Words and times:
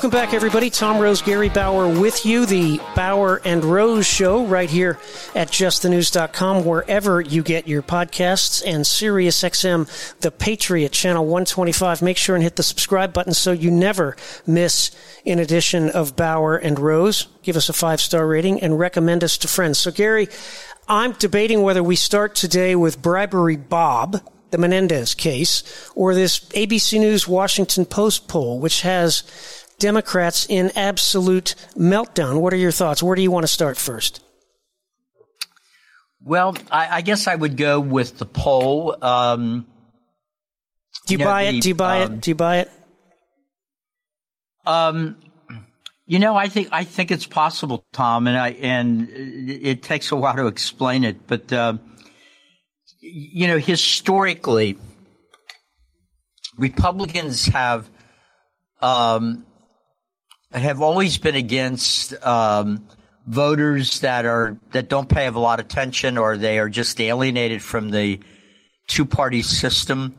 Welcome 0.00 0.18
back, 0.18 0.32
everybody. 0.32 0.70
Tom 0.70 0.98
Rose, 0.98 1.20
Gary 1.20 1.50
Bauer 1.50 1.86
with 1.86 2.24
you. 2.24 2.46
The 2.46 2.80
Bauer 2.96 3.42
and 3.44 3.62
Rose 3.62 4.06
Show 4.06 4.46
right 4.46 4.70
here 4.70 4.98
at 5.34 5.48
justthenews.com, 5.48 6.64
wherever 6.64 7.20
you 7.20 7.42
get 7.42 7.68
your 7.68 7.82
podcasts, 7.82 8.62
and 8.66 8.82
SiriusXM, 8.82 10.16
The 10.20 10.30
Patriot, 10.30 10.92
channel 10.92 11.24
125. 11.24 12.00
Make 12.00 12.16
sure 12.16 12.34
and 12.34 12.42
hit 12.42 12.56
the 12.56 12.62
subscribe 12.62 13.12
button 13.12 13.34
so 13.34 13.52
you 13.52 13.70
never 13.70 14.16
miss 14.46 14.90
an 15.26 15.38
edition 15.38 15.90
of 15.90 16.16
Bauer 16.16 16.56
and 16.56 16.78
Rose. 16.78 17.28
Give 17.42 17.58
us 17.58 17.68
a 17.68 17.74
five 17.74 18.00
star 18.00 18.26
rating 18.26 18.62
and 18.62 18.78
recommend 18.78 19.22
us 19.22 19.36
to 19.36 19.48
friends. 19.48 19.78
So, 19.78 19.90
Gary, 19.90 20.28
I'm 20.88 21.12
debating 21.12 21.60
whether 21.60 21.82
we 21.82 21.96
start 21.96 22.34
today 22.34 22.74
with 22.74 23.02
Bribery 23.02 23.56
Bob 23.56 24.22
the 24.50 24.58
Menendez 24.58 25.14
case, 25.14 25.62
or 25.94 26.14
this 26.14 26.40
ABC 26.50 26.98
News 26.98 27.26
Washington 27.26 27.84
Post 27.84 28.28
poll, 28.28 28.58
which 28.58 28.82
has 28.82 29.22
Democrats 29.80 30.46
in 30.48 30.70
absolute 30.76 31.56
meltdown. 31.76 32.40
What 32.40 32.52
are 32.52 32.56
your 32.56 32.70
thoughts? 32.70 33.02
Where 33.02 33.16
do 33.16 33.22
you 33.22 33.30
want 33.30 33.42
to 33.42 33.48
start 33.48 33.76
first? 33.76 34.22
Well, 36.22 36.56
I, 36.70 36.98
I 36.98 37.00
guess 37.00 37.26
I 37.26 37.34
would 37.34 37.56
go 37.56 37.80
with 37.80 38.18
the 38.18 38.26
poll. 38.26 38.96
Um, 39.02 39.66
do 41.06 41.14
you, 41.14 41.18
you 41.18 41.24
buy 41.24 41.44
know, 41.46 41.50
the, 41.50 41.58
it? 41.58 41.62
Do 41.62 41.68
you 41.70 41.74
buy 41.74 42.02
um, 42.02 42.12
it? 42.12 42.20
Do 42.20 42.30
you 42.30 42.34
buy 42.36 42.56
it? 42.58 42.70
Um, 44.66 45.16
you 46.06 46.18
know, 46.18 46.36
I 46.36 46.48
think 46.48 46.68
I 46.70 46.84
think 46.84 47.10
it's 47.10 47.26
possible, 47.26 47.84
Tom, 47.92 48.28
and 48.28 48.36
I 48.36 48.50
and 48.50 49.08
it 49.10 49.82
takes 49.82 50.12
a 50.12 50.16
while 50.16 50.36
to 50.36 50.46
explain 50.46 51.02
it, 51.02 51.26
but. 51.26 51.52
Uh, 51.52 51.78
you 53.02 53.46
know, 53.48 53.58
historically, 53.58 54.78
Republicans 56.58 57.46
have 57.46 57.88
um, 58.82 59.46
have 60.58 60.80
always 60.80 61.18
been 61.18 61.36
against 61.36 62.14
um, 62.24 62.86
voters 63.26 64.00
that 64.00 64.24
are 64.24 64.58
that 64.72 64.88
don't 64.88 65.08
pay 65.08 65.26
a 65.26 65.30
lot 65.30 65.60
of 65.60 65.66
attention 65.66 66.18
or 66.18 66.36
they 66.36 66.58
are 66.58 66.68
just 66.68 67.00
alienated 67.00 67.62
from 67.62 67.90
the 67.90 68.20
two 68.86 69.04
party 69.04 69.42
system. 69.42 70.18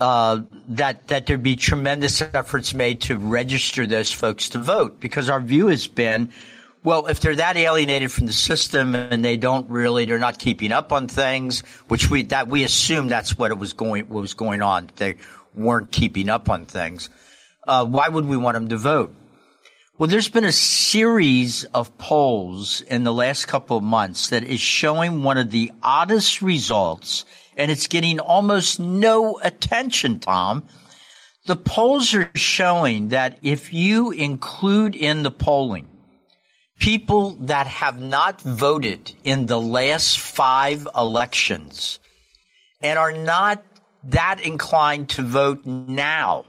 Uh, 0.00 0.42
that 0.68 1.06
that 1.08 1.26
there 1.26 1.38
be 1.38 1.54
tremendous 1.54 2.20
efforts 2.22 2.74
made 2.74 3.00
to 3.00 3.16
register 3.16 3.86
those 3.86 4.10
folks 4.10 4.48
to 4.48 4.58
vote 4.58 4.98
because 5.00 5.28
our 5.28 5.40
view 5.40 5.68
has 5.68 5.86
been 5.86 6.32
well, 6.84 7.06
if 7.06 7.20
they're 7.20 7.36
that 7.36 7.56
alienated 7.56 8.10
from 8.10 8.26
the 8.26 8.32
system 8.32 8.96
and 8.96 9.24
they 9.24 9.36
don't 9.36 9.70
really, 9.70 10.04
they're 10.04 10.18
not 10.18 10.38
keeping 10.38 10.72
up 10.72 10.92
on 10.92 11.06
things, 11.06 11.60
which 11.86 12.10
we 12.10 12.24
that 12.24 12.48
we 12.48 12.64
assume 12.64 13.08
that's 13.08 13.38
what 13.38 13.50
it 13.50 13.58
was 13.58 13.72
going 13.72 14.08
what 14.08 14.20
was 14.20 14.34
going 14.34 14.62
on. 14.62 14.90
They 14.96 15.16
weren't 15.54 15.92
keeping 15.92 16.28
up 16.28 16.50
on 16.50 16.66
things. 16.66 17.08
Uh, 17.66 17.84
why 17.84 18.08
would 18.08 18.24
we 18.24 18.36
want 18.36 18.54
them 18.54 18.68
to 18.68 18.76
vote? 18.76 19.14
Well, 20.02 20.10
there's 20.10 20.28
been 20.28 20.42
a 20.42 20.50
series 20.50 21.62
of 21.62 21.96
polls 21.96 22.80
in 22.80 23.04
the 23.04 23.12
last 23.12 23.46
couple 23.46 23.76
of 23.76 23.84
months 23.84 24.30
that 24.30 24.42
is 24.42 24.60
showing 24.60 25.22
one 25.22 25.38
of 25.38 25.52
the 25.52 25.70
oddest 25.80 26.42
results, 26.42 27.24
and 27.56 27.70
it's 27.70 27.86
getting 27.86 28.18
almost 28.18 28.80
no 28.80 29.38
attention, 29.44 30.18
Tom. 30.18 30.64
The 31.46 31.54
polls 31.54 32.14
are 32.14 32.28
showing 32.34 33.10
that 33.10 33.38
if 33.42 33.72
you 33.72 34.10
include 34.10 34.96
in 34.96 35.22
the 35.22 35.30
polling 35.30 35.86
people 36.80 37.36
that 37.42 37.68
have 37.68 38.00
not 38.00 38.40
voted 38.40 39.12
in 39.22 39.46
the 39.46 39.60
last 39.60 40.18
five 40.18 40.88
elections 40.96 42.00
and 42.80 42.98
are 42.98 43.12
not 43.12 43.62
that 44.02 44.40
inclined 44.40 45.10
to 45.10 45.22
vote 45.22 45.64
now, 45.64 46.44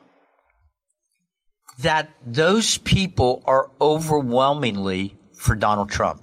that 1.79 2.09
those 2.25 2.77
people 2.77 3.43
are 3.45 3.69
overwhelmingly 3.81 5.15
for 5.35 5.55
Donald 5.55 5.89
Trump. 5.89 6.21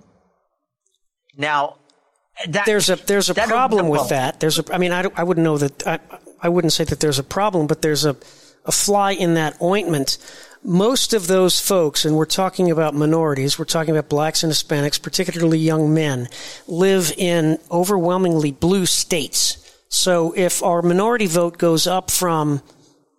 Now, 1.37 1.77
that, 2.47 2.67
there's 2.67 2.89
a 2.89 2.97
there's 2.97 3.29
a 3.29 3.35
problem 3.35 3.89
with 3.89 4.09
that. 4.09 4.41
There's 4.41 4.59
a 4.59 4.75
I 4.75 4.79
mean 4.79 4.93
I, 4.93 5.05
I 5.15 5.25
wouldn't 5.25 5.45
know 5.45 5.59
that 5.59 5.87
I, 5.87 5.99
I 6.41 6.49
wouldn't 6.49 6.73
say 6.73 6.85
that 6.85 7.01
there's 7.01 7.19
a 7.19 7.25
problem, 7.25 7.67
but 7.67 7.83
there's 7.83 8.05
a 8.05 8.17
a 8.67 8.73
fly 8.73 9.13
in 9.13 9.35
that 9.35 9.61
ointment 9.61 10.19
most 10.63 11.15
of 11.15 11.27
those 11.27 11.59
folks, 11.59 12.05
and 12.05 12.17
we're 12.17 12.27
talking 12.27 12.71
about 12.71 12.95
minorities, 12.95 13.59
we're 13.59 13.65
talking 13.65 13.97
about 13.97 14.11
blacks 14.11 14.43
and 14.43 14.53
Hispanics, 14.53 15.01
particularly 15.01 15.59
young 15.59 15.95
men, 15.95 16.29
live 16.67 17.13
in 17.17 17.59
overwhelmingly 17.71 18.53
blue 18.53 18.87
states. 18.87 19.57
So 19.89 20.33
if 20.37 20.63
our 20.63 20.83
minority 20.83 21.27
vote 21.27 21.57
goes 21.59 21.87
up 21.87 22.11
from, 22.11 22.63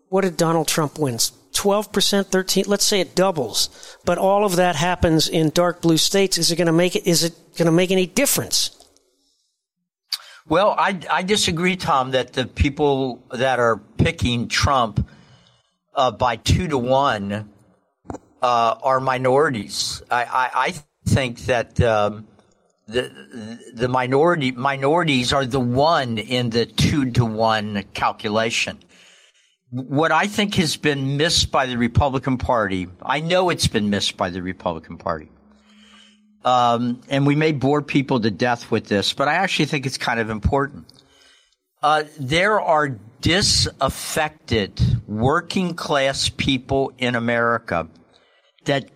what 0.09 0.21
did 0.21 0.37
Donald 0.37 0.67
Trump 0.67 0.99
win? 0.99 1.17
12%, 1.53 2.27
13, 2.27 2.65
let's 2.67 2.85
say 2.85 2.99
it 2.99 3.15
doubles, 3.15 3.97
but 4.05 4.17
all 4.17 4.45
of 4.45 4.55
that 4.55 4.75
happens 4.75 5.27
in 5.27 5.49
dark 5.49 5.81
blue 5.81 5.97
states. 5.97 6.37
Is 6.37 6.51
it 6.51 6.55
going 6.55 6.67
to 6.67 6.73
make 6.73 6.95
it, 6.95 7.07
is 7.07 7.23
it 7.23 7.33
going 7.57 7.65
to 7.65 7.71
make 7.71 7.91
any 7.91 8.05
difference? 8.05 8.77
Well, 10.47 10.75
I, 10.77 10.99
I 11.09 11.23
disagree, 11.23 11.75
Tom, 11.75 12.11
that 12.11 12.33
the 12.33 12.45
people 12.45 13.23
that 13.31 13.59
are 13.59 13.77
picking 13.97 14.47
Trump 14.47 15.07
uh, 15.93 16.11
by 16.11 16.35
two 16.37 16.67
to 16.67 16.77
one 16.77 17.49
uh, 18.41 18.75
are 18.81 18.99
minorities. 18.99 20.01
I, 20.09 20.23
I, 20.23 20.49
I 20.53 20.73
think 21.05 21.39
that 21.45 21.79
um, 21.81 22.27
the 22.87 23.11
the 23.73 23.87
minority 23.87 24.51
minorities 24.51 25.31
are 25.31 25.45
the 25.45 25.59
one 25.59 26.17
in 26.17 26.49
the 26.49 26.65
two 26.65 27.11
to 27.11 27.25
one 27.25 27.83
calculation. 27.93 28.79
What 29.71 30.11
I 30.11 30.27
think 30.27 30.55
has 30.55 30.75
been 30.75 31.17
missed 31.17 31.49
by 31.49 31.65
the 31.65 31.77
Republican 31.77 32.37
Party, 32.37 32.89
I 33.01 33.21
know 33.21 33.49
it's 33.49 33.67
been 33.67 33.89
missed 33.89 34.17
by 34.17 34.29
the 34.29 34.41
Republican 34.41 34.97
Party. 34.97 35.31
Um, 36.43 37.01
and 37.09 37.25
we 37.25 37.35
may 37.35 37.51
bore 37.51 37.81
people 37.81 38.19
to 38.19 38.31
death 38.31 38.69
with 38.69 38.87
this, 38.87 39.13
but 39.13 39.27
I 39.27 39.35
actually 39.35 39.65
think 39.65 39.85
it's 39.85 39.97
kind 39.97 40.19
of 40.19 40.29
important. 40.29 40.91
Uh, 41.81 42.03
there 42.19 42.59
are 42.59 42.89
disaffected 43.21 44.79
working 45.07 45.73
class 45.73 46.29
people 46.29 46.91
in 46.97 47.15
America 47.15 47.87
that 48.65 48.89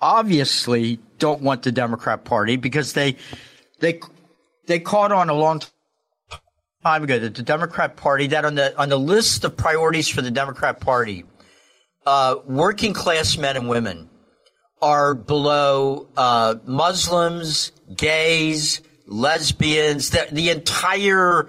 obviously 0.00 0.98
don't 1.18 1.42
want 1.42 1.62
the 1.62 1.72
Democrat 1.72 2.24
Party 2.24 2.56
because 2.56 2.94
they 2.94 3.16
they 3.80 4.00
they 4.66 4.78
caught 4.78 5.12
on 5.12 5.28
a 5.28 5.34
long 5.34 5.60
time 6.82 7.04
ago 7.04 7.18
that 7.18 7.34
the 7.34 7.42
Democrat 7.42 7.96
Party 7.96 8.26
that 8.28 8.44
on 8.44 8.56
the 8.56 8.78
on 8.80 8.88
the 8.88 8.98
list 8.98 9.44
of 9.44 9.56
priorities 9.56 10.08
for 10.08 10.20
the 10.20 10.30
Democrat 10.30 10.80
Party, 10.80 11.24
uh, 12.06 12.36
working 12.46 12.92
class 12.92 13.36
men 13.36 13.56
and 13.56 13.68
women 13.68 14.10
are 14.80 15.14
below 15.14 16.08
uh, 16.16 16.56
Muslims, 16.66 17.70
gays, 17.96 18.80
lesbians, 19.06 20.10
the, 20.10 20.26
the 20.32 20.50
entire 20.50 21.48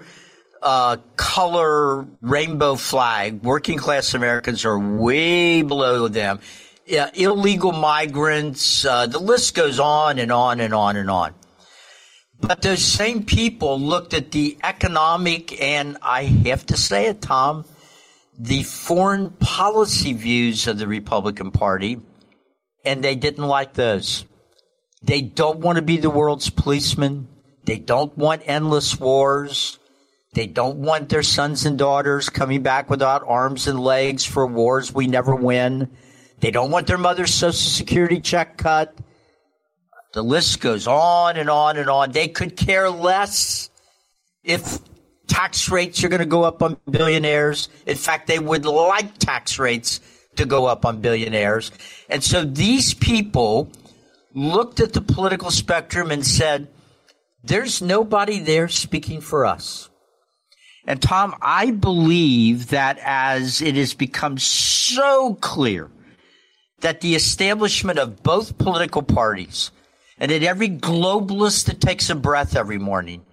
uh, 0.62 0.98
color 1.16 2.06
rainbow 2.20 2.76
flag, 2.76 3.42
working 3.42 3.76
class 3.76 4.14
Americans 4.14 4.64
are 4.64 4.78
way 4.78 5.62
below 5.62 6.06
them. 6.06 6.38
Illegal 6.86 7.72
migrants, 7.72 8.84
uh, 8.84 9.06
the 9.06 9.18
list 9.18 9.54
goes 9.56 9.80
on 9.80 10.18
and 10.18 10.30
on 10.30 10.60
and 10.60 10.72
on 10.72 10.96
and 10.96 11.10
on. 11.10 11.34
But 12.46 12.60
those 12.60 12.84
same 12.84 13.24
people 13.24 13.80
looked 13.80 14.12
at 14.12 14.30
the 14.30 14.58
economic 14.62 15.62
and 15.62 15.96
I 16.02 16.24
have 16.24 16.66
to 16.66 16.76
say 16.76 17.06
it, 17.06 17.22
Tom, 17.22 17.64
the 18.38 18.64
foreign 18.64 19.30
policy 19.30 20.12
views 20.12 20.66
of 20.66 20.76
the 20.76 20.86
Republican 20.86 21.50
Party, 21.50 22.02
and 22.84 23.02
they 23.02 23.14
didn't 23.14 23.46
like 23.46 23.72
those. 23.72 24.26
They 25.02 25.22
don't 25.22 25.60
want 25.60 25.76
to 25.76 25.82
be 25.82 25.96
the 25.96 26.10
world's 26.10 26.50
policeman. 26.50 27.28
They 27.64 27.78
don't 27.78 28.16
want 28.18 28.42
endless 28.44 29.00
wars. 29.00 29.78
They 30.34 30.46
don't 30.46 30.76
want 30.76 31.08
their 31.08 31.22
sons 31.22 31.64
and 31.64 31.78
daughters 31.78 32.28
coming 32.28 32.62
back 32.62 32.90
without 32.90 33.24
arms 33.26 33.68
and 33.68 33.80
legs 33.80 34.24
for 34.26 34.46
wars 34.46 34.92
we 34.92 35.06
never 35.06 35.34
win. 35.34 35.90
They 36.40 36.50
don't 36.50 36.70
want 36.70 36.88
their 36.88 36.98
mother's 36.98 37.32
social 37.32 37.70
security 37.70 38.20
check 38.20 38.58
cut. 38.58 38.94
The 40.14 40.22
list 40.22 40.60
goes 40.60 40.86
on 40.86 41.36
and 41.36 41.50
on 41.50 41.76
and 41.76 41.90
on. 41.90 42.12
They 42.12 42.28
could 42.28 42.56
care 42.56 42.88
less 42.88 43.68
if 44.44 44.78
tax 45.26 45.68
rates 45.68 46.04
are 46.04 46.08
going 46.08 46.20
to 46.20 46.26
go 46.26 46.44
up 46.44 46.62
on 46.62 46.76
billionaires. 46.88 47.68
In 47.84 47.96
fact, 47.96 48.28
they 48.28 48.38
would 48.38 48.64
like 48.64 49.18
tax 49.18 49.58
rates 49.58 50.00
to 50.36 50.46
go 50.46 50.66
up 50.66 50.86
on 50.86 51.00
billionaires. 51.00 51.72
And 52.08 52.22
so 52.22 52.44
these 52.44 52.94
people 52.94 53.72
looked 54.34 54.78
at 54.78 54.92
the 54.92 55.00
political 55.00 55.50
spectrum 55.50 56.12
and 56.12 56.24
said, 56.24 56.68
there's 57.42 57.82
nobody 57.82 58.38
there 58.38 58.68
speaking 58.68 59.20
for 59.20 59.44
us. 59.44 59.90
And 60.86 61.02
Tom, 61.02 61.34
I 61.42 61.72
believe 61.72 62.68
that 62.68 63.00
as 63.02 63.60
it 63.60 63.74
has 63.74 63.94
become 63.94 64.38
so 64.38 65.34
clear 65.34 65.90
that 66.80 67.00
the 67.00 67.16
establishment 67.16 67.98
of 67.98 68.22
both 68.22 68.58
political 68.58 69.02
parties 69.02 69.72
and 70.18 70.30
that 70.30 70.42
every 70.42 70.68
globalist 70.68 71.66
that 71.66 71.80
takes 71.80 72.10
a 72.10 72.14
breath 72.14 72.56
every 72.56 72.78
morning 72.78 73.24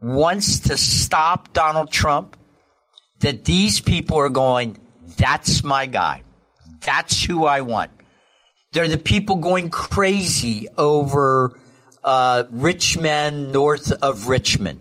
wants 0.00 0.60
to 0.60 0.76
stop 0.76 1.52
Donald 1.52 1.90
Trump, 1.90 2.36
that 3.20 3.44
these 3.44 3.80
people 3.80 4.18
are 4.18 4.28
going, 4.28 4.78
that's 5.16 5.64
my 5.64 5.86
guy. 5.86 6.22
That's 6.80 7.22
who 7.22 7.44
I 7.44 7.62
want. 7.62 7.90
They're 8.72 8.88
the 8.88 8.98
people 8.98 9.36
going 9.36 9.70
crazy 9.70 10.68
over 10.76 11.58
uh, 12.04 12.44
rich 12.50 12.98
men 12.98 13.50
north 13.50 13.90
of 13.90 14.28
Richmond. 14.28 14.80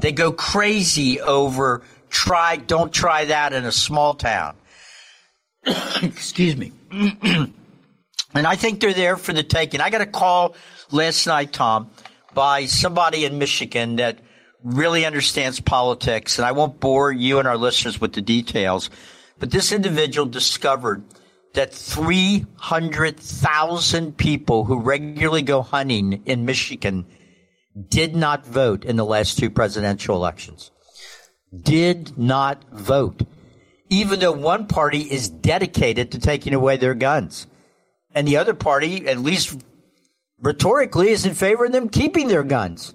They 0.00 0.12
go 0.12 0.32
crazy 0.32 1.20
over 1.20 1.82
try, 2.10 2.56
don't 2.56 2.92
try 2.92 3.26
that 3.26 3.52
in 3.52 3.64
a 3.64 3.72
small 3.72 4.14
town. 4.14 4.56
Excuse 6.02 6.56
me. 6.56 6.72
and 6.90 7.52
I 8.34 8.56
think 8.56 8.80
they're 8.80 8.92
there 8.92 9.16
for 9.16 9.32
the 9.32 9.42
taking. 9.42 9.80
I 9.80 9.90
got 9.90 10.00
a 10.00 10.06
call 10.06 10.54
last 10.90 11.26
night, 11.26 11.52
Tom, 11.52 11.90
by 12.34 12.66
somebody 12.66 13.24
in 13.24 13.38
Michigan 13.38 13.96
that 13.96 14.18
really 14.62 15.04
understands 15.04 15.58
politics, 15.60 16.38
and 16.38 16.46
I 16.46 16.52
won't 16.52 16.78
bore 16.80 17.10
you 17.12 17.38
and 17.38 17.48
our 17.48 17.56
listeners 17.56 18.00
with 18.00 18.12
the 18.12 18.22
details, 18.22 18.90
but 19.38 19.50
this 19.50 19.72
individual 19.72 20.26
discovered 20.26 21.02
that 21.54 21.72
300,000 21.72 24.16
people 24.16 24.64
who 24.64 24.80
regularly 24.80 25.42
go 25.42 25.62
hunting 25.62 26.22
in 26.26 26.44
Michigan 26.44 27.06
did 27.88 28.16
not 28.16 28.44
vote 28.46 28.84
in 28.84 28.96
the 28.96 29.04
last 29.04 29.38
two 29.38 29.50
presidential 29.50 30.16
elections. 30.16 30.72
Did 31.62 32.18
not 32.18 32.64
vote. 32.70 33.22
Even 33.88 34.18
though 34.20 34.32
one 34.32 34.66
party 34.66 35.00
is 35.00 35.28
dedicated 35.28 36.12
to 36.12 36.18
taking 36.18 36.52
away 36.52 36.76
their 36.76 36.94
guns. 36.94 37.46
And 38.14 38.28
the 38.28 38.36
other 38.36 38.54
party, 38.54 39.06
at 39.06 39.18
least 39.18 39.58
rhetorically, 40.40 41.10
is 41.10 41.26
in 41.26 41.34
favor 41.34 41.64
of 41.66 41.72
them 41.72 41.88
keeping 41.88 42.28
their 42.28 42.44
guns. 42.44 42.94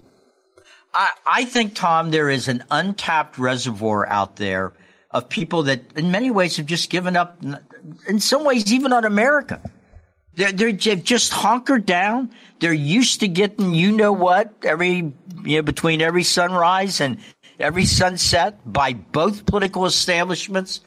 I, 0.94 1.10
I 1.26 1.46
think, 1.46 1.76
Tom, 1.76 2.12
there 2.12 2.30
is 2.30 2.48
an 2.48 2.64
untapped 2.70 3.38
reservoir 3.38 4.08
out 4.08 4.36
there 4.36 4.74
of 5.12 5.30
people 5.30 5.64
that 5.64 5.82
in 5.96 6.12
many 6.12 6.32
ways 6.32 6.58
have 6.58 6.66
just 6.66 6.90
given 6.90 7.16
up, 7.16 7.38
in 8.08 8.20
some 8.20 8.44
ways, 8.44 8.72
even 8.72 8.94
on 8.94 9.06
America. 9.06 9.62
They're, 10.36 10.52
they're 10.52 10.72
they've 10.72 11.04
just 11.04 11.32
hunkered 11.32 11.86
down. 11.86 12.32
They're 12.60 12.74
used 12.74 13.20
to 13.20 13.28
getting, 13.28 13.74
you 13.74 13.92
know 13.92 14.12
what, 14.12 14.54
every, 14.64 15.14
you 15.44 15.58
know, 15.58 15.62
between 15.62 16.02
every 16.02 16.24
sunrise 16.24 17.02
and 17.02 17.18
every 17.60 17.86
sunset 17.86 18.60
by 18.66 18.94
both 18.94 19.46
political 19.46 19.86
establishments. 19.86 20.82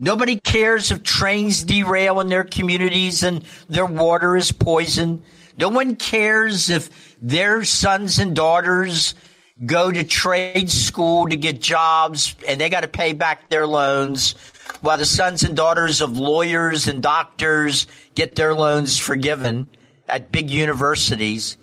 Nobody 0.00 0.38
cares 0.40 0.90
if 0.90 1.02
trains 1.02 1.62
derail 1.62 2.20
in 2.20 2.28
their 2.28 2.44
communities 2.44 3.22
and 3.22 3.44
their 3.68 3.86
water 3.86 4.36
is 4.36 4.50
poisoned. 4.50 5.22
No 5.58 5.68
one 5.68 5.96
cares 5.96 6.70
if 6.70 7.16
their 7.20 7.64
sons 7.64 8.18
and 8.18 8.34
daughters 8.34 9.14
go 9.66 9.90
to 9.90 10.04
trade 10.04 10.70
school 10.70 11.28
to 11.28 11.36
get 11.36 11.60
jobs 11.60 12.36
and 12.46 12.60
they 12.60 12.70
got 12.70 12.82
to 12.82 12.88
pay 12.88 13.12
back 13.12 13.48
their 13.48 13.66
loans 13.66 14.34
while 14.82 14.98
the 14.98 15.04
sons 15.04 15.42
and 15.42 15.56
daughters 15.56 16.00
of 16.00 16.16
lawyers 16.16 16.86
and 16.86 17.02
doctors 17.02 17.88
get 18.14 18.36
their 18.36 18.54
loans 18.54 18.98
forgiven 18.98 19.68
at 20.08 20.30
big 20.30 20.48
universities. 20.50 21.56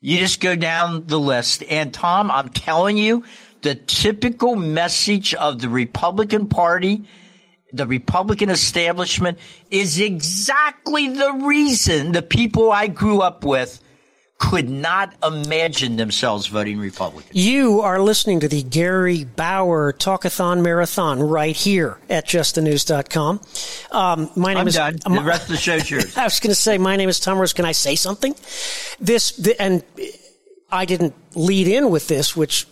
You 0.00 0.18
just 0.18 0.40
go 0.40 0.56
down 0.56 1.06
the 1.06 1.20
list. 1.20 1.62
And 1.68 1.94
Tom, 1.94 2.30
I'm 2.30 2.48
telling 2.48 2.98
you, 2.98 3.24
the 3.62 3.74
typical 3.74 4.56
message 4.56 5.34
of 5.34 5.60
the 5.60 5.68
Republican 5.68 6.48
Party, 6.48 7.04
the 7.72 7.86
Republican 7.86 8.50
establishment 8.50 9.38
is 9.70 10.00
exactly 10.00 11.08
the 11.08 11.32
reason 11.44 12.12
the 12.12 12.22
people 12.22 12.70
I 12.70 12.86
grew 12.86 13.20
up 13.20 13.44
with 13.44 13.80
could 14.38 14.68
not 14.68 15.14
imagine 15.24 15.96
themselves 15.96 16.46
voting 16.46 16.78
Republican. 16.78 17.30
You 17.32 17.80
are 17.80 17.98
listening 18.00 18.40
to 18.40 18.48
the 18.48 18.62
Gary 18.62 19.24
Bauer 19.24 19.94
Talkathon 19.94 20.60
Marathon 20.62 21.20
right 21.20 21.56
here 21.56 21.98
at 22.10 22.26
justthenews.com. 22.26 23.40
Um, 23.90 24.30
my 24.36 24.52
name 24.52 24.60
I'm 24.60 24.68
is 24.68 24.74
done. 24.74 24.98
the 25.04 25.22
rest 25.22 25.44
of 25.44 25.48
the 25.48 25.56
show's 25.56 25.90
yours. 25.90 26.16
I 26.18 26.24
was 26.24 26.38
going 26.40 26.50
to 26.50 26.54
say, 26.54 26.76
my 26.76 26.96
name 26.96 27.08
is 27.08 27.18
Tom 27.18 27.38
Rose. 27.38 27.54
Can 27.54 27.64
I 27.64 27.72
say 27.72 27.96
something? 27.96 28.34
This, 29.00 29.32
the, 29.32 29.60
and 29.60 29.82
I 30.70 30.84
didn't 30.84 31.14
lead 31.34 31.66
in 31.66 31.88
with 31.88 32.06
this, 32.06 32.36
which 32.36 32.66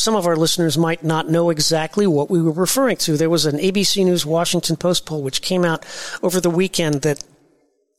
some 0.00 0.16
of 0.16 0.26
our 0.26 0.36
listeners 0.36 0.78
might 0.78 1.04
not 1.04 1.28
know 1.28 1.50
exactly 1.50 2.06
what 2.06 2.30
we 2.30 2.40
were 2.40 2.52
referring 2.52 2.96
to. 2.96 3.18
There 3.18 3.28
was 3.28 3.44
an 3.44 3.58
ABC 3.58 4.02
News 4.02 4.24
Washington 4.24 4.76
Post 4.76 5.04
poll 5.04 5.22
which 5.22 5.42
came 5.42 5.62
out 5.62 5.84
over 6.22 6.40
the 6.40 6.48
weekend 6.48 7.02
that 7.02 7.22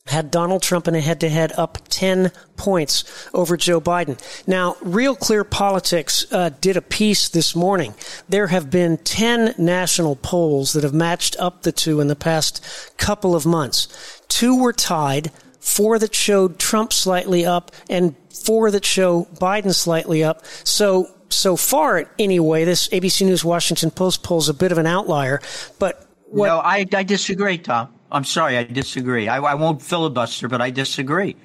had 0.06 0.32
Donald 0.32 0.62
Trump 0.62 0.88
in 0.88 0.96
a 0.96 1.00
head 1.00 1.20
to 1.20 1.28
head 1.28 1.52
up 1.56 1.78
10 1.88 2.32
points 2.56 3.04
over 3.32 3.56
Joe 3.56 3.80
Biden. 3.80 4.18
Now, 4.48 4.76
Real 4.82 5.14
Clear 5.14 5.44
Politics 5.44 6.26
uh, 6.32 6.50
did 6.60 6.76
a 6.76 6.82
piece 6.82 7.28
this 7.28 7.54
morning. 7.54 7.94
There 8.28 8.48
have 8.48 8.68
been 8.68 8.96
10 8.96 9.54
national 9.58 10.16
polls 10.16 10.72
that 10.72 10.82
have 10.82 10.92
matched 10.92 11.36
up 11.38 11.62
the 11.62 11.70
two 11.70 12.00
in 12.00 12.08
the 12.08 12.16
past 12.16 12.64
couple 12.96 13.36
of 13.36 13.46
months. 13.46 14.20
Two 14.26 14.60
were 14.60 14.72
tied, 14.72 15.30
four 15.60 16.00
that 16.00 16.16
showed 16.16 16.58
Trump 16.58 16.92
slightly 16.92 17.46
up, 17.46 17.70
and 17.88 18.16
four 18.28 18.72
that 18.72 18.84
show 18.84 19.28
Biden 19.34 19.72
slightly 19.72 20.24
up. 20.24 20.44
So, 20.64 21.08
so 21.32 21.56
far, 21.56 22.08
anyway, 22.18 22.64
this 22.64 22.88
ABC 22.88 23.26
News 23.26 23.44
Washington 23.44 23.90
Post 23.90 24.22
poll 24.22 24.38
is 24.38 24.48
a 24.48 24.54
bit 24.54 24.72
of 24.72 24.78
an 24.78 24.86
outlier, 24.86 25.40
but 25.78 26.06
what, 26.26 26.46
no, 26.46 26.58
I, 26.58 26.86
I 26.94 27.02
disagree, 27.02 27.58
Tom. 27.58 27.92
I'm 28.10 28.24
sorry, 28.24 28.56
I 28.56 28.64
disagree. 28.64 29.28
I, 29.28 29.38
I 29.38 29.54
won't 29.54 29.82
filibuster, 29.82 30.48
but 30.48 30.60
I 30.60 30.70
disagree. 30.70 31.36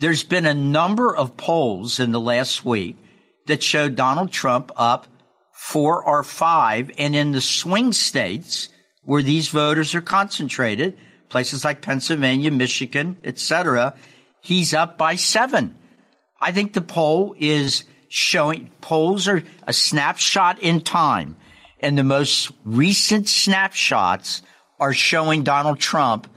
There's 0.00 0.24
been 0.24 0.46
a 0.46 0.54
number 0.54 1.14
of 1.14 1.36
polls 1.36 2.00
in 2.00 2.12
the 2.12 2.20
last 2.20 2.64
week 2.64 2.96
that 3.46 3.62
showed 3.62 3.96
Donald 3.96 4.30
Trump 4.30 4.70
up 4.76 5.06
four 5.52 6.02
or 6.04 6.22
five, 6.22 6.90
and 6.98 7.16
in 7.16 7.32
the 7.32 7.40
swing 7.40 7.92
states 7.92 8.68
where 9.02 9.22
these 9.22 9.48
voters 9.48 9.94
are 9.94 10.00
concentrated, 10.00 10.96
places 11.28 11.64
like 11.64 11.82
Pennsylvania, 11.82 12.50
Michigan, 12.50 13.16
etc., 13.24 13.94
he's 14.40 14.72
up 14.72 14.96
by 14.96 15.16
seven. 15.16 15.74
I 16.40 16.52
think 16.52 16.72
the 16.72 16.80
poll 16.80 17.34
is 17.38 17.84
showing 18.08 18.70
polls 18.80 19.28
are 19.28 19.42
a 19.66 19.72
snapshot 19.72 20.58
in 20.60 20.80
time, 20.80 21.36
and 21.80 21.96
the 21.96 22.04
most 22.04 22.50
recent 22.64 23.28
snapshots 23.28 24.42
are 24.80 24.92
showing 24.92 25.42
Donald 25.42 25.78
Trump 25.78 26.28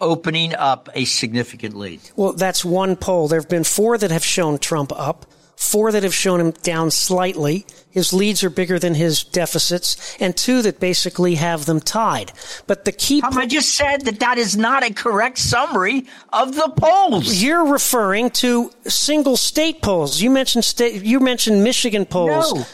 opening 0.00 0.54
up 0.54 0.88
a 0.94 1.04
significant 1.04 1.76
lead. 1.76 2.00
Well, 2.16 2.32
that's 2.32 2.64
one 2.64 2.96
poll. 2.96 3.28
There 3.28 3.38
have 3.38 3.48
been 3.48 3.64
four 3.64 3.98
that 3.98 4.10
have 4.10 4.24
shown 4.24 4.58
Trump 4.58 4.92
up, 4.92 5.26
four 5.60 5.92
that 5.92 6.02
have 6.02 6.14
shown 6.14 6.40
him 6.40 6.52
down 6.62 6.90
slightly. 6.90 7.66
His 7.90 8.12
leads 8.14 8.42
are 8.42 8.50
bigger 8.50 8.78
than 8.78 8.94
his 8.94 9.22
deficits, 9.22 10.16
and 10.18 10.34
two 10.34 10.62
that 10.62 10.80
basically 10.80 11.34
have 11.34 11.66
them 11.66 11.80
tied. 11.80 12.32
But 12.66 12.86
the 12.86 12.92
key. 12.92 13.20
Tom, 13.20 13.36
I 13.36 13.46
just 13.46 13.74
said 13.74 14.06
that 14.06 14.20
that 14.20 14.38
is 14.38 14.56
not 14.56 14.82
a 14.82 14.92
correct 14.92 15.38
summary 15.38 16.06
of 16.32 16.54
the 16.54 16.72
polls. 16.76 17.42
You're 17.42 17.66
referring 17.66 18.30
to 18.30 18.70
single 18.86 19.36
state 19.36 19.82
polls. 19.82 20.22
You 20.22 20.30
mentioned 20.30 20.64
state. 20.64 21.02
You 21.02 21.20
mentioned 21.20 21.62
Michigan 21.62 22.06
polls. 22.06 22.54
No. 22.54 22.66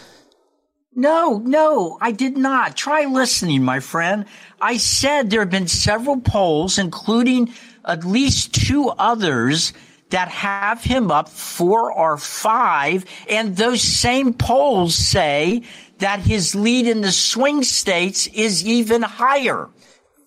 No, 0.98 1.38
no, 1.44 1.98
I 2.00 2.10
did 2.12 2.38
not. 2.38 2.74
Try 2.74 3.04
listening, 3.04 3.62
my 3.62 3.80
friend. 3.80 4.24
I 4.62 4.78
said 4.78 5.28
there 5.28 5.40
have 5.40 5.50
been 5.50 5.68
several 5.68 6.20
polls, 6.20 6.78
including 6.78 7.52
at 7.84 8.04
least 8.04 8.54
two 8.54 8.88
others 8.88 9.74
that 10.16 10.28
have 10.28 10.82
him 10.82 11.10
up 11.10 11.28
four 11.28 11.92
or 11.92 12.16
five. 12.16 13.04
And 13.28 13.54
those 13.54 13.82
same 13.82 14.32
polls 14.32 14.94
say 14.94 15.60
that 15.98 16.20
his 16.20 16.54
lead 16.54 16.86
in 16.86 17.02
the 17.02 17.12
swing 17.12 17.62
states 17.62 18.26
is 18.28 18.66
even 18.66 19.02
higher. 19.02 19.68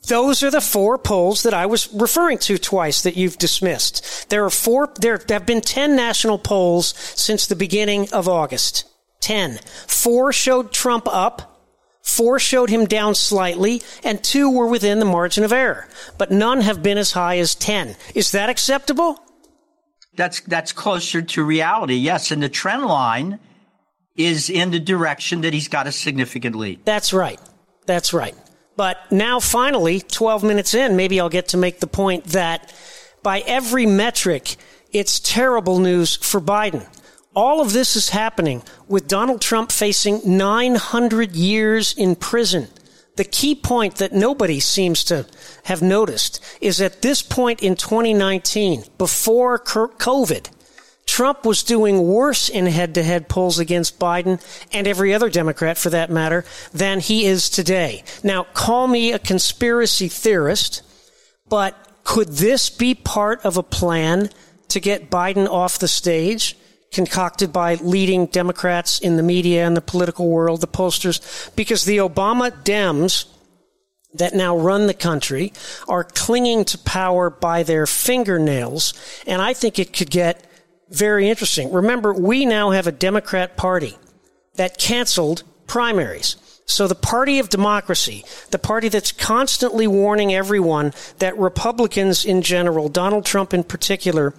Those 0.05 0.43
are 0.43 0.51
the 0.51 0.61
four 0.61 0.99
polls 0.99 1.41
that 1.41 1.55
I 1.55 1.65
was 1.65 1.91
referring 1.91 2.37
to 2.37 2.59
twice 2.59 3.01
that 3.01 3.17
you've 3.17 3.39
dismissed. 3.39 4.29
There 4.29 4.45
are 4.45 4.51
four, 4.51 4.93
there 4.99 5.19
have 5.27 5.47
been 5.47 5.61
10 5.61 5.95
national 5.95 6.37
polls 6.37 6.93
since 7.15 7.47
the 7.47 7.55
beginning 7.55 8.13
of 8.13 8.27
August. 8.29 8.85
10. 9.21 9.57
Four 9.87 10.31
showed 10.31 10.71
Trump 10.71 11.07
up. 11.07 11.65
Four 12.03 12.37
showed 12.37 12.69
him 12.69 12.85
down 12.85 13.15
slightly, 13.15 13.81
and 14.03 14.23
two 14.23 14.51
were 14.51 14.67
within 14.67 14.99
the 14.99 15.05
margin 15.05 15.43
of 15.43 15.51
error, 15.51 15.87
but 16.19 16.29
none 16.29 16.61
have 16.61 16.83
been 16.83 16.99
as 16.99 17.13
high 17.13 17.39
as 17.39 17.55
10. 17.55 17.95
Is 18.13 18.31
that 18.33 18.49
acceptable? 18.49 19.19
That's, 20.19 20.41
that's 20.41 20.73
closer 20.73 21.21
to 21.21 21.43
reality, 21.45 21.93
yes. 21.95 22.29
And 22.31 22.43
the 22.43 22.49
trend 22.49 22.83
line 22.83 23.39
is 24.17 24.49
in 24.49 24.69
the 24.71 24.79
direction 24.79 25.39
that 25.41 25.53
he's 25.53 25.69
got 25.69 25.87
a 25.87 25.93
significant 25.93 26.57
lead. 26.57 26.81
That's 26.83 27.13
right. 27.13 27.39
That's 27.85 28.11
right. 28.11 28.35
But 28.75 28.97
now, 29.13 29.39
finally, 29.39 30.01
12 30.01 30.43
minutes 30.43 30.73
in, 30.73 30.97
maybe 30.97 31.21
I'll 31.21 31.29
get 31.29 31.47
to 31.49 31.57
make 31.57 31.79
the 31.79 31.87
point 31.87 32.25
that 32.25 32.73
by 33.23 33.39
every 33.47 33.85
metric, 33.85 34.57
it's 34.91 35.21
terrible 35.21 35.79
news 35.79 36.17
for 36.17 36.41
Biden. 36.41 36.85
All 37.33 37.61
of 37.61 37.71
this 37.71 37.95
is 37.95 38.09
happening 38.09 38.61
with 38.89 39.07
Donald 39.07 39.39
Trump 39.39 39.71
facing 39.71 40.19
900 40.25 41.33
years 41.33 41.93
in 41.93 42.17
prison. 42.17 42.67
The 43.19 43.25
key 43.25 43.53
point 43.53 43.95
that 43.95 44.13
nobody 44.13 44.61
seems 44.61 45.03
to 45.03 45.25
have 45.63 45.81
noticed 45.81 46.41
is 46.61 46.79
at 46.79 47.01
this 47.01 47.21
point 47.21 47.61
in 47.61 47.75
2019, 47.75 48.85
before 48.97 49.59
COVID, 49.59 50.49
Trump 51.05 51.43
was 51.43 51.61
doing 51.61 52.07
worse 52.07 52.47
in 52.47 52.65
head 52.65 52.93
to 52.93 53.03
head 53.03 53.27
polls 53.27 53.59
against 53.59 53.99
Biden 53.99 54.41
and 54.71 54.87
every 54.87 55.13
other 55.13 55.29
Democrat 55.29 55.77
for 55.77 55.89
that 55.89 56.09
matter 56.09 56.45
than 56.71 57.01
he 57.01 57.25
is 57.25 57.49
today. 57.49 58.05
Now, 58.23 58.45
call 58.53 58.87
me 58.87 59.11
a 59.11 59.19
conspiracy 59.19 60.07
theorist, 60.07 60.81
but 61.49 61.75
could 62.05 62.29
this 62.29 62.69
be 62.69 62.95
part 62.95 63.43
of 63.43 63.57
a 63.57 63.63
plan 63.63 64.29
to 64.69 64.79
get 64.79 65.11
Biden 65.11 65.45
off 65.45 65.77
the 65.77 65.89
stage? 65.89 66.55
Concocted 66.91 67.53
by 67.53 67.75
leading 67.75 68.25
Democrats 68.27 68.99
in 68.99 69.17
the 69.17 69.23
media 69.23 69.65
and 69.65 69.77
the 69.77 69.81
political 69.81 70.27
world, 70.27 70.61
the 70.61 70.67
pollsters, 70.67 71.55
because 71.55 71.85
the 71.85 71.97
Obama 71.97 72.51
Dems 72.63 73.25
that 74.13 74.33
now 74.33 74.57
run 74.57 74.87
the 74.87 74.93
country 74.93 75.53
are 75.87 76.03
clinging 76.03 76.65
to 76.65 76.77
power 76.79 77.29
by 77.29 77.63
their 77.63 77.85
fingernails. 77.85 78.93
And 79.27 79.41
I 79.41 79.53
think 79.53 79.77
it 79.77 79.93
could 79.93 80.09
get 80.09 80.43
very 80.89 81.29
interesting. 81.29 81.71
Remember, 81.71 82.13
we 82.13 82.45
now 82.45 82.71
have 82.71 82.87
a 82.87 82.91
Democrat 82.91 83.55
party 83.55 83.97
that 84.55 84.79
canceled 84.79 85.43
primaries. 85.67 86.35
So 86.65 86.87
the 86.87 86.95
party 86.95 87.39
of 87.39 87.49
democracy, 87.49 88.23
the 88.51 88.59
party 88.59 88.89
that's 88.89 89.11
constantly 89.11 89.87
warning 89.87 90.33
everyone 90.33 90.93
that 91.17 91.37
Republicans 91.37 92.25
in 92.25 92.41
general, 92.41 92.89
Donald 92.89 93.25
Trump 93.25 93.53
in 93.53 93.63
particular, 93.63 94.33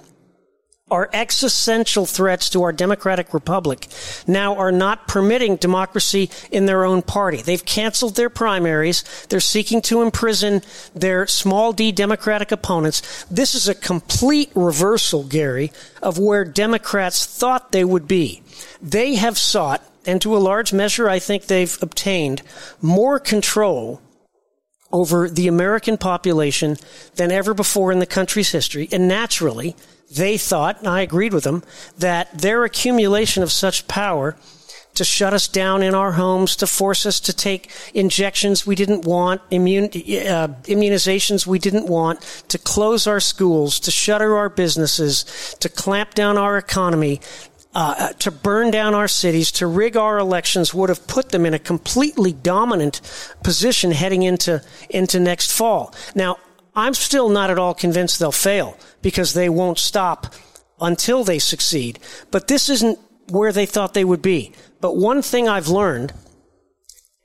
are 0.90 1.09
existential 1.12 2.06
threats 2.06 2.50
to 2.50 2.62
our 2.62 2.73
democratic 2.73 3.32
republic 3.32 3.87
now 4.26 4.56
are 4.56 4.73
not 4.73 5.06
permitting 5.09 5.56
democracy 5.56 6.30
in 6.50 6.66
their 6.66 6.85
own 6.85 7.02
party. 7.02 7.42
They've 7.42 7.64
canceled 7.64 8.16
their 8.16 8.30
primaries. 8.30 9.04
They're 9.28 9.40
seeking 9.40 9.82
to 9.82 10.02
imprison 10.02 10.62
their 10.94 11.26
small 11.26 11.73
d 11.73 11.92
democratic 11.92 12.52
opponents. 12.52 13.25
This 13.30 13.54
is 13.54 13.68
a 13.68 13.75
complete 13.75 14.50
reversal, 14.54 15.25
Gary, 15.25 15.73
of 16.02 16.18
where 16.18 16.44
Democrats 16.44 17.25
thought 17.26 17.73
they 17.73 17.85
would 17.85 18.09
be. 18.09 18.42
They 18.82 19.14
have 19.16 19.38
sought, 19.38 19.82
and 20.06 20.20
to 20.23 20.37
a 20.37 20.38
large 20.38 20.73
measure, 20.73 21.09
I 21.09 21.18
think 21.18 21.47
they've 21.47 21.76
obtained 21.82 22.42
more 22.80 23.18
control 23.18 24.00
over 24.92 25.28
the 25.28 25.49
American 25.49 25.97
population 25.97 26.76
than 27.16 27.30
ever 27.30 27.54
before 27.54 27.92
in 27.92 27.99
the 27.99 28.06
country's 28.06 28.50
history. 28.50 28.88
And 28.92 29.06
naturally, 29.06 29.76
they 30.11 30.37
thought, 30.37 30.78
and 30.78 30.88
I 30.88 31.02
agreed 31.02 31.32
with 31.32 31.44
them, 31.44 31.62
that 31.99 32.37
their 32.37 32.64
accumulation 32.64 33.42
of 33.42 33.52
such 33.52 33.87
power 33.87 34.37
to 34.94 35.04
shut 35.04 35.32
us 35.32 35.47
down 35.47 35.82
in 35.82 35.94
our 35.94 36.12
homes, 36.12 36.56
to 36.56 36.66
force 36.66 37.06
us 37.06 37.20
to 37.20 37.32
take 37.32 37.70
injections 37.94 38.66
we 38.66 38.75
didn't 38.75 39.04
want, 39.04 39.40
immune, 39.50 39.85
uh, 39.85 40.49
immunizations 40.64 41.47
we 41.47 41.59
didn't 41.59 41.87
want, 41.87 42.20
to 42.49 42.59
close 42.59 43.06
our 43.06 43.20
schools, 43.20 43.78
to 43.80 43.90
shutter 43.90 44.37
our 44.37 44.49
businesses, 44.49 45.56
to 45.61 45.68
clamp 45.68 46.14
down 46.14 46.37
our 46.37 46.59
economy, 46.59 47.20
uh, 47.75 47.95
uh 47.99 48.12
to 48.15 48.31
burn 48.31 48.71
down 48.71 48.95
our 48.95 49.09
cities, 49.09 49.53
to 49.53 49.67
rig 49.67 49.97
our 49.97 50.19
elections 50.19 50.75
would 50.75 50.89
have 50.89 51.07
put 51.07 51.31
them 51.31 51.47
in 51.47 51.55
a 51.55 51.59
completely 51.59 52.33
dominant 52.33 53.00
position 53.43 53.91
heading 53.91 54.23
into, 54.23 54.62
into 54.89 55.21
next 55.21 55.53
fall. 55.53 55.95
Now, 56.15 56.39
I'm 56.75 56.95
still 56.95 57.29
not 57.29 57.50
at 57.50 57.59
all 57.59 57.75
convinced 57.75 58.19
they'll 58.19 58.33
fail 58.33 58.77
because 59.03 59.35
they 59.35 59.49
won't 59.49 59.79
stop 59.79 60.35
until 60.81 61.25
they 61.25 61.39
succeed. 61.39 61.99
But 62.31 62.49
this 62.49 62.69
isn't 62.69 62.99
where 63.29 63.53
they 63.53 63.67
thought 63.67 63.95
they 63.95 64.05
would 64.05 64.23
be. 64.23 64.53
But 64.81 64.97
one 64.97 65.23
thing 65.23 65.49
I've 65.49 65.69
learned, 65.69 66.12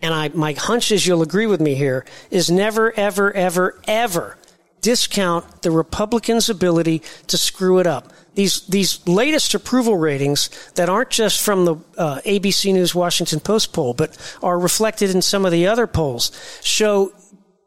and 0.02 0.14
I, 0.14 0.30
my 0.30 0.54
hunch 0.54 0.92
is 0.92 1.06
you'll 1.08 1.22
agree 1.22 1.48
with 1.48 1.62
me 1.62 1.76
here, 1.76 2.06
is 2.30 2.52
never, 2.52 2.92
ever, 2.98 3.32
ever, 3.34 3.80
ever 3.88 4.38
discount 4.86 5.64
the 5.64 5.72
Republicans' 5.72 6.48
ability 6.48 7.02
to 7.26 7.40
screw 7.40 7.80
it 7.80 7.88
up. 7.88 8.14
These, 8.36 8.68
these 8.68 9.06
latest 9.08 9.56
approval 9.56 9.98
ratings 9.98 10.52
that 10.76 10.90
aren't 10.90 11.10
just 11.10 11.42
from 11.42 11.66
the 11.66 11.76
uh, 11.98 12.22
ABC 12.24 12.72
News 12.72 12.94
Washington 12.94 13.40
Post 13.40 13.74
poll, 13.74 13.96
but 13.96 14.16
are 14.44 14.60
reflected 14.60 15.10
in 15.10 15.24
some 15.24 15.44
of 15.44 15.52
the 15.52 15.66
other 15.66 15.88
polls, 15.88 16.32
show 16.62 17.12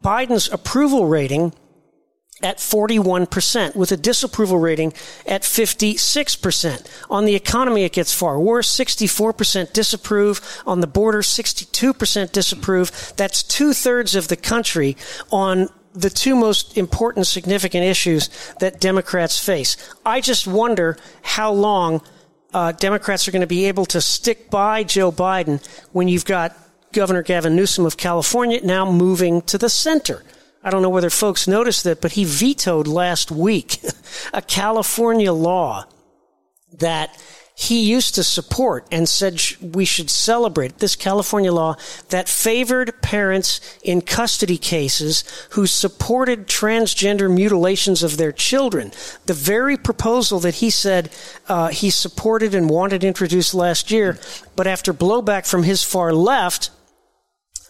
Biden's 0.01 0.49
approval 0.49 1.07
rating 1.07 1.51
at 2.41 2.59
41%, 2.59 3.75
with 3.75 3.91
a 3.91 3.97
disapproval 3.97 4.57
rating 4.57 4.93
at 5.25 5.41
56%. 5.41 6.87
On 7.09 7.25
the 7.25 7.35
economy, 7.35 7.83
it 7.83 7.91
gets 7.91 8.13
far 8.13 8.39
worse. 8.39 8.73
64% 8.73 9.73
disapprove. 9.73 10.39
On 10.65 10.79
the 10.79 10.87
border, 10.87 11.19
62% 11.19 12.31
disapprove. 12.31 13.13
That's 13.17 13.43
two 13.43 13.73
thirds 13.73 14.15
of 14.15 14.29
the 14.29 14.37
country 14.37 14.95
on 15.33 15.67
the 15.99 16.09
two 16.09 16.35
most 16.35 16.77
important, 16.77 17.27
significant 17.27 17.83
issues 17.83 18.29
that 18.59 18.79
Democrats 18.79 19.43
face. 19.43 19.75
I 20.05 20.21
just 20.21 20.47
wonder 20.47 20.97
how 21.21 21.51
long 21.51 22.01
uh, 22.53 22.71
Democrats 22.71 23.27
are 23.27 23.31
going 23.31 23.41
to 23.41 23.47
be 23.47 23.65
able 23.65 23.85
to 23.87 24.01
stick 24.01 24.49
by 24.49 24.83
Joe 24.83 25.11
Biden 25.11 25.63
when 25.91 26.07
you've 26.07 26.25
got 26.25 26.55
Governor 26.93 27.21
Gavin 27.21 27.55
Newsom 27.55 27.85
of 27.85 27.97
California 27.97 28.61
now 28.63 28.89
moving 28.89 29.41
to 29.43 29.57
the 29.57 29.69
center. 29.69 30.23
I 30.63 30.69
don't 30.71 30.81
know 30.81 30.89
whether 30.89 31.09
folks 31.09 31.47
noticed 31.47 31.83
that, 31.83 32.01
but 32.01 32.13
he 32.13 32.23
vetoed 32.23 32.87
last 32.87 33.31
week 33.31 33.79
a 34.33 34.41
California 34.41 35.31
law 35.31 35.85
that 36.79 37.15
he 37.59 37.81
used 37.81 38.15
to 38.15 38.23
support 38.23 38.87
and 38.89 39.09
said 39.09 39.41
we 39.59 39.83
should 39.83 40.09
celebrate 40.09 40.77
this 40.77 40.95
California 40.95 41.51
law 41.51 41.75
that 42.07 42.29
favored 42.29 43.01
parents 43.01 43.59
in 43.83 43.99
custody 43.99 44.57
cases 44.57 45.25
who 45.49 45.67
supported 45.67 46.47
transgender 46.47 47.29
mutilations 47.29 48.01
of 48.01 48.15
their 48.15 48.31
children. 48.31 48.93
The 49.25 49.33
very 49.33 49.75
proposal 49.75 50.39
that 50.39 50.55
he 50.55 50.69
said 50.69 51.11
uh, 51.49 51.67
he 51.67 51.89
supported 51.89 52.55
and 52.55 52.69
wanted 52.69 53.03
introduced 53.03 53.53
last 53.53 53.91
year, 53.91 54.17
but 54.55 54.65
after 54.65 54.93
blowback 54.93 55.45
from 55.45 55.63
his 55.63 55.83
far 55.83 56.13
left, 56.13 56.69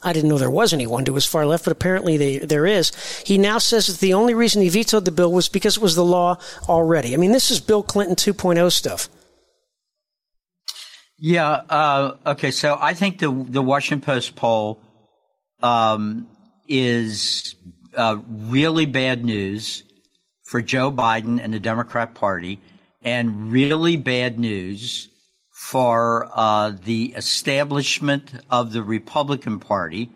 I 0.03 0.13
didn't 0.13 0.29
know 0.29 0.37
there 0.37 0.51
was 0.51 0.71
anyone 0.71 1.03
to 1.05 1.15
his 1.15 1.25
far 1.25 1.47
left, 1.47 1.65
but 1.65 1.71
apparently 1.71 2.15
they, 2.15 2.37
there 2.37 2.67
is. 2.67 2.91
He 3.25 3.39
now 3.39 3.57
says 3.57 3.87
that 3.87 3.99
the 3.99 4.13
only 4.13 4.35
reason 4.35 4.61
he 4.61 4.69
vetoed 4.69 5.05
the 5.05 5.11
bill 5.11 5.31
was 5.31 5.49
because 5.49 5.77
it 5.77 5.83
was 5.83 5.95
the 5.95 6.05
law 6.05 6.37
already. 6.69 7.15
I 7.15 7.17
mean, 7.17 7.31
this 7.31 7.49
is 7.49 7.59
Bill 7.59 7.81
Clinton 7.81 8.15
2.0 8.15 8.71
stuff. 8.71 9.09
Yeah. 11.19 11.49
Uh, 11.69 12.15
okay. 12.25 12.51
So 12.51 12.77
I 12.79 12.93
think 12.93 13.19
the 13.19 13.31
the 13.31 13.61
Washington 13.61 14.05
Post 14.05 14.35
poll 14.35 14.79
um, 15.61 16.27
is 16.67 17.55
uh, 17.95 18.17
really 18.27 18.85
bad 18.85 19.25
news 19.25 19.83
for 20.45 20.61
Joe 20.61 20.91
Biden 20.91 21.43
and 21.43 21.53
the 21.53 21.59
Democrat 21.59 22.15
Party, 22.15 22.59
and 23.03 23.51
really 23.51 23.97
bad 23.97 24.39
news 24.39 25.09
for 25.51 26.29
uh, 26.33 26.71
the 26.85 27.13
establishment 27.17 28.31
of 28.49 28.71
the 28.71 28.81
Republican 28.81 29.59
Party 29.59 30.09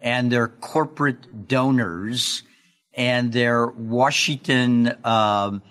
and 0.00 0.32
their 0.32 0.48
corporate 0.48 1.46
donors 1.46 2.42
and 2.94 3.32
their 3.32 3.66
Washington 3.66 4.96
um, 5.04 5.62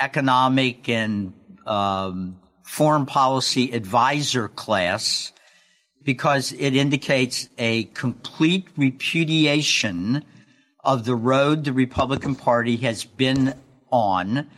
economic 0.00 0.88
and 0.88 1.32
um, 1.66 2.36
foreign 2.64 3.06
policy 3.06 3.70
advisor 3.72 4.48
class 4.48 5.32
because 6.02 6.52
it 6.52 6.74
indicates 6.74 7.48
a 7.56 7.84
complete 7.84 8.66
repudiation 8.76 10.24
of 10.82 11.04
the 11.04 11.14
road 11.14 11.64
the 11.64 11.72
Republican 11.72 12.34
Party 12.34 12.76
has 12.76 13.04
been 13.04 13.54
on 13.90 14.48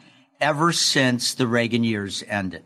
ever 0.41 0.73
since 0.73 1.35
the 1.35 1.47
Reagan 1.47 1.85
years 1.85 2.25
ended. 2.29 2.65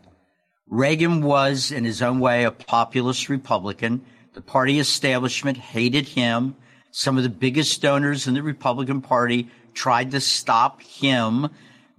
Reagan 0.67 1.21
was, 1.21 1.71
in 1.71 1.83
his 1.83 2.01
own 2.01 2.19
way, 2.19 2.43
a 2.43 2.51
populist 2.51 3.27
Republican. 3.27 4.01
The 4.33 4.41
party 4.41 4.79
establishment 4.79 5.57
hated 5.57 6.07
him. 6.07 6.55
Some 6.91 7.17
of 7.17 7.23
the 7.23 7.29
biggest 7.29 7.81
donors 7.81 8.27
in 8.27 8.33
the 8.33 8.43
Republican 8.43 9.01
Party 9.01 9.49
tried 9.73 10.11
to 10.11 10.21
stop 10.21 10.81
him. 10.81 11.49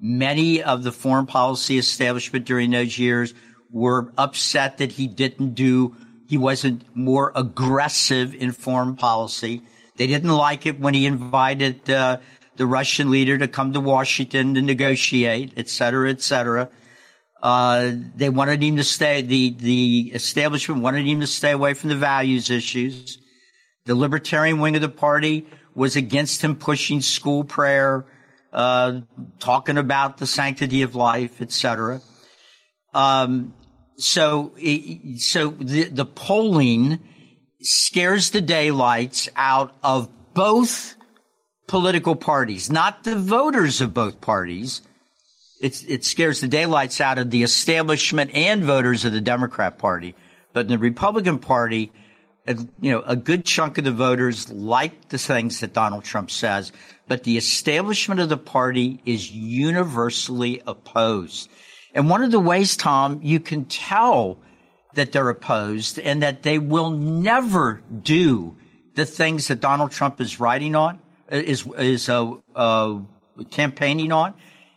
Many 0.02 0.62
of 0.62 0.82
the 0.82 0.90
foreign 0.92 1.26
policy 1.26 1.78
establishment 1.78 2.44
during 2.44 2.72
those 2.72 2.98
years 2.98 3.32
were 3.70 4.12
upset 4.18 4.78
that 4.78 4.92
he 4.92 5.06
didn't 5.06 5.54
do 5.54 5.96
he 6.26 6.38
wasn't 6.38 6.84
more 6.96 7.30
aggressive 7.34 8.34
in 8.34 8.52
foreign 8.52 8.96
policy. 8.96 9.62
They 9.96 10.06
didn't 10.06 10.30
like 10.30 10.64
it 10.64 10.80
when 10.80 10.94
he 10.94 11.04
invited 11.04 11.90
uh, 11.90 12.20
the 12.56 12.64
Russian 12.64 13.10
leader 13.10 13.36
to 13.36 13.46
come 13.46 13.74
to 13.74 13.80
Washington 13.80 14.54
to 14.54 14.62
negotiate, 14.62 15.52
et 15.58 15.68
cetera, 15.68 16.08
et 16.08 16.22
cetera. 16.22 16.70
Uh, 17.42 17.92
they 18.16 18.30
wanted 18.30 18.62
him 18.62 18.76
to 18.76 18.84
stay, 18.84 19.20
the, 19.20 19.50
the 19.58 20.12
establishment 20.14 20.80
wanted 20.80 21.04
him 21.04 21.20
to 21.20 21.26
stay 21.26 21.50
away 21.50 21.74
from 21.74 21.90
the 21.90 21.96
values 21.96 22.48
issues. 22.48 23.18
The 23.84 23.94
libertarian 23.94 24.58
wing 24.58 24.74
of 24.74 24.80
the 24.80 24.88
party 24.88 25.46
was 25.74 25.96
against 25.96 26.40
him 26.40 26.56
pushing 26.56 27.02
school 27.02 27.44
prayer, 27.44 28.06
uh, 28.52 29.00
talking 29.38 29.78
about 29.78 30.18
the 30.18 30.26
sanctity 30.26 30.82
of 30.82 30.94
life, 30.94 31.40
et 31.40 31.52
cetera. 31.52 32.00
Um, 32.94 33.54
so, 33.96 34.52
so 35.16 35.48
the, 35.48 35.84
the 35.84 36.04
polling 36.04 37.00
scares 37.60 38.30
the 38.30 38.40
daylights 38.40 39.28
out 39.36 39.74
of 39.82 40.08
both 40.34 40.96
political 41.66 42.16
parties, 42.16 42.70
not 42.70 43.04
the 43.04 43.16
voters 43.16 43.80
of 43.80 43.94
both 43.94 44.20
parties. 44.20 44.82
It's, 45.60 45.84
it 45.84 46.04
scares 46.04 46.40
the 46.40 46.48
daylights 46.48 47.00
out 47.00 47.18
of 47.18 47.30
the 47.30 47.44
establishment 47.44 48.34
and 48.34 48.64
voters 48.64 49.04
of 49.04 49.12
the 49.12 49.20
Democrat 49.20 49.78
Party. 49.78 50.14
But 50.52 50.62
in 50.62 50.72
the 50.72 50.78
Republican 50.78 51.38
Party, 51.38 51.92
you 52.46 52.90
know, 52.90 53.02
a 53.06 53.14
good 53.14 53.44
chunk 53.44 53.78
of 53.78 53.84
the 53.84 53.92
voters 53.92 54.50
like 54.50 55.08
the 55.08 55.18
things 55.18 55.60
that 55.60 55.72
Donald 55.72 56.02
Trump 56.02 56.30
says, 56.30 56.72
but 57.12 57.24
the 57.24 57.36
establishment 57.36 58.20
of 58.20 58.30
the 58.30 58.38
party 58.38 58.98
is 59.04 59.30
universally 59.30 60.62
opposed. 60.66 61.50
And 61.92 62.08
one 62.08 62.24
of 62.24 62.30
the 62.30 62.40
ways, 62.40 62.74
Tom, 62.74 63.20
you 63.22 63.38
can 63.38 63.66
tell 63.66 64.38
that 64.94 65.12
they're 65.12 65.28
opposed 65.28 65.98
and 65.98 66.22
that 66.22 66.42
they 66.42 66.58
will 66.58 66.88
never 66.88 67.82
do 68.02 68.56
the 68.94 69.04
things 69.04 69.48
that 69.48 69.60
Donald 69.60 69.90
Trump 69.90 70.22
is 70.22 70.40
writing 70.40 70.74
on, 70.74 71.00
is, 71.30 71.66
is, 71.76 72.08
uh, 72.08 72.32
uh, 72.56 73.00
campaigning 73.50 74.10
on, 74.10 74.32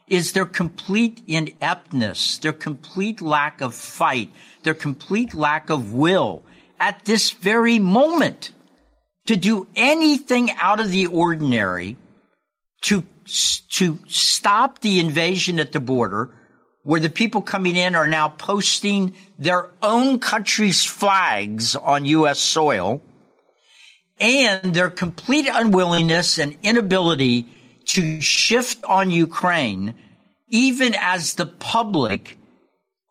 is 0.10 0.34
their 0.34 0.46
complete 0.46 1.24
ineptness, 1.27 2.39
their 2.39 2.51
complete 2.51 3.22
lack 3.22 3.62
of 3.62 3.74
fight, 3.74 4.30
their 4.63 4.74
complete 4.74 5.34
lack 5.34 5.70
of 5.70 5.94
will 5.94 6.44
at 6.82 7.06
this 7.06 7.32
very 7.32 7.80
moment 7.80 8.51
to 9.25 9.38
do 9.38 9.68
anything 9.77 10.51
out 10.60 10.82
of 10.82 10.92
the 10.92 11.08
ordinary 11.08 11.96
to, 12.82 13.03
to 13.70 14.00
stop 14.08 14.79
the 14.79 15.00
invasion 15.00 15.60
at 15.60 15.72
the 15.72 15.79
border 15.79 16.32
where 16.84 17.00
the 17.00 17.10
people 17.10 17.41
coming 17.41 17.75
in 17.75 17.96
are 17.96 18.08
now 18.08 18.29
posting 18.29 19.15
their 19.39 19.72
own 19.82 20.20
country's 20.20 20.86
flags 20.86 21.75
on 21.75 22.05
U.S. 22.05 22.38
soil 22.38 23.01
and 24.20 24.74
their 24.74 24.91
complete 24.91 25.50
unwillingness 25.51 26.38
and 26.38 26.55
inability 26.62 27.48
to 27.86 28.22
shift 28.22 28.84
on 28.86 29.10
Ukraine, 29.10 29.96
even 30.50 30.96
as 31.00 31.34
the 31.34 31.48
public 31.48 32.38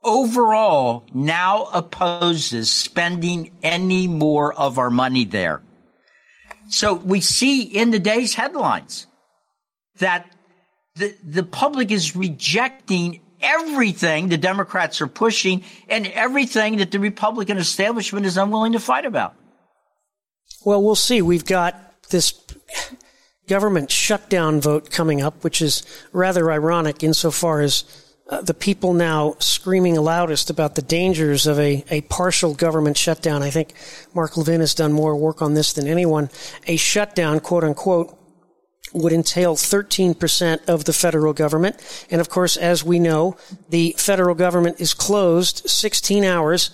overall 0.05 1.05
now 1.13 1.65
opposes 1.73 2.71
spending 2.71 3.51
any 3.63 4.07
more 4.07 4.53
of 4.55 4.79
our 4.79 4.91
money 4.91 5.25
there. 5.25 5.63
So 6.69 6.95
we 6.95 7.21
see 7.21 7.63
in 7.63 7.91
the 7.91 7.99
day's 7.99 8.35
headlines 8.35 9.09
that 9.99 10.31
the, 10.97 11.15
the 11.25 11.43
public 11.43 11.91
is 11.91 12.15
rejecting 12.15 13.21
everything 13.41 14.29
the 14.29 14.39
Democrats 14.39 15.01
are 15.01 15.07
pushing 15.07 15.63
and 15.89 16.07
everything 16.09 16.79
that 16.79 16.91
the 16.91 16.99
Republican 16.99 17.59
establishment 17.59 18.27
is 18.27 18.37
unwilling 18.37 18.73
to 18.73 18.81
fight 18.81 19.05
about. 19.05 19.35
Well, 20.65 20.83
we'll 20.83 20.95
see. 20.95 21.21
We've 21.21 21.45
got 21.45 21.79
this 22.11 22.41
government 23.47 23.91
shutdown 23.91 24.61
vote 24.61 24.91
coming 24.91 25.21
up, 25.21 25.45
which 25.45 25.61
is 25.61 25.85
rather 26.13 26.51
ironic 26.51 27.03
insofar 27.03 27.61
as 27.61 27.85
uh, 28.31 28.41
the 28.41 28.55
people 28.55 28.95
now 28.95 29.37
screaming 29.39 29.97
loudest 29.97 30.49
about 30.49 30.77
the 30.77 30.83
dangers 30.83 31.47
of 31.47 31.59
a, 31.59 31.85
a 31.91 32.01
partial 32.03 32.55
government 32.55 32.97
shutdown. 32.97 33.43
I 33.43 33.51
think 33.51 33.75
Mark 34.15 34.39
Levin 34.39 34.61
has 34.61 34.75
done 34.75 34.93
more 34.93 35.15
work 35.15 35.43
on 35.43 35.53
this 35.53 35.75
than 35.75 35.87
anyone. 35.87 36.31
A 36.67 36.77
shutdown, 36.77 37.41
quote 37.41 37.65
unquote, 37.65 38.19
would 38.95 39.13
entail 39.13 39.57
13% 39.57 40.69
of 40.69 40.85
the 40.85 40.93
federal 40.93 41.33
government. 41.33 41.77
And 42.11 42.21
of 42.21 42.29
course, 42.29 42.57
as 42.57 42.85
we 42.85 42.99
know, 42.99 43.37
the 43.69 43.95
federal 43.99 44.35
government 44.35 44.81
is 44.81 44.95
closed 44.95 45.69
16 45.69 46.25
hours 46.25 46.71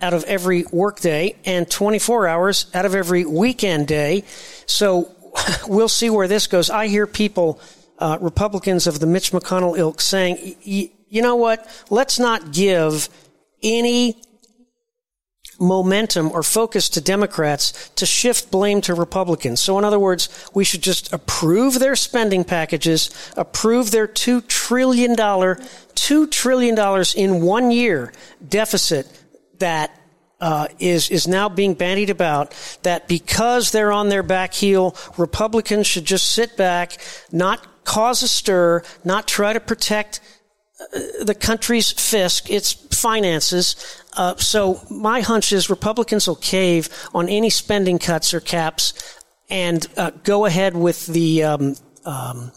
out 0.00 0.14
of 0.14 0.24
every 0.24 0.64
workday 0.72 1.36
and 1.44 1.70
24 1.70 2.26
hours 2.26 2.66
out 2.74 2.84
of 2.84 2.94
every 2.94 3.24
weekend 3.24 3.86
day. 3.86 4.24
So 4.66 5.14
we'll 5.68 5.88
see 5.88 6.10
where 6.10 6.28
this 6.28 6.46
goes. 6.46 6.70
I 6.70 6.88
hear 6.88 7.06
people, 7.06 7.60
uh, 7.98 8.18
Republicans 8.20 8.86
of 8.86 9.00
the 9.00 9.06
Mitch 9.06 9.32
McConnell 9.32 9.76
ilk 9.78 10.00
saying, 10.00 10.56
you 10.62 11.22
know 11.22 11.36
what? 11.36 11.68
Let's 11.90 12.18
not 12.18 12.52
give 12.52 13.08
any 13.62 14.16
momentum 15.58 16.30
or 16.30 16.42
focus 16.42 16.88
to 16.90 17.00
Democrats 17.00 17.90
to 17.96 18.06
shift 18.06 18.50
blame 18.50 18.80
to 18.82 18.94
Republicans. 18.94 19.60
So 19.60 19.78
in 19.78 19.84
other 19.84 19.98
words, 19.98 20.28
we 20.54 20.64
should 20.64 20.82
just 20.82 21.12
approve 21.12 21.78
their 21.78 21.96
spending 21.96 22.44
packages, 22.44 23.10
approve 23.36 23.90
their 23.90 24.06
$2 24.06 24.46
trillion, 24.46 25.16
$2 25.16 26.30
trillion 26.30 27.04
in 27.16 27.42
one 27.42 27.70
year 27.70 28.12
deficit 28.46 29.06
that 29.58 29.94
uh, 30.40 30.68
is 30.78 31.10
is 31.10 31.26
now 31.26 31.48
being 31.48 31.74
bandied 31.74 32.10
about 32.10 32.54
that 32.82 33.08
because 33.08 33.72
they're 33.72 33.90
on 33.90 34.08
their 34.08 34.22
back 34.22 34.54
heel, 34.54 34.94
Republicans 35.16 35.84
should 35.84 36.04
just 36.04 36.30
sit 36.30 36.56
back, 36.56 36.96
not 37.32 37.84
cause 37.84 38.22
a 38.22 38.28
stir, 38.28 38.82
not 39.04 39.26
try 39.26 39.52
to 39.52 39.58
protect 39.58 40.20
the 41.22 41.36
country's 41.38 41.92
fisc, 41.92 42.48
its 42.50 42.72
finances, 42.72 43.76
uh, 44.16 44.36
so 44.36 44.80
my 44.90 45.20
hunch 45.20 45.52
is 45.52 45.70
Republicans 45.70 46.26
will 46.26 46.36
cave 46.36 46.88
on 47.14 47.28
any 47.28 47.50
spending 47.50 47.98
cuts 47.98 48.32
or 48.32 48.40
caps 48.40 49.18
and 49.50 49.86
uh, 49.96 50.10
go 50.24 50.44
ahead 50.44 50.76
with 50.76 51.06
the 51.06 51.42
um, 51.42 51.74
um, 52.04 52.52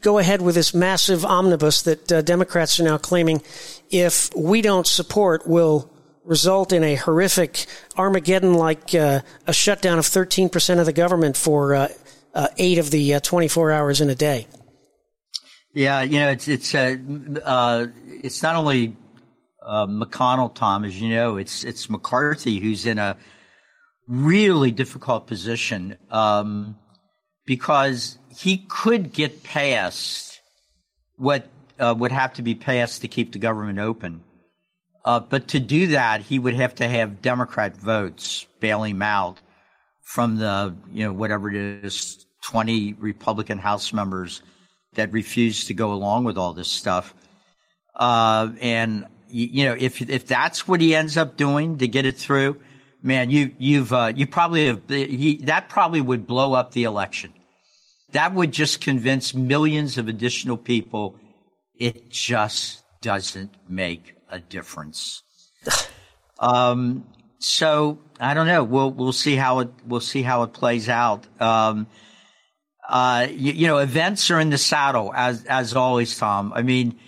go 0.00 0.18
ahead 0.18 0.42
with 0.42 0.54
this 0.54 0.74
massive 0.74 1.24
omnibus 1.24 1.82
that 1.82 2.12
uh, 2.12 2.22
Democrats 2.22 2.80
are 2.80 2.84
now 2.84 2.98
claiming, 2.98 3.42
if 3.90 4.30
we 4.34 4.62
don't 4.62 4.86
support, 4.86 5.46
will 5.46 5.90
result 6.24 6.72
in 6.72 6.84
a 6.84 6.94
horrific 6.94 7.66
Armageddon-like 7.96 8.94
uh, 8.94 9.20
a 9.46 9.52
shutdown 9.52 9.98
of 9.98 10.04
13% 10.04 10.78
of 10.78 10.86
the 10.86 10.92
government 10.92 11.36
for 11.36 11.74
uh, 11.74 11.88
uh, 12.34 12.48
eight 12.56 12.78
of 12.78 12.90
the 12.90 13.18
24 13.20 13.72
hours 13.72 14.00
in 14.00 14.10
a 14.10 14.14
day. 14.14 14.46
Yeah, 15.72 16.02
you 16.02 16.18
know, 16.18 16.30
it's 16.30 16.48
it's 16.48 16.74
uh, 16.74 16.96
uh, 17.44 17.86
it's 18.06 18.42
not 18.42 18.56
only 18.56 18.96
uh, 19.62 19.86
McConnell, 19.86 20.52
Tom, 20.52 20.84
as 20.84 21.00
you 21.00 21.10
know, 21.10 21.36
it's 21.36 21.62
it's 21.62 21.88
McCarthy 21.88 22.58
who's 22.58 22.86
in 22.86 22.98
a 22.98 23.16
really 24.08 24.72
difficult 24.72 25.28
position 25.28 25.96
um, 26.10 26.76
because 27.46 28.18
he 28.36 28.66
could 28.68 29.12
get 29.12 29.44
past 29.44 30.40
what 31.16 31.48
uh, 31.78 31.94
would 31.96 32.10
have 32.10 32.32
to 32.34 32.42
be 32.42 32.56
passed 32.56 33.02
to 33.02 33.08
keep 33.08 33.32
the 33.32 33.38
government 33.38 33.78
open. 33.78 34.22
Uh, 35.04 35.20
but 35.20 35.48
to 35.48 35.60
do 35.60 35.88
that, 35.88 36.20
he 36.20 36.38
would 36.38 36.54
have 36.54 36.74
to 36.74 36.88
have 36.88 37.22
Democrat 37.22 37.76
votes 37.76 38.46
bail 38.58 38.82
him 38.82 39.00
out 39.02 39.38
from 40.02 40.36
the, 40.36 40.74
you 40.92 41.04
know, 41.04 41.12
whatever 41.12 41.48
it 41.48 41.84
is, 41.84 42.26
20 42.42 42.94
Republican 42.94 43.58
House 43.58 43.92
members 43.92 44.42
that 44.94 45.12
refuse 45.12 45.66
to 45.66 45.74
go 45.74 45.92
along 45.92 46.24
with 46.24 46.36
all 46.36 46.52
this 46.52 46.68
stuff. 46.68 47.14
Uh, 47.94 48.50
and 48.60 49.06
you, 49.28 49.48
you, 49.52 49.64
know, 49.64 49.76
if 49.78 50.00
if 50.08 50.26
that's 50.26 50.66
what 50.66 50.80
he 50.80 50.94
ends 50.94 51.16
up 51.16 51.36
doing 51.36 51.78
to 51.78 51.88
get 51.88 52.06
it 52.06 52.16
through, 52.16 52.60
man, 53.02 53.30
you 53.30 53.52
you've 53.58 53.92
uh, 53.92 54.12
you 54.14 54.26
probably 54.26 54.66
have 54.66 54.82
he, 54.88 55.36
that 55.44 55.68
probably 55.68 56.00
would 56.00 56.26
blow 56.26 56.54
up 56.54 56.72
the 56.72 56.84
election. 56.84 57.32
That 58.12 58.34
would 58.34 58.52
just 58.52 58.80
convince 58.80 59.34
millions 59.34 59.98
of 59.98 60.08
additional 60.08 60.56
people. 60.56 61.16
It 61.78 62.10
just 62.10 62.82
doesn't 63.00 63.54
make 63.68 64.16
a 64.28 64.40
difference. 64.40 65.22
um, 66.38 67.04
so 67.38 67.98
I 68.18 68.34
don't 68.34 68.46
know. 68.46 68.64
We'll 68.64 68.90
we'll 68.90 69.12
see 69.12 69.36
how 69.36 69.60
it 69.60 69.70
we'll 69.86 70.00
see 70.00 70.22
how 70.22 70.42
it 70.42 70.52
plays 70.52 70.88
out. 70.88 71.26
Um, 71.40 71.86
uh, 72.90 73.26
you, 73.30 73.52
you 73.52 73.66
know, 73.66 73.78
events 73.78 74.30
are 74.30 74.40
in 74.40 74.50
the 74.50 74.58
saddle 74.58 75.12
as 75.14 75.44
as 75.44 75.74
always, 75.74 76.18
Tom. 76.18 76.52
I 76.54 76.62
mean 76.62 76.98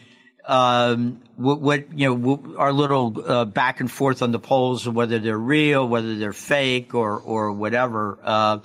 um, 0.45 1.21
what, 1.37 1.61
what, 1.61 1.99
you 1.99 2.15
know 2.15 2.57
our 2.57 2.73
little 2.73 3.23
uh, 3.25 3.45
back 3.45 3.81
and 3.81 3.91
forth 3.91 4.23
on 4.23 4.33
the 4.33 4.39
polls 4.39 4.89
whether 4.89 5.19
they're 5.19 5.39
real, 5.39 5.87
whether 5.87 6.17
they're 6.17 6.33
fake, 6.33 6.95
or 6.95 7.19
or 7.19 7.53
whatever. 7.53 8.19
Uh, 8.23 8.59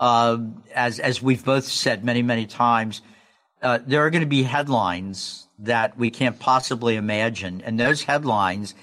uh, 0.00 0.38
as 0.74 0.98
as 1.00 1.22
we've 1.22 1.44
both 1.44 1.64
said 1.64 2.04
many 2.04 2.22
many 2.22 2.46
times, 2.46 3.02
uh, 3.62 3.78
there 3.86 4.04
are 4.04 4.10
going 4.10 4.22
to 4.22 4.28
be 4.28 4.42
headlines 4.42 5.46
that 5.60 5.96
we 5.96 6.10
can't 6.10 6.38
possibly 6.38 6.96
imagine, 6.96 7.62
and 7.64 7.78
those 7.78 8.02
headlines 8.02 8.74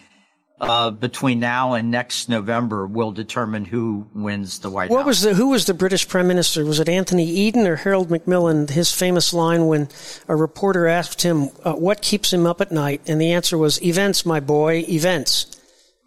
uh, 0.61 0.91
between 0.91 1.39
now 1.39 1.73
and 1.73 1.89
next 1.89 2.29
November 2.29 2.85
will 2.85 3.11
determine 3.11 3.65
who 3.65 4.07
wins 4.13 4.59
the 4.59 4.69
White 4.69 4.91
what 4.91 4.99
House. 4.99 5.07
was 5.07 5.21
the 5.21 5.33
who 5.33 5.49
was 5.49 5.65
the 5.65 5.73
British 5.73 6.07
Prime 6.07 6.27
Minister? 6.27 6.63
Was 6.63 6.79
it 6.79 6.87
Anthony 6.87 7.25
Eden 7.25 7.65
or 7.65 7.77
Harold 7.77 8.11
Macmillan? 8.11 8.67
His 8.67 8.93
famous 8.93 9.33
line 9.33 9.65
when 9.65 9.89
a 10.27 10.35
reporter 10.35 10.85
asked 10.85 11.23
him 11.23 11.49
uh, 11.63 11.73
what 11.73 12.03
keeps 12.03 12.31
him 12.31 12.45
up 12.45 12.61
at 12.61 12.71
night, 12.71 13.01
and 13.07 13.19
the 13.19 13.31
answer 13.31 13.57
was 13.57 13.81
"Events, 13.81 14.23
my 14.23 14.39
boy, 14.39 14.85
events." 14.87 15.47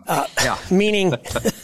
Uh, 0.07 0.27
yeah. 0.43 0.57
meaning, 0.71 1.14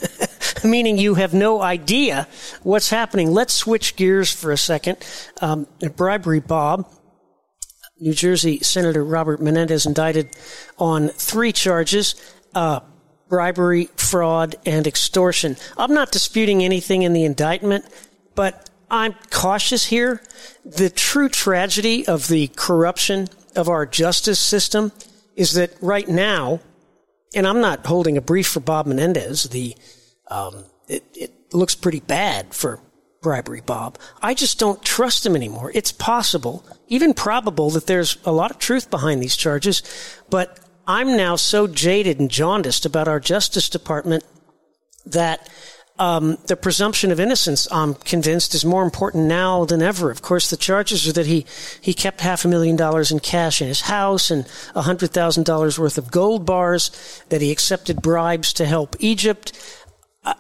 meaning 0.65 0.99
you 0.99 1.15
have 1.15 1.33
no 1.33 1.63
idea 1.63 2.27
what's 2.65 2.91
happening. 2.91 3.31
Let's 3.31 3.55
switch 3.55 3.95
gears 3.95 4.33
for 4.33 4.51
a 4.51 4.59
second. 4.59 4.99
Um, 5.41 5.69
bribery, 5.95 6.41
Bob. 6.41 6.91
New 8.03 8.15
Jersey 8.15 8.61
Senator 8.61 9.05
Robert 9.05 9.43
Menendez 9.43 9.85
indicted 9.85 10.31
on 10.79 11.11
three 11.11 11.53
charges 11.53 12.15
uh, 12.55 12.81
bribery, 13.29 13.87
fraud, 13.97 14.57
and 14.67 14.87
extortion. 14.87 15.57
I'm 15.77 15.95
not 15.95 16.13
disputing 16.13 16.63
anything 16.63 17.03
in 17.03 17.13
the 17.13 17.25
indictment, 17.25 17.85
but 18.35 18.69
I'm 18.91 19.15
cautious 19.31 19.87
here. 19.87 20.21
The 20.65 20.91
true 20.91 21.29
tragedy 21.29 22.07
of 22.07 22.29
the 22.29 22.49
corruption 22.49 23.29
of 23.57 23.69
our 23.69 23.87
justice 23.87 24.39
system 24.39 24.93
is 25.37 25.55
that 25.55 25.73
right 25.81 26.09
now, 26.09 26.61
and 27.35 27.47
I'm 27.47 27.61
not 27.61 27.87
holding 27.87 28.17
a 28.17 28.21
brief 28.21 28.49
for 28.49 28.61
Bob 28.61 28.87
Menendez, 28.87 29.45
the 29.45 29.77
um, 30.29 30.65
it, 30.89 31.05
it 31.15 31.33
looks 31.55 31.75
pretty 31.75 32.01
bad 32.01 32.53
for 32.55 32.81
bribery, 33.23 33.61
Bob. 33.61 33.99
I 34.23 34.35
just 34.35 34.59
don't 34.59 34.83
trust 34.83 35.25
him 35.27 35.37
anymore. 35.37 35.71
It's 35.75 35.93
possible, 35.93 36.65
even 36.89 37.15
probable, 37.15 37.71
that 37.71 37.87
there's 37.87 38.17
a 38.25 38.33
lot 38.33 38.51
of 38.51 38.59
truth 38.59 38.91
behind 38.91 39.23
these 39.23 39.37
charges, 39.37 39.83
but 40.31 40.60
I'm 40.91 41.17
now 41.17 41.37
so 41.37 41.69
jaded 41.69 42.19
and 42.19 42.29
jaundiced 42.29 42.85
about 42.85 43.07
our 43.07 43.21
Justice 43.21 43.69
Department 43.69 44.25
that 45.07 45.49
um, 46.01 46.37
the 46.49 46.57
presumption 46.57 47.13
of 47.13 47.21
innocence, 47.21 47.69
I'm 47.71 47.95
convinced, 47.95 48.57
is 48.57 48.65
more 48.65 48.83
important 48.83 49.27
now 49.27 49.65
than 49.67 49.83
ever. 49.83 50.11
Of 50.11 50.21
course, 50.21 50.51
the 50.51 50.57
charges 50.57 51.07
are 51.07 51.13
that 51.13 51.27
he, 51.27 51.47
he 51.81 51.95
kept 51.95 52.23
half 52.23 52.45
a 52.45 52.49
million 52.49 52.75
dollars 52.75 53.13
in 53.13 53.21
cash 53.21 53.63
in 53.63 53.69
his 53.69 53.83
house 53.83 54.33
and 54.33 54.45
$100,000 54.75 55.79
worth 55.79 55.97
of 55.97 56.11
gold 56.11 56.45
bars, 56.45 56.91
that 57.29 57.41
he 57.41 57.53
accepted 57.53 58.03
bribes 58.03 58.53
to 58.55 58.67
help 58.67 58.97
Egypt. 58.99 59.53
I, 60.25 60.35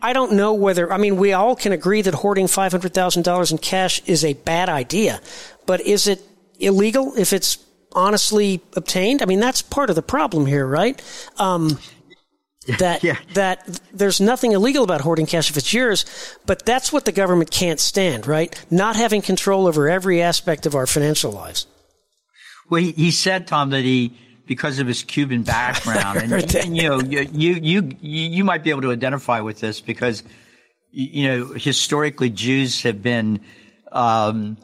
I 0.00 0.12
don't 0.12 0.34
know 0.34 0.54
whether, 0.54 0.92
I 0.92 0.96
mean, 0.96 1.16
we 1.16 1.32
all 1.32 1.56
can 1.56 1.72
agree 1.72 2.02
that 2.02 2.14
hoarding 2.14 2.46
$500,000 2.46 3.50
in 3.50 3.58
cash 3.58 4.00
is 4.06 4.24
a 4.24 4.34
bad 4.34 4.68
idea, 4.68 5.20
but 5.66 5.80
is 5.80 6.06
it 6.06 6.22
illegal 6.60 7.14
if 7.16 7.32
it's 7.32 7.65
honestly 7.96 8.60
obtained? 8.76 9.22
I 9.22 9.24
mean, 9.24 9.40
that's 9.40 9.62
part 9.62 9.90
of 9.90 9.96
the 9.96 10.02
problem 10.02 10.46
here, 10.46 10.66
right? 10.66 11.02
Um, 11.38 11.78
that 12.78 13.02
Yeah. 13.02 13.16
that 13.34 13.80
there's 13.92 14.20
nothing 14.20 14.52
illegal 14.52 14.84
about 14.84 15.00
hoarding 15.00 15.26
cash 15.26 15.50
if 15.50 15.56
it's 15.56 15.72
yours, 15.72 16.04
but 16.46 16.64
that's 16.66 16.92
what 16.92 17.04
the 17.04 17.12
government 17.12 17.50
can't 17.50 17.80
stand, 17.80 18.26
right? 18.26 18.54
Not 18.70 18.96
having 18.96 19.22
control 19.22 19.66
over 19.66 19.88
every 19.88 20.20
aspect 20.22 20.66
of 20.66 20.74
our 20.74 20.86
financial 20.86 21.32
lives. 21.32 21.66
Well, 22.68 22.82
he, 22.82 22.92
he 22.92 23.10
said, 23.12 23.46
Tom, 23.46 23.70
that 23.70 23.82
he, 23.84 24.12
because 24.46 24.80
of 24.80 24.88
his 24.88 25.04
Cuban 25.04 25.42
background, 25.44 26.18
and, 26.32 26.54
and, 26.56 26.76
you 26.76 26.88
know, 26.88 27.00
you, 27.00 27.20
you, 27.32 27.54
you, 27.60 27.96
you 28.00 28.44
might 28.44 28.64
be 28.64 28.70
able 28.70 28.82
to 28.82 28.90
identify 28.90 29.40
with 29.40 29.60
this 29.60 29.80
because, 29.80 30.24
you 30.90 31.28
know, 31.28 31.46
historically 31.52 32.30
Jews 32.30 32.82
have 32.82 33.00
been, 33.02 33.40
um, 33.92 34.56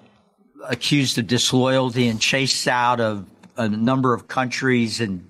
accused 0.68 1.18
of 1.18 1.26
disloyalty 1.26 2.08
and 2.08 2.20
chased 2.20 2.68
out 2.68 3.00
of 3.00 3.26
a 3.56 3.68
number 3.68 4.14
of 4.14 4.28
countries 4.28 5.00
and, 5.00 5.28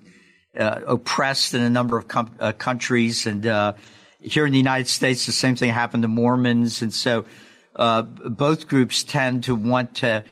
uh, 0.58 0.80
oppressed 0.86 1.54
in 1.54 1.62
a 1.62 1.70
number 1.70 1.96
of 1.96 2.08
com- 2.08 2.30
uh, 2.38 2.52
countries. 2.52 3.26
And, 3.26 3.46
uh, 3.46 3.72
here 4.20 4.46
in 4.46 4.52
the 4.52 4.58
United 4.58 4.88
States, 4.88 5.26
the 5.26 5.32
same 5.32 5.56
thing 5.56 5.70
happened 5.70 6.02
to 6.02 6.08
Mormons. 6.08 6.82
And 6.82 6.92
so, 6.92 7.24
uh, 7.74 8.02
both 8.02 8.68
groups 8.68 9.02
tend 9.02 9.44
to 9.44 9.54
want 9.54 9.96
to, 9.96 10.24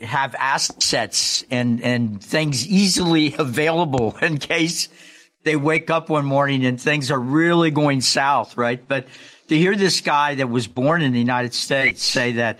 have 0.00 0.34
assets 0.38 1.44
and, 1.50 1.82
and 1.82 2.22
things 2.22 2.66
easily 2.66 3.34
available 3.38 4.16
in 4.20 4.38
case 4.38 4.88
they 5.44 5.56
wake 5.56 5.90
up 5.90 6.08
one 6.08 6.24
morning 6.24 6.64
and 6.64 6.80
things 6.80 7.10
are 7.10 7.18
really 7.18 7.70
going 7.70 8.00
south, 8.00 8.56
right? 8.56 8.86
But 8.86 9.06
to 9.48 9.56
hear 9.56 9.74
this 9.74 10.00
guy 10.00 10.36
that 10.36 10.48
was 10.48 10.66
born 10.66 11.02
in 11.02 11.12
the 11.12 11.18
United 11.18 11.54
States 11.54 12.02
say 12.02 12.32
that 12.32 12.58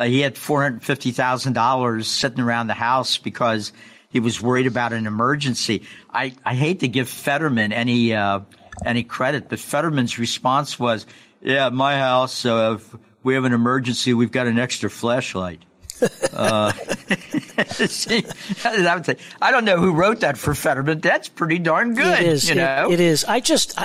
uh, 0.00 0.04
he 0.06 0.20
had 0.20 0.34
$450,000 0.34 2.04
sitting 2.04 2.40
around 2.40 2.68
the 2.68 2.74
house 2.74 3.18
because 3.18 3.72
he 4.08 4.18
was 4.18 4.40
worried 4.40 4.66
about 4.66 4.94
an 4.94 5.06
emergency. 5.06 5.82
I, 6.10 6.34
I 6.44 6.54
hate 6.54 6.80
to 6.80 6.88
give 6.88 7.08
Fetterman 7.08 7.72
any, 7.72 8.14
uh, 8.14 8.40
any 8.84 9.02
credit, 9.02 9.50
but 9.50 9.58
Fetterman's 9.58 10.18
response 10.18 10.78
was, 10.78 11.04
yeah, 11.42 11.68
my 11.68 11.98
house, 11.98 12.46
uh, 12.46 12.78
if 12.78 12.96
we 13.22 13.34
have 13.34 13.44
an 13.44 13.52
emergency, 13.52 14.14
we've 14.14 14.32
got 14.32 14.46
an 14.46 14.58
extra 14.58 14.88
flashlight. 14.88 15.62
uh, 16.32 16.72
I 17.58 18.94
would 18.94 19.04
say 19.04 19.16
I 19.42 19.50
don't 19.50 19.66
know 19.66 19.76
who 19.76 19.92
wrote 19.92 20.20
that 20.20 20.38
for 20.38 20.54
Fetterman. 20.54 21.00
That's 21.00 21.28
pretty 21.28 21.58
darn 21.58 21.94
good. 21.94 22.20
It 22.20 22.26
is. 22.26 22.48
You 22.48 22.54
it- 22.54 22.56
know, 22.56 22.90
it 22.90 23.00
is. 23.00 23.26
I 23.26 23.40
just. 23.40 23.78
I, 23.78 23.84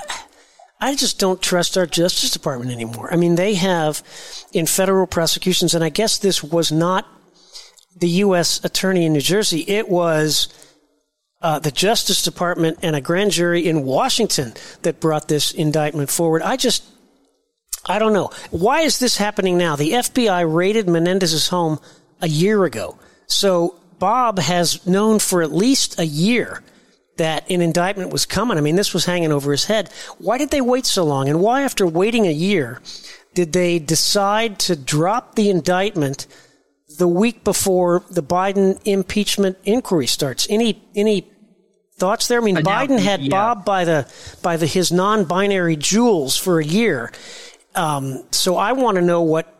I 0.80 0.96
just 0.96 1.20
don't 1.20 1.42
trust 1.42 1.78
our 1.78 1.86
Justice 1.86 2.32
Department 2.32 2.72
anymore. 2.72 3.12
I 3.12 3.16
mean, 3.16 3.36
they 3.36 3.54
have 3.56 4.04
in 4.52 4.66
federal 4.66 5.08
prosecutions, 5.08 5.74
and 5.74 5.84
I 5.84 5.90
guess 5.90 6.18
this 6.18 6.44
was 6.44 6.72
not 6.72 7.08
the 7.98 8.10
U.S. 8.10 8.64
attorney 8.64 9.06
in 9.06 9.14
New 9.14 9.22
Jersey. 9.22 9.62
It 9.68 9.88
was 9.88 10.50
uh, 11.42 11.60
the 11.60 11.72
Justice 11.72 12.24
Department 12.24 12.80
and 12.82 12.96
a 12.96 13.02
grand 13.02 13.32
jury 13.32 13.68
in 13.68 13.86
Washington 13.86 14.54
that 14.82 15.00
brought 15.00 15.28
this 15.28 15.52
indictment 15.52 16.10
forward. 16.10 16.42
I 16.42 16.58
just, 16.58 16.84
I 17.86 18.00
don't 18.00 18.14
know. 18.14 18.32
Why 18.52 18.82
is 18.82 19.00
this 19.00 19.18
happening 19.18 19.58
now? 19.58 19.76
The 19.76 19.92
FBI 19.92 20.54
raided 20.54 20.90
Menendez's 20.90 21.48
home 21.48 21.80
a 22.22 22.28
year 22.28 22.66
ago. 22.66 22.98
So 23.28 23.80
Bob 23.98 24.40
has 24.40 24.86
known 24.86 25.20
for 25.20 25.42
at 25.42 25.54
least 25.54 26.00
a 26.00 26.06
year 26.06 26.62
that 27.18 27.50
an 27.50 27.62
indictment 27.62 28.12
was 28.12 28.26
coming. 28.26 28.58
I 28.58 28.62
mean, 28.62 28.76
this 28.76 28.94
was 28.94 29.06
hanging 29.06 29.32
over 29.32 29.52
his 29.52 29.66
head. 29.66 29.90
Why 30.18 30.38
did 30.38 30.52
they 30.52 30.62
wait 30.62 30.86
so 30.86 31.04
long? 31.04 31.30
And 31.30 31.40
why, 31.40 31.62
after 31.62 31.88
waiting 31.88 32.28
a 32.28 32.32
year, 32.32 32.82
did 33.34 33.54
they 33.54 33.80
decide 33.80 34.60
to 34.60 34.76
drop 34.76 35.36
the 35.36 35.50
indictment 35.50 36.28
the 36.98 37.08
week 37.08 37.44
before 37.44 38.04
the 38.10 38.24
Biden 38.24 38.80
impeachment 38.86 39.58
inquiry 39.64 40.08
starts? 40.08 40.48
Any, 40.50 40.84
any 40.96 41.30
thoughts 41.98 42.28
there? 42.28 42.42
I 42.42 42.44
mean, 42.44 42.58
Uh, 42.58 42.62
now, 42.62 42.86
Biden 42.86 43.00
had 43.00 43.22
yeah. 43.22 43.30
Bob 43.30 43.66
by 43.66 43.86
the, 43.86 44.08
by 44.42 44.58
the, 44.58 44.68
his 44.68 44.92
non-binary 44.92 45.78
jewels 45.78 46.38
for 46.38 46.60
a 46.60 46.66
year. 46.66 47.12
Um, 47.76 48.24
so 48.32 48.56
I 48.58 48.74
want 48.74 48.96
to 48.96 49.02
know 49.02 49.22
what 49.22 49.55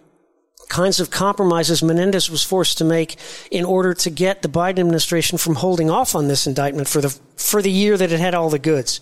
kinds 0.70 1.00
of 1.00 1.12
compromises 1.12 1.84
Menendez 1.84 2.30
was 2.30 2.44
forced 2.44 2.78
to 2.80 2.84
make 2.84 3.18
in 3.52 3.66
order 3.66 3.94
to 3.94 4.10
get 4.10 4.42
the 4.42 4.48
Biden 4.48 4.80
administration 4.80 5.38
from 5.38 5.56
holding 5.56 5.90
off 5.90 6.16
on 6.16 6.28
this 6.28 6.48
indictment 6.48 6.88
for 6.88 7.02
the 7.02 7.18
for 7.36 7.62
the 7.62 7.72
year 7.72 7.98
that 7.98 8.12
it 8.12 8.20
had 8.20 8.34
all 8.34 8.50
the 8.50 8.60
goods. 8.60 9.02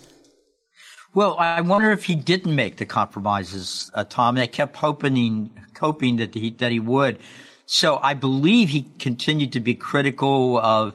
Well, 1.14 1.36
I 1.38 1.60
wonder 1.60 1.92
if 1.92 2.04
he 2.04 2.16
didn't 2.16 2.54
make 2.54 2.76
the 2.76 2.86
compromises, 2.86 3.88
uh, 3.94 4.02
Tom. 4.02 4.34
They 4.34 4.48
kept 4.48 4.74
hoping, 4.74 5.50
hoping 5.78 6.16
that 6.16 6.34
he 6.34 6.50
that 6.50 6.72
he 6.72 6.80
would. 6.80 7.20
So 7.66 7.98
I 8.02 8.14
believe 8.14 8.68
he 8.68 8.82
continued 8.98 9.52
to 9.52 9.60
be 9.60 9.74
critical 9.74 10.58
of 10.58 10.94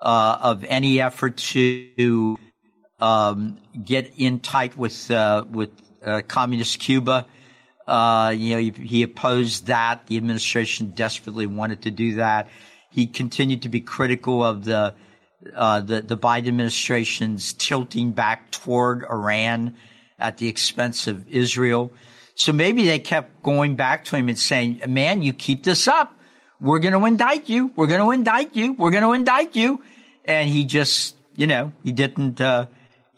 uh, 0.00 0.38
of 0.42 0.64
any 0.64 1.00
effort 1.00 1.36
to 1.36 2.38
um, 2.98 3.58
get 3.84 4.12
in 4.16 4.40
tight 4.40 4.76
with 4.76 5.10
uh, 5.10 5.44
with 5.48 5.70
uh, 6.04 6.22
communist 6.26 6.80
Cuba. 6.80 7.26
Uh, 7.86 8.34
you 8.36 8.54
know, 8.54 8.60
he, 8.60 8.70
he 8.70 9.02
opposed 9.02 9.66
that. 9.66 10.06
The 10.06 10.16
administration 10.16 10.90
desperately 10.90 11.46
wanted 11.46 11.82
to 11.82 11.90
do 11.90 12.16
that. 12.16 12.48
He 12.90 13.06
continued 13.06 13.62
to 13.62 13.68
be 13.68 13.80
critical 13.80 14.44
of 14.44 14.64
the 14.64 14.94
uh, 15.54 15.80
the 15.80 16.02
the 16.02 16.16
Biden 16.16 16.48
administration's 16.48 17.52
tilting 17.54 18.12
back 18.12 18.50
toward 18.50 19.04
Iran 19.04 19.76
at 20.18 20.38
the 20.38 20.48
expense 20.48 21.06
of 21.06 21.26
Israel. 21.28 21.92
So 22.34 22.52
maybe 22.52 22.86
they 22.86 22.98
kept 22.98 23.42
going 23.42 23.76
back 23.76 24.04
to 24.06 24.16
him 24.16 24.28
and 24.28 24.38
saying, 24.38 24.82
"Man, 24.86 25.22
you 25.22 25.32
keep 25.32 25.64
this 25.64 25.88
up, 25.88 26.14
we're 26.60 26.78
going 26.78 26.94
to 26.94 27.04
indict 27.04 27.48
you. 27.48 27.72
We're 27.74 27.88
going 27.88 28.00
to 28.00 28.10
indict 28.12 28.54
you. 28.54 28.74
We're 28.74 28.92
going 28.92 29.02
to 29.02 29.12
indict 29.12 29.56
you." 29.56 29.82
And 30.24 30.48
he 30.48 30.64
just, 30.64 31.16
you 31.34 31.46
know, 31.46 31.72
he 31.82 31.92
didn't. 31.92 32.40
Uh, 32.40 32.66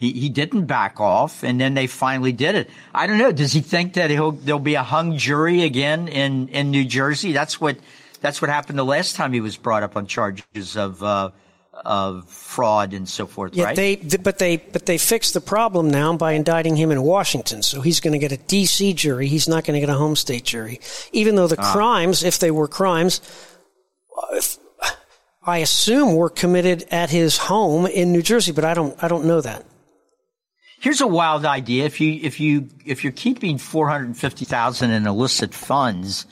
he, 0.04 0.12
he 0.12 0.28
didn't 0.28 0.66
back 0.66 1.00
off, 1.00 1.42
and 1.42 1.60
then 1.60 1.74
they 1.74 1.86
finally 1.86 2.32
did 2.32 2.54
it. 2.54 2.70
I 2.94 3.06
don't 3.06 3.18
know. 3.18 3.32
Does 3.32 3.52
he 3.52 3.60
think 3.60 3.94
that 3.94 4.10
he'll 4.10 4.32
there'll 4.32 4.58
be 4.58 4.74
a 4.74 4.82
hung 4.82 5.16
jury 5.16 5.62
again 5.62 6.08
in 6.08 6.48
in 6.48 6.70
New 6.70 6.84
Jersey? 6.84 7.32
That's 7.32 7.60
what 7.60 7.78
that's 8.20 8.40
what 8.40 8.50
happened 8.50 8.78
the 8.78 8.84
last 8.84 9.16
time 9.16 9.32
he 9.32 9.40
was 9.40 9.56
brought 9.56 9.82
up 9.82 9.96
on 9.96 10.06
charges 10.06 10.76
of 10.76 11.02
uh, 11.02 11.30
of 11.72 12.28
fraud 12.28 12.92
and 12.92 13.08
so 13.08 13.26
forth. 13.26 13.54
Yeah, 13.54 13.64
right? 13.64 13.76
they 13.76 13.96
but 13.96 14.38
they 14.38 14.58
but 14.58 14.86
they 14.86 14.98
fixed 14.98 15.34
the 15.34 15.40
problem 15.40 15.90
now 15.90 16.16
by 16.16 16.32
indicting 16.32 16.76
him 16.76 16.90
in 16.90 17.02
Washington. 17.02 17.62
So 17.62 17.80
he's 17.80 18.00
going 18.00 18.12
to 18.12 18.18
get 18.18 18.32
a 18.32 18.36
D.C. 18.36 18.94
jury. 18.94 19.28
He's 19.28 19.48
not 19.48 19.64
going 19.64 19.74
to 19.74 19.80
get 19.80 19.92
a 19.92 19.98
home 19.98 20.16
state 20.16 20.44
jury, 20.44 20.80
even 21.12 21.34
though 21.34 21.46
the 21.46 21.56
crimes, 21.56 22.22
if 22.22 22.38
they 22.38 22.50
were 22.50 22.68
crimes, 22.68 23.20
if, 24.32 24.58
I 25.46 25.58
assume 25.58 26.14
were 26.14 26.30
committed 26.30 26.86
at 26.90 27.10
his 27.10 27.36
home 27.36 27.86
in 27.86 28.12
New 28.12 28.22
Jersey. 28.22 28.52
But 28.52 28.64
I 28.64 28.74
don't 28.74 29.02
I 29.02 29.08
don't 29.08 29.24
know 29.24 29.40
that. 29.40 29.64
Here's 30.84 31.00
a 31.00 31.06
wild 31.06 31.46
idea. 31.46 31.86
If 31.86 31.98
you 32.00 32.20
if 32.22 32.38
you 32.38 32.68
if 32.84 33.02
you're 33.02 33.12
keeping 33.12 33.56
four 33.56 33.88
hundred 33.88 34.16
fifty 34.18 34.44
thousand 34.44 34.90
in 34.90 35.06
illicit 35.06 35.54
funds, 35.54 36.26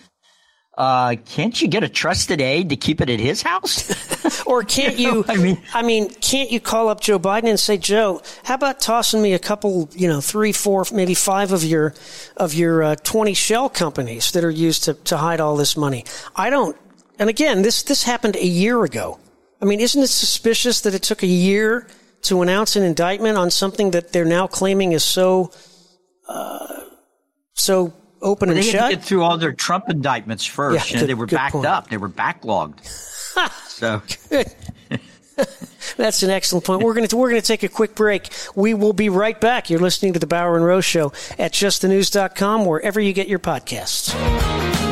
uh, 0.76 1.16
can't 1.24 1.60
you 1.60 1.68
get 1.68 1.82
a 1.82 1.88
trusted 1.88 2.40
aide 2.42 2.68
to 2.68 2.76
keep 2.76 3.00
it 3.00 3.08
at 3.08 3.18
his 3.18 3.40
house? 3.40 4.44
or 4.46 4.62
can't 4.62 4.98
you? 5.04 5.24
I 5.26 5.36
mean, 5.36 5.60
I 5.72 5.82
mean, 5.82 6.10
can't 6.10 6.50
you 6.52 6.60
call 6.60 6.90
up 6.90 7.00
Joe 7.00 7.18
Biden 7.18 7.48
and 7.48 7.58
say, 7.58 7.78
Joe, 7.78 8.20
how 8.44 8.54
about 8.54 8.78
tossing 8.78 9.22
me 9.22 9.32
a 9.32 9.38
couple, 9.38 9.88
you 9.92 10.06
know, 10.06 10.20
three, 10.20 10.52
four, 10.52 10.84
maybe 10.92 11.14
five 11.14 11.52
of 11.52 11.64
your 11.64 11.94
of 12.36 12.52
your 12.52 12.82
uh, 12.82 12.96
twenty 12.96 13.34
shell 13.34 13.70
companies 13.70 14.32
that 14.32 14.44
are 14.44 14.50
used 14.50 14.84
to 14.84 14.94
to 14.94 15.16
hide 15.16 15.40
all 15.40 15.56
this 15.56 15.76
money? 15.78 16.04
I 16.36 16.50
don't. 16.50 16.76
And 17.18 17.30
again, 17.30 17.62
this 17.62 17.82
this 17.82 18.02
happened 18.02 18.36
a 18.36 18.46
year 18.46 18.84
ago. 18.84 19.18
I 19.62 19.64
mean, 19.64 19.80
isn't 19.80 20.02
it 20.02 20.08
suspicious 20.08 20.80
that 20.82 20.92
it 20.92 21.02
took 21.02 21.22
a 21.22 21.26
year 21.26 21.86
to 22.22 22.42
announce 22.42 22.76
an 22.76 22.82
indictment 22.82 23.36
on 23.36 23.50
something 23.50 23.92
that 23.92 24.12
they're 24.12 24.24
now 24.24 24.46
claiming 24.46 24.92
is 24.92 25.04
so 25.04 25.50
uh, 26.28 26.80
so 27.54 27.92
open 28.20 28.48
well, 28.48 28.56
and 28.56 28.64
they 28.64 28.70
shut. 28.70 28.80
Had 28.80 28.88
to 28.88 28.96
get 28.96 29.04
through 29.04 29.22
all 29.22 29.36
their 29.36 29.52
Trump 29.52 29.88
indictments 29.88 30.44
first. 30.44 30.74
Yeah, 30.74 30.90
you 30.90 30.94
know, 30.94 31.00
good, 31.02 31.08
they 31.08 31.14
were 31.14 31.26
backed 31.26 31.52
point. 31.52 31.66
up. 31.66 31.90
They 31.90 31.96
were 31.96 32.08
backlogged. 32.08 32.86
so. 33.68 34.02
That's 35.96 36.22
an 36.22 36.30
excellent 36.30 36.64
point. 36.64 36.82
We're 36.82 36.94
going 36.94 37.08
to 37.08 37.16
we're 37.16 37.30
going 37.30 37.40
to 37.40 37.46
take 37.46 37.62
a 37.62 37.68
quick 37.68 37.94
break. 37.94 38.28
We 38.54 38.74
will 38.74 38.92
be 38.92 39.08
right 39.08 39.38
back. 39.40 39.70
You're 39.70 39.80
listening 39.80 40.12
to 40.12 40.18
the 40.18 40.26
Bauer 40.26 40.56
and 40.56 40.64
Rose 40.64 40.84
show 40.84 41.12
at 41.38 41.52
justthenews.com 41.52 42.64
wherever 42.64 43.00
you 43.00 43.12
get 43.12 43.28
your 43.28 43.38
podcasts. 43.38 44.91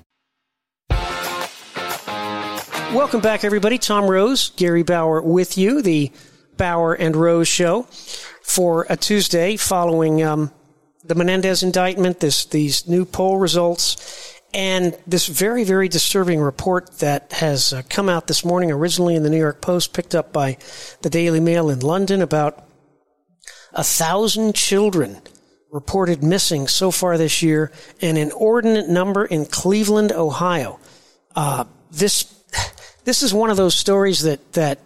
Welcome 2.93 3.21
back, 3.21 3.45
everybody. 3.45 3.77
Tom 3.77 4.11
Rose, 4.11 4.49
Gary 4.57 4.83
Bauer 4.83 5.21
with 5.21 5.57
you, 5.57 5.81
the 5.81 6.11
Bauer 6.57 6.93
and 6.93 7.15
Rose 7.15 7.47
show 7.47 7.83
for 8.43 8.85
a 8.89 8.97
Tuesday 8.97 9.55
following 9.55 10.21
um, 10.21 10.51
the 11.05 11.15
Menendez 11.15 11.63
indictment, 11.63 12.19
this, 12.19 12.43
these 12.43 12.89
new 12.89 13.05
poll 13.05 13.37
results, 13.37 14.37
and 14.53 14.97
this 15.07 15.27
very, 15.27 15.63
very 15.63 15.87
disturbing 15.87 16.41
report 16.41 16.91
that 16.99 17.31
has 17.31 17.71
uh, 17.71 17.81
come 17.87 18.09
out 18.09 18.27
this 18.27 18.43
morning, 18.43 18.69
originally 18.69 19.15
in 19.15 19.23
the 19.23 19.29
New 19.29 19.39
York 19.39 19.61
Post, 19.61 19.93
picked 19.93 20.13
up 20.13 20.33
by 20.33 20.57
the 21.01 21.09
Daily 21.09 21.39
Mail 21.39 21.69
in 21.69 21.79
London, 21.79 22.21
about 22.21 22.61
a 23.71 23.85
thousand 23.85 24.53
children 24.53 25.21
reported 25.71 26.21
missing 26.21 26.67
so 26.67 26.91
far 26.91 27.17
this 27.17 27.41
year, 27.41 27.71
an 28.01 28.17
inordinate 28.17 28.89
number 28.89 29.23
in 29.23 29.45
Cleveland, 29.45 30.11
Ohio. 30.11 30.77
Uh, 31.33 31.63
this 31.89 32.23
this 33.03 33.23
is 33.23 33.33
one 33.33 33.49
of 33.49 33.57
those 33.57 33.75
stories 33.75 34.21
that 34.21 34.53
that 34.53 34.79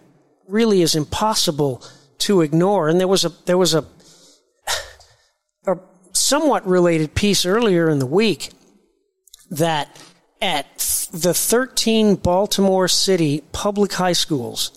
really 0.48 0.82
is 0.82 0.94
impossible 0.94 1.82
to 2.18 2.40
ignore. 2.40 2.88
And 2.88 3.00
there 3.00 3.08
was 3.08 3.24
a 3.24 3.30
there 3.46 3.58
was 3.58 3.74
a 3.74 3.84
a 5.66 5.78
somewhat 6.12 6.66
related 6.66 7.14
piece 7.14 7.44
earlier 7.44 7.88
in 7.88 7.98
the 7.98 8.06
week 8.06 8.50
that 9.50 9.96
at 10.40 10.78
the 11.12 11.32
13 11.34 12.16
Baltimore 12.16 12.88
City 12.88 13.42
public 13.52 13.92
high 13.94 14.12
schools, 14.12 14.70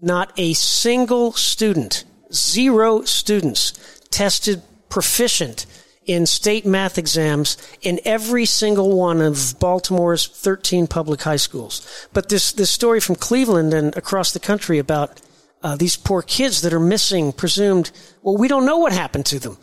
not 0.00 0.32
a 0.36 0.52
single 0.54 1.32
student, 1.32 2.04
zero 2.32 3.02
students 3.02 3.72
tested 4.10 4.62
proficient 4.88 5.66
in 6.06 6.26
state 6.26 6.66
math 6.66 6.98
exams 6.98 7.56
in 7.80 8.00
every 8.04 8.44
single 8.44 8.96
one 8.96 9.20
of 9.20 9.54
Baltimore's 9.58 10.26
13 10.26 10.86
public 10.86 11.22
high 11.22 11.36
schools. 11.36 12.08
But 12.12 12.28
this, 12.28 12.52
this 12.52 12.70
story 12.70 13.00
from 13.00 13.16
Cleveland 13.16 13.72
and 13.72 13.96
across 13.96 14.32
the 14.32 14.40
country 14.40 14.78
about 14.78 15.20
uh, 15.62 15.76
these 15.76 15.96
poor 15.96 16.20
kids 16.20 16.60
that 16.60 16.74
are 16.74 16.80
missing, 16.80 17.32
presumed, 17.32 17.90
well, 18.22 18.36
we 18.36 18.48
don't 18.48 18.66
know 18.66 18.78
what 18.78 18.92
happened 18.92 19.26
to 19.26 19.38
them. 19.38 19.56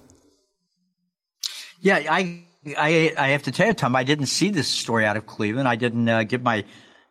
Yeah, 1.80 2.04
I, 2.10 2.44
I, 2.78 3.14
I 3.18 3.28
have 3.30 3.44
to 3.44 3.52
tell 3.52 3.68
you, 3.68 3.74
Tom, 3.74 3.96
I 3.96 4.04
didn't 4.04 4.26
see 4.28 4.50
this 4.50 4.68
story 4.68 5.06
out 5.06 5.18
of 5.18 5.28
Cleveland. 5.28 5.68
I 5.68 5.76
didn't 5.76 6.10
uh, 6.10 6.24
get 6.24 6.42
my 6.42 6.66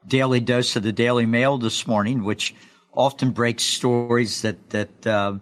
daily 0.07 0.41
dose 0.41 0.75
of 0.77 0.83
the 0.83 0.93
Daily 0.93 1.27
Mail 1.27 1.59
this 1.59 1.87
morning, 1.87 2.25
which 2.25 2.55
often 2.93 3.31
breaks 3.31 3.63
stories 3.63 4.43
that, 4.43 4.71
that, 4.71 5.07
uh, 5.07 5.39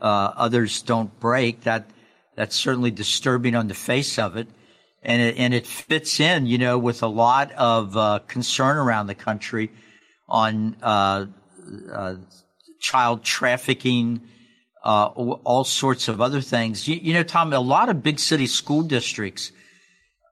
uh 0.00 0.32
others 0.36 0.82
don't 0.82 1.18
break. 1.20 1.62
That, 1.62 1.88
that's 2.36 2.56
certainly 2.56 2.90
disturbing 2.90 3.54
on 3.54 3.68
the 3.68 3.74
face 3.74 4.18
of 4.18 4.36
it. 4.36 4.48
And 5.02 5.20
it, 5.20 5.36
and 5.36 5.52
it 5.52 5.66
fits 5.66 6.20
in, 6.20 6.46
you 6.46 6.58
know, 6.58 6.78
with 6.78 7.02
a 7.02 7.08
lot 7.08 7.50
of 7.52 7.96
uh, 7.96 8.20
concern 8.28 8.76
around 8.76 9.08
the 9.08 9.14
country 9.14 9.70
on 10.28 10.76
uh, 10.80 11.26
uh, 11.92 12.14
child 12.80 13.24
trafficking, 13.24 14.22
uh, 14.84 15.06
all 15.06 15.64
sorts 15.64 16.08
of 16.08 16.20
other 16.20 16.40
things. 16.40 16.86
You, 16.86 16.96
you, 17.02 17.14
know, 17.14 17.22
Tom, 17.22 17.52
a 17.52 17.60
lot 17.60 17.88
of 17.88 18.02
big 18.02 18.18
city 18.18 18.46
school 18.46 18.82
districts, 18.82 19.52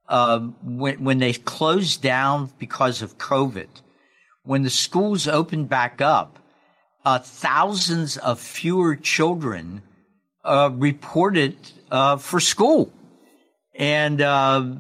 um, 0.09 0.57
when, 0.63 1.03
when 1.03 1.19
they 1.19 1.33
closed 1.33 2.03
down 2.03 2.51
because 2.59 3.03
of 3.03 3.19
COVID, 3.19 3.69
when 4.45 4.63
the 4.63 4.71
schools 4.71 5.29
opened 5.29 5.69
back 5.69 6.01
up, 6.01 6.39
uh, 7.05 7.19
thousands 7.19 8.17
of 8.19 8.41
fewer 8.41 8.97
children 8.97 9.83
uh, 10.45 10.71
reported 10.73 11.57
uh, 11.91 12.17
for 12.17 12.41
school. 12.41 12.93
And, 13.75 14.21
uh, 14.21 14.75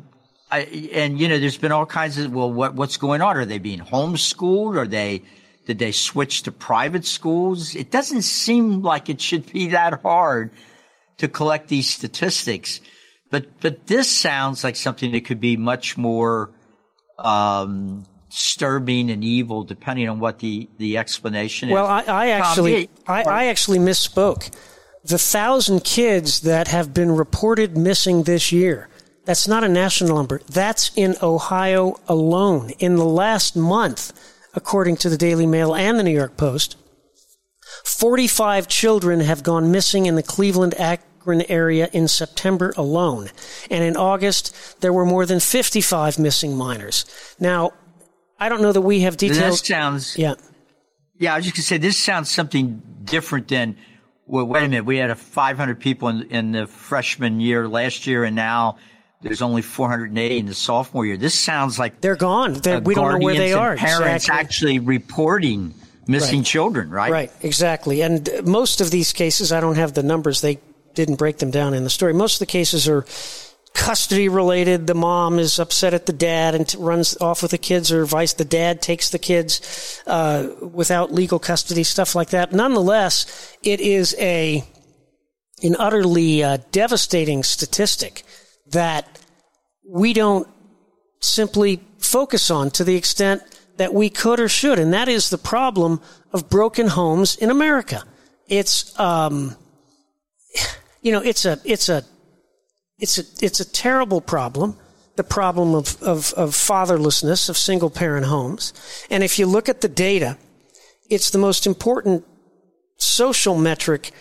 I, 0.50 0.60
and 0.92 1.18
you 1.18 1.28
know, 1.28 1.38
there's 1.38 1.58
been 1.58 1.72
all 1.72 1.86
kinds 1.86 2.18
of, 2.18 2.32
well, 2.32 2.52
what, 2.52 2.74
what's 2.74 2.96
going 2.96 3.22
on? 3.22 3.36
Are 3.36 3.44
they 3.44 3.58
being 3.58 3.80
homeschooled? 3.80 4.76
Are 4.76 4.86
they, 4.86 5.22
did 5.66 5.78
they 5.78 5.92
switch 5.92 6.42
to 6.44 6.52
private 6.52 7.04
schools? 7.04 7.74
It 7.76 7.90
doesn't 7.90 8.22
seem 8.22 8.82
like 8.82 9.08
it 9.08 9.20
should 9.20 9.52
be 9.52 9.68
that 9.68 10.02
hard 10.02 10.50
to 11.18 11.28
collect 11.28 11.68
these 11.68 11.88
statistics. 11.88 12.80
But, 13.30 13.60
but 13.60 13.86
this 13.86 14.10
sounds 14.10 14.64
like 14.64 14.76
something 14.76 15.12
that 15.12 15.24
could 15.24 15.40
be 15.40 15.56
much 15.56 15.96
more, 15.96 16.50
um, 17.18 18.06
disturbing 18.28 19.10
and 19.10 19.24
evil, 19.24 19.64
depending 19.64 20.08
on 20.08 20.20
what 20.20 20.38
the, 20.38 20.68
the 20.78 20.98
explanation 20.98 21.68
well, 21.68 21.84
is. 21.84 22.06
Well, 22.06 22.16
I, 22.16 22.26
I, 22.26 22.28
actually, 22.30 22.90
I, 23.06 23.22
I 23.22 23.44
actually 23.46 23.78
misspoke 23.78 24.50
the 25.04 25.18
thousand 25.18 25.84
kids 25.84 26.40
that 26.40 26.68
have 26.68 26.92
been 26.92 27.12
reported 27.12 27.76
missing 27.76 28.24
this 28.24 28.52
year, 28.52 28.88
that's 29.24 29.48
not 29.48 29.64
a 29.64 29.68
national 29.68 30.16
number. 30.16 30.40
That's 30.48 30.90
in 30.96 31.16
Ohio 31.22 31.96
alone. 32.08 32.70
In 32.78 32.96
the 32.96 33.04
last 33.04 33.56
month, 33.56 34.12
according 34.54 34.96
to 34.98 35.08
the 35.08 35.16
Daily 35.16 35.46
Mail 35.46 35.74
and 35.74 35.98
the 35.98 36.02
New 36.02 36.10
York 36.10 36.36
Post, 36.36 36.76
45 37.84 38.68
children 38.68 39.20
have 39.20 39.42
gone 39.42 39.70
missing 39.70 40.06
in 40.06 40.16
the 40.16 40.22
Cleveland 40.22 40.74
Akron 40.78 41.42
area 41.42 41.88
in 41.92 42.08
September 42.08 42.72
alone. 42.76 43.30
And 43.70 43.84
in 43.84 43.96
August, 43.96 44.80
there 44.80 44.92
were 44.92 45.06
more 45.06 45.26
than 45.26 45.40
55 45.40 46.18
missing 46.18 46.56
minors. 46.56 47.04
Now, 47.38 47.72
I 48.38 48.48
don't 48.48 48.62
know 48.62 48.72
that 48.72 48.80
we 48.80 49.00
have 49.00 49.16
details. 49.16 49.60
That 49.60 49.66
sounds. 49.66 50.18
Yeah. 50.18 50.34
Yeah, 51.18 51.34
I 51.34 51.36
was 51.36 51.44
just 51.44 51.56
going 51.56 51.62
to 51.62 51.68
say, 51.68 51.78
this 51.78 51.98
sounds 51.98 52.30
something 52.30 52.82
different 53.04 53.48
than 53.48 53.76
well, 54.30 54.44
wait 54.44 54.60
a 54.60 54.68
minute, 54.68 54.84
we 54.84 54.96
had 54.96 55.10
a 55.10 55.16
500 55.16 55.80
people 55.80 56.08
in, 56.08 56.22
in 56.30 56.52
the 56.52 56.68
freshman 56.68 57.40
year 57.40 57.66
last 57.66 58.06
year, 58.06 58.22
and 58.22 58.36
now 58.36 58.78
there's 59.22 59.42
only 59.42 59.60
480 59.60 60.38
in 60.38 60.46
the 60.46 60.54
sophomore 60.54 61.04
year. 61.04 61.16
This 61.16 61.36
sounds 61.36 61.80
like 61.80 62.00
they're 62.00 62.14
gone. 62.14 62.54
They're, 62.54 62.80
we 62.80 62.94
don't 62.94 63.18
know 63.18 63.24
where 63.24 63.34
they 63.34 63.52
are. 63.52 63.76
Parents 63.76 64.24
exactly. 64.24 64.40
actually 64.40 64.78
reporting 64.78 65.74
missing 66.06 66.40
right. 66.40 66.46
children, 66.46 66.90
right? 66.90 67.10
Right, 67.10 67.32
exactly. 67.42 68.02
And 68.02 68.28
most 68.44 68.80
of 68.80 68.92
these 68.92 69.12
cases, 69.12 69.50
I 69.50 69.60
don't 69.60 69.76
have 69.76 69.94
the 69.94 70.02
numbers. 70.04 70.40
They 70.40 70.60
didn't 70.94 71.16
break 71.16 71.38
them 71.38 71.50
down 71.50 71.74
in 71.74 71.82
the 71.82 71.90
story. 71.90 72.12
Most 72.14 72.34
of 72.34 72.38
the 72.40 72.46
cases 72.46 72.88
are 72.88 73.04
custody 73.74 74.28
related. 74.28 74.86
The 74.86 74.94
mom 74.94 75.38
is 75.38 75.58
upset 75.58 75.94
at 75.94 76.06
the 76.06 76.12
dad 76.12 76.54
and 76.54 76.74
runs 76.74 77.16
off 77.20 77.42
with 77.42 77.52
the 77.52 77.58
kids, 77.58 77.92
or 77.92 78.04
vice 78.04 78.32
the 78.32 78.44
dad 78.44 78.82
takes 78.82 79.10
the 79.10 79.18
kids 79.18 80.02
uh, 80.06 80.48
without 80.60 81.12
legal 81.12 81.38
custody, 81.38 81.84
stuff 81.84 82.14
like 82.14 82.30
that. 82.30 82.52
Nonetheless, 82.52 83.56
it 83.62 83.80
is 83.80 84.14
a 84.18 84.64
an 85.62 85.76
utterly 85.78 86.42
uh, 86.42 86.58
devastating 86.72 87.42
statistic 87.42 88.24
that 88.68 89.18
we 89.86 90.12
don't 90.12 90.48
simply 91.20 91.80
focus 91.98 92.50
on 92.50 92.70
to 92.70 92.84
the 92.84 92.96
extent 92.96 93.42
that 93.76 93.92
we 93.92 94.10
could 94.10 94.40
or 94.40 94.48
should, 94.48 94.78
and 94.78 94.92
that 94.92 95.08
is 95.08 95.30
the 95.30 95.38
problem 95.38 96.00
of 96.32 96.48
broken 96.48 96.86
homes 96.86 97.36
in 97.36 97.50
America. 97.50 98.04
It's, 98.46 98.98
um, 98.98 99.56
you 101.02 101.12
know, 101.12 101.20
it's 101.20 101.44
a, 101.44 101.58
it's 101.64 101.88
a, 101.88 102.04
it's 103.00 103.18
a, 103.18 103.44
it's 103.44 103.60
a 103.60 103.70
terrible 103.70 104.20
problem. 104.20 104.76
The 105.16 105.24
problem 105.24 105.74
of, 105.74 106.00
of, 106.02 106.32
of 106.34 106.50
fatherlessness, 106.50 107.48
of 107.48 107.58
single 107.58 107.90
parent 107.90 108.26
homes. 108.26 108.72
And 109.10 109.22
if 109.22 109.38
you 109.38 109.46
look 109.46 109.68
at 109.68 109.80
the 109.80 109.88
data, 109.88 110.38
it's 111.10 111.30
the 111.30 111.38
most 111.38 111.66
important 111.66 112.24
social 112.96 113.56
metric 113.58 114.12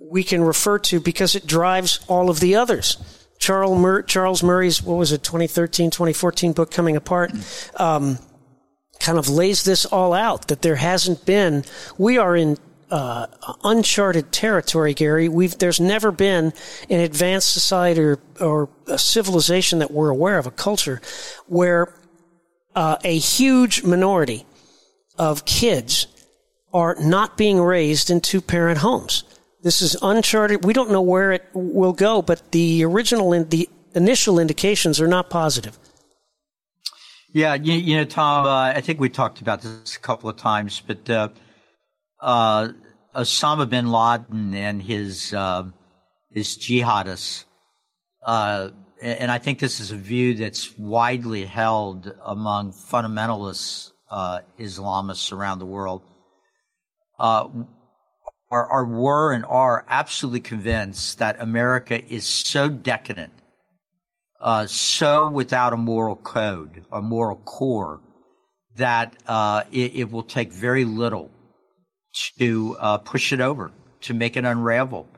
we 0.00 0.24
can 0.24 0.42
refer 0.42 0.78
to 0.78 1.00
because 1.00 1.34
it 1.34 1.46
drives 1.46 2.00
all 2.08 2.30
of 2.30 2.40
the 2.40 2.56
others. 2.56 2.96
Charles, 3.38 3.78
Mur- 3.78 4.02
Charles 4.02 4.42
Murray's, 4.42 4.82
what 4.82 4.96
was 4.96 5.12
it, 5.12 5.22
2013, 5.22 5.90
2014 5.90 6.52
book, 6.52 6.70
Coming 6.70 6.96
Apart, 6.96 7.32
um, 7.76 8.18
kind 8.98 9.18
of 9.18 9.28
lays 9.28 9.62
this 9.64 9.84
all 9.84 10.12
out 10.12 10.48
that 10.48 10.62
there 10.62 10.76
hasn't 10.76 11.24
been, 11.24 11.64
we 11.98 12.18
are 12.18 12.34
in 12.34 12.56
uh, 12.90 13.26
uncharted 13.64 14.32
territory, 14.32 14.94
Gary. 14.94 15.28
We've, 15.28 15.56
there's 15.58 15.80
never 15.80 16.10
been 16.10 16.52
an 16.88 17.00
advanced 17.00 17.52
society 17.52 18.00
or, 18.00 18.18
or 18.40 18.68
a 18.86 18.98
civilization 18.98 19.78
that 19.80 19.90
we're 19.90 20.10
aware 20.10 20.38
of, 20.38 20.46
a 20.46 20.50
culture 20.50 21.00
where 21.46 21.94
uh, 22.74 22.96
a 23.04 23.18
huge 23.18 23.82
minority 23.82 24.46
of 25.18 25.44
kids 25.44 26.06
are 26.72 26.96
not 27.00 27.36
being 27.36 27.60
raised 27.60 28.10
in 28.10 28.20
two 28.20 28.40
parent 28.40 28.78
homes. 28.78 29.24
This 29.62 29.82
is 29.82 29.96
uncharted. 30.00 30.64
We 30.64 30.72
don't 30.72 30.90
know 30.90 31.02
where 31.02 31.32
it 31.32 31.44
will 31.52 31.92
go, 31.92 32.22
but 32.22 32.52
the 32.52 32.84
original, 32.84 33.32
in, 33.32 33.48
the 33.48 33.68
initial 33.94 34.38
indications 34.38 35.00
are 35.00 35.08
not 35.08 35.30
positive. 35.30 35.78
Yeah, 37.32 37.54
you, 37.54 37.74
you 37.74 37.96
know, 37.96 38.04
Tom, 38.04 38.46
uh, 38.46 38.72
I 38.74 38.80
think 38.80 39.00
we 39.00 39.08
talked 39.08 39.40
about 39.40 39.60
this 39.62 39.96
a 39.96 40.00
couple 40.00 40.30
of 40.30 40.36
times, 40.36 40.80
but 40.86 41.10
uh, 42.20 42.68
Osama 43.14 43.68
bin 43.68 43.90
Laden 43.90 44.54
and 44.54 44.82
his 44.82 45.32
uh, 45.34 45.64
his 46.30 46.56
jihadists, 46.58 47.44
uh, 48.24 48.70
and 49.00 49.30
I 49.30 49.38
think 49.38 49.58
this 49.58 49.80
is 49.80 49.92
a 49.92 49.96
view 49.96 50.34
that's 50.34 50.76
widely 50.78 51.44
held 51.44 52.12
among 52.24 52.72
fundamentalists 52.72 53.92
uh, 54.10 54.40
Islamists 54.58 55.32
around 55.32 55.58
the 55.58 55.66
world. 55.66 56.02
Uh, 57.18 57.48
are, 58.50 58.66
are, 58.66 58.84
were 58.86 59.32
and 59.32 59.44
are 59.44 59.84
absolutely 59.88 60.40
convinced 60.40 61.18
that 61.18 61.40
America 61.40 62.02
is 62.12 62.24
so 62.24 62.68
decadent, 62.68 63.32
uh, 64.40 64.66
so 64.66 65.28
without 65.28 65.72
a 65.72 65.76
moral 65.76 66.16
code, 66.16 66.84
a 66.90 67.02
moral 67.02 67.36
core, 67.36 68.00
that 68.76 69.14
uh, 69.26 69.64
it, 69.70 69.96
it, 69.96 70.10
will 70.10 70.22
take 70.22 70.52
very 70.52 70.84
little 70.84 71.30
to 72.38 72.76
uh, 72.78 72.98
push 72.98 73.32
it 73.32 73.40
over, 73.40 73.72
to 74.02 74.14
make 74.14 74.36
it 74.36 74.44
unravel. 74.44 75.08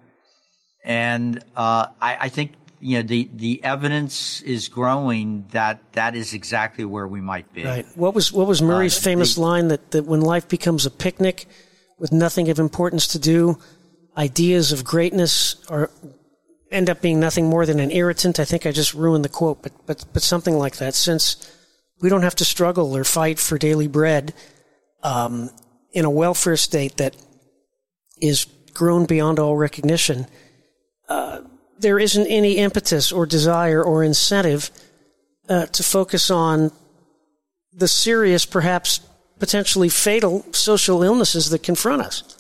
And 0.85 1.43
uh, 1.57 1.87
I, 2.01 2.17
I 2.23 2.29
think 2.29 2.53
you 2.81 2.99
know 2.99 3.03
the 3.03 3.29
the 3.35 3.63
evidence 3.63 4.41
is 4.41 4.69
growing 4.69 5.47
that 5.51 5.93
that 5.93 6.15
is 6.15 6.33
exactly 6.33 6.85
where 6.85 7.07
we 7.07 7.21
might 7.21 7.53
be. 7.53 7.65
Right. 7.65 7.87
What 7.95 8.15
was 8.15 8.33
what 8.33 8.47
was 8.47 8.63
Murray's 8.63 8.99
uh, 8.99 9.03
famous 9.03 9.35
the, 9.35 9.43
line 9.43 9.69
that, 9.69 9.91
that 9.91 10.07
when 10.07 10.21
life 10.23 10.49
becomes 10.49 10.87
a 10.87 10.91
picnic, 10.91 11.47
with 12.01 12.11
nothing 12.11 12.49
of 12.49 12.59
importance 12.59 13.07
to 13.09 13.21
do. 13.21 13.59
Ideas 14.17 14.73
of 14.73 14.83
greatness 14.83 15.55
are 15.69 15.91
end 16.73 16.91
up 16.91 17.01
being 17.01 17.21
nothing 17.21 17.47
more 17.47 17.67
than 17.67 17.79
an 17.79 17.93
irritant. 17.93 18.41
I 18.41 18.45
think 18.45 18.67
I 18.67 18.73
just 18.73 18.95
ruined 18.95 19.25
the 19.25 19.29
quote, 19.29 19.63
but 19.63 19.73
but 19.87 20.05
but 20.13 20.23
something 20.23 20.55
like 20.55 20.79
that. 20.79 20.95
Since 20.95 21.37
we 22.01 22.09
don't 22.09 22.23
have 22.23 22.35
to 22.37 22.45
struggle 22.45 22.97
or 22.97 23.05
fight 23.05 23.39
for 23.39 23.59
daily 23.59 23.87
bread 23.87 24.35
um, 25.03 25.51
in 25.93 26.05
a 26.05 26.11
welfare 26.11 26.57
state 26.57 26.97
that 26.97 27.17
is 28.21 28.47
grown 28.75 29.07
beyond 29.07 29.39
all 29.39 29.57
recognition, 29.57 30.27
uh, 31.09 31.41
there 31.79 31.99
isn't 31.99 32.27
any 32.27 32.59
impetus 32.59 33.11
or 33.11 33.27
desire 33.27 33.83
or 33.83 34.05
incentive 34.05 34.71
uh, 35.49 35.67
to 35.67 35.83
focus 35.83 36.31
on 36.31 36.71
the 37.73 37.89
serious, 37.89 38.47
perhaps 38.47 39.01
potentially 39.39 39.89
fatal 39.89 40.45
social 40.53 41.03
illnesses 41.03 41.51
that 41.51 41.63
confront 41.63 42.03
us. 42.03 42.37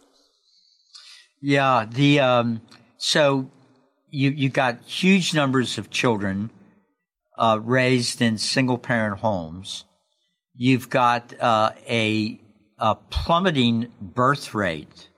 Yeah, 1.40 1.86
the 1.90 2.20
um, 2.20 2.60
so 2.98 3.50
you 4.10 4.30
you 4.30 4.50
got 4.50 4.82
huge 4.82 5.34
numbers 5.34 5.78
of 5.78 5.90
children 5.90 6.50
uh, 7.38 7.58
raised 7.62 8.20
in 8.20 8.36
single 8.38 8.78
parent 8.78 9.20
homes. 9.20 9.84
You've 10.54 10.90
got 10.90 11.32
uh, 11.40 11.70
a, 11.88 12.38
a, 12.80 12.94
plummeting 12.94 13.92
birth 14.00 14.54
rate. 14.54 15.08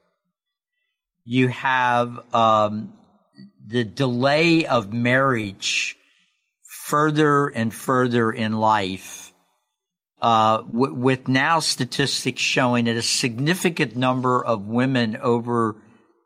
You 1.24 1.48
have 1.48 2.34
um, 2.34 2.92
the 3.66 3.84
delay 3.84 4.66
of 4.66 4.92
marriage 4.92 5.96
further 6.86 7.48
and 7.48 7.72
further 7.72 8.30
in 8.30 8.52
life 8.52 9.32
uh, 10.22 10.62
w- 10.62 10.94
with 10.94 11.26
now 11.28 11.58
statistics 11.58 12.40
showing 12.40 12.84
that 12.84 12.96
a 12.96 13.02
significant 13.02 13.96
number 13.96 14.42
of 14.44 14.66
women 14.66 15.16
over 15.16 15.76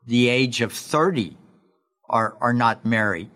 the 0.07 0.29
age 0.29 0.61
of 0.61 0.73
30 0.73 1.37
are, 2.09 2.37
are 2.41 2.53
not 2.53 2.85
married. 2.85 3.31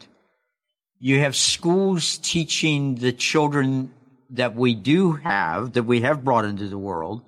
You 0.99 1.21
have 1.21 1.35
schools 1.35 2.19
teaching 2.19 2.97
the 2.97 3.13
children 3.13 3.93
that 4.31 4.55
we 4.55 4.75
do 4.75 5.13
have, 5.13 5.73
that 5.73 5.85
we 5.85 6.03
have 6.03 6.25
brought 6.25 6.45
into 6.45 6.69
the 6.69 6.79
world, 6.79 7.23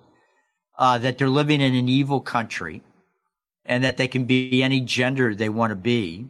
uh, 0.78 0.98
that 0.98 1.18
they're 1.18 1.28
living 1.28 1.60
in 1.60 1.74
an 1.74 1.88
evil 1.88 2.20
country 2.20 2.82
and 3.64 3.84
that 3.84 3.96
they 3.96 4.08
can 4.08 4.24
be 4.24 4.62
any 4.62 4.80
gender 4.80 5.34
they 5.34 5.48
want 5.48 5.70
to 5.70 5.76
be. 5.76 6.26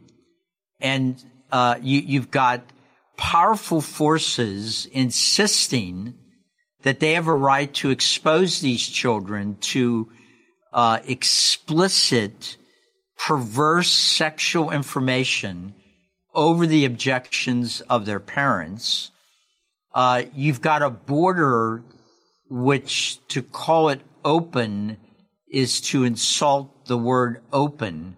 And 0.80 1.22
uh, 1.50 1.76
you, 1.80 2.00
you've 2.00 2.30
got 2.30 2.62
powerful 3.16 3.80
forces 3.80 4.86
insisting 4.86 6.14
that 6.82 7.00
they 7.00 7.12
have 7.14 7.28
a 7.28 7.34
right 7.34 7.72
to 7.74 7.90
expose 7.90 8.60
these 8.60 8.86
children 8.86 9.56
to 9.60 10.10
uh, 10.72 10.98
explicit, 11.06 12.56
perverse 13.16 13.90
sexual 13.90 14.70
information 14.70 15.74
over 16.34 16.66
the 16.66 16.84
objections 16.84 17.80
of 17.82 18.06
their 18.06 18.20
parents. 18.20 19.10
Uh, 19.94 20.22
you've 20.34 20.60
got 20.60 20.82
a 20.82 20.90
border 20.90 21.82
which 22.48 23.18
to 23.28 23.42
call 23.42 23.90
it 23.90 24.00
open 24.24 24.96
is 25.48 25.80
to 25.80 26.04
insult 26.04 26.86
the 26.86 26.96
word 26.96 27.42
open, 27.52 28.16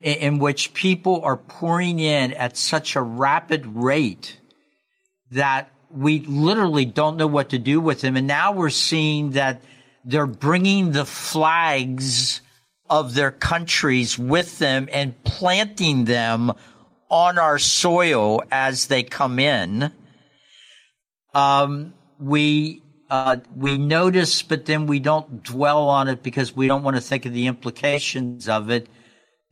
in, 0.00 0.38
which 0.38 0.74
people 0.74 1.22
are 1.22 1.36
pouring 1.36 2.00
in 2.00 2.32
at 2.32 2.56
such 2.56 2.96
a 2.96 3.02
rapid 3.02 3.66
rate 3.66 4.38
that 5.30 5.70
we 5.90 6.20
literally 6.20 6.84
don't 6.84 7.16
know 7.16 7.26
what 7.26 7.50
to 7.50 7.58
do 7.58 7.80
with 7.80 8.00
them. 8.00 8.16
And 8.16 8.26
now 8.26 8.52
we're 8.52 8.70
seeing 8.70 9.32
that 9.32 9.62
they're 10.04 10.26
bringing 10.26 10.92
the 10.92 11.04
flags 11.04 12.40
of 12.88 13.14
their 13.14 13.30
countries 13.30 14.18
with 14.18 14.58
them 14.58 14.88
and 14.92 15.22
planting 15.22 16.04
them 16.04 16.52
on 17.08 17.38
our 17.38 17.58
soil 17.58 18.42
as 18.50 18.86
they 18.86 19.02
come 19.02 19.38
in. 19.38 19.92
Um, 21.34 21.94
we 22.18 22.82
uh, 23.10 23.36
we 23.56 23.76
notice, 23.76 24.42
but 24.42 24.66
then 24.66 24.86
we 24.86 25.00
don't 25.00 25.42
dwell 25.42 25.88
on 25.88 26.08
it 26.08 26.22
because 26.22 26.54
we 26.54 26.68
don't 26.68 26.84
want 26.84 26.96
to 26.96 27.02
think 27.02 27.26
of 27.26 27.32
the 27.32 27.48
implications 27.48 28.48
of 28.48 28.70
it. 28.70 28.88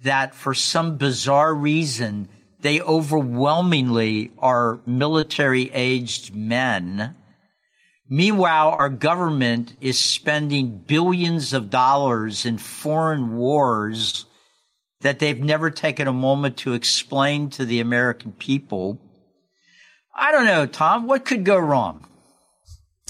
That 0.03 0.35
for 0.35 0.55
some 0.55 0.97
bizarre 0.97 1.53
reason, 1.53 2.29
they 2.61 2.81
overwhelmingly 2.81 4.31
are 4.39 4.81
military 4.87 5.71
aged 5.73 6.35
men. 6.35 7.17
Meanwhile, 8.09 8.77
our 8.79 8.89
government 8.89 9.77
is 9.81 9.99
spending 9.99 10.79
billions 10.79 11.53
of 11.53 11.69
dollars 11.69 12.47
in 12.47 12.59
foreign 12.59 13.37
wars 13.37 14.25
that 15.01 15.19
they've 15.19 15.39
never 15.39 15.71
taken 15.71 16.09
a 16.09 16.13
moment 16.13 16.57
to 16.59 16.73
explain 16.73 17.51
to 17.51 17.65
the 17.65 17.81
American 17.81 18.33
people. 18.33 19.01
I 20.17 20.33
don't 20.33 20.47
know, 20.47 20.67
Tom, 20.67 21.07
what 21.07 21.25
could 21.25 21.45
go 21.45 21.59
wrong? 21.59 22.07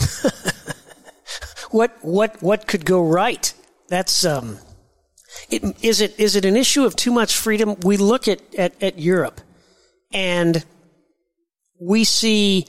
what 1.70 1.96
what 2.02 2.42
what 2.42 2.66
could 2.66 2.84
go 2.84 3.02
right? 3.02 3.52
That's 3.88 4.24
um 4.24 4.58
it, 5.50 5.62
is 5.82 6.00
it 6.00 6.18
is 6.18 6.36
it 6.36 6.44
an 6.44 6.56
issue 6.56 6.84
of 6.84 6.96
too 6.96 7.12
much 7.12 7.36
freedom? 7.36 7.76
We 7.82 7.96
look 7.96 8.28
at, 8.28 8.40
at, 8.54 8.82
at 8.82 8.98
Europe 8.98 9.40
and 10.12 10.64
we 11.80 12.04
see 12.04 12.66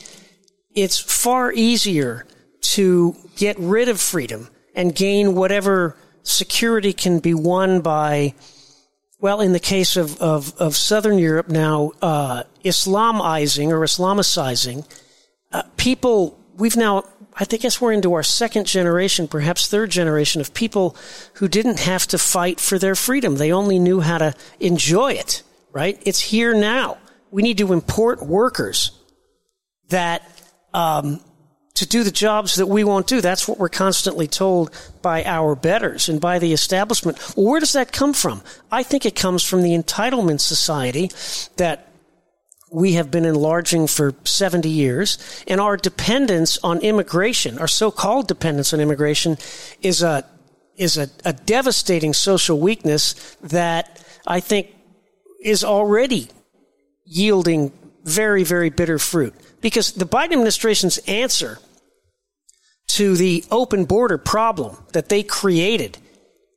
it's 0.76 1.00
far 1.00 1.52
easier 1.52 2.26
to 2.62 3.16
get 3.36 3.58
rid 3.60 3.90
of 3.90 4.00
freedom 4.00 4.50
and 4.76 4.96
gain 4.96 5.36
whatever 5.36 5.98
security 6.24 6.94
can 6.94 7.20
be 7.20 7.34
won 7.34 7.82
by, 7.82 8.34
well, 9.20 9.42
in 9.42 9.54
the 9.54 9.60
case 9.60 9.98
of, 9.98 10.20
of, 10.22 10.56
of 10.58 10.76
Southern 10.76 11.18
Europe 11.18 11.50
now, 11.50 11.92
uh, 12.02 12.44
Islamizing 12.64 13.70
or 13.70 13.80
Islamicizing, 13.80 14.88
uh, 15.52 15.64
people, 15.78 16.40
we've 16.56 16.78
now 16.78 17.04
I 17.40 17.46
guess 17.46 17.80
we're 17.80 17.94
into 17.94 18.14
our 18.14 18.24
second 18.24 18.68
generation, 18.68 19.28
perhaps 19.28 19.68
third 19.68 19.90
generation 19.90 20.42
of 20.42 20.54
people 20.54 20.98
who 21.36 21.48
didn't 21.48 21.80
have 21.80 22.06
to 22.08 22.18
fight 22.18 22.60
for 22.60 22.78
their 22.78 22.96
freedom. 22.96 23.38
They 23.38 23.54
only 23.54 23.80
knew 23.80 24.02
how 24.02 24.18
to 24.18 24.34
enjoy 24.60 25.14
it, 25.14 25.44
right? 25.72 26.02
It's 26.06 26.20
here 26.20 26.54
now. 26.54 26.98
We 27.32 27.42
need 27.42 27.58
to 27.60 27.72
import 27.72 28.22
workers 28.22 28.92
that, 29.88 30.22
um, 30.74 31.22
to 31.76 31.88
do 31.88 32.04
the 32.04 32.12
jobs 32.12 32.56
that 32.56 32.68
we 32.68 32.84
won't 32.84 33.08
do. 33.08 33.22
That's 33.22 33.48
what 33.48 33.58
we're 33.58 33.70
constantly 33.70 34.28
told 34.28 34.72
by 35.02 35.24
our 35.24 35.56
betters 35.56 36.10
and 36.10 36.20
by 36.20 36.40
the 36.40 36.52
establishment. 36.52 37.18
Well, 37.38 37.46
where 37.46 37.60
does 37.62 37.72
that 37.72 37.94
come 37.94 38.12
from? 38.12 38.42
I 38.70 38.84
think 38.84 39.06
it 39.06 39.16
comes 39.16 39.46
from 39.46 39.64
the 39.64 39.78
entitlement 39.78 40.42
society 40.42 41.10
that 41.56 41.89
we 42.72 42.94
have 42.94 43.10
been 43.12 43.26
enlarging 43.26 43.88
for 43.88 44.14
70 44.24 44.70
years, 44.70 45.18
and 45.48 45.60
our 45.60 45.78
dependence 45.78 46.58
on 46.64 46.80
immigration, 46.80 47.58
our 47.58 47.68
so-called 47.68 48.28
dependence 48.28 48.74
on 48.74 48.80
immigration, 48.80 49.38
is 49.82 50.02
a 50.02 50.26
is 50.76 50.98
a, 50.98 51.10
a 51.26 51.34
devastating 51.34 52.14
social 52.14 52.58
weakness 52.58 53.36
that 53.44 54.02
I 54.26 54.40
think 54.40 54.74
is 55.44 55.64
already 55.64 56.30
yielding 57.04 57.74
very, 58.06 58.46
very 58.46 58.70
bitter 58.70 58.98
fruit. 58.98 59.34
Because 59.60 59.92
the 59.92 60.06
Biden 60.06 60.32
administration's 60.32 60.98
answer 61.00 61.60
to 62.90 63.16
the 63.16 63.44
open 63.52 63.84
border 63.84 64.18
problem 64.18 64.78
that 64.94 65.10
they 65.10 65.22
created 65.22 65.98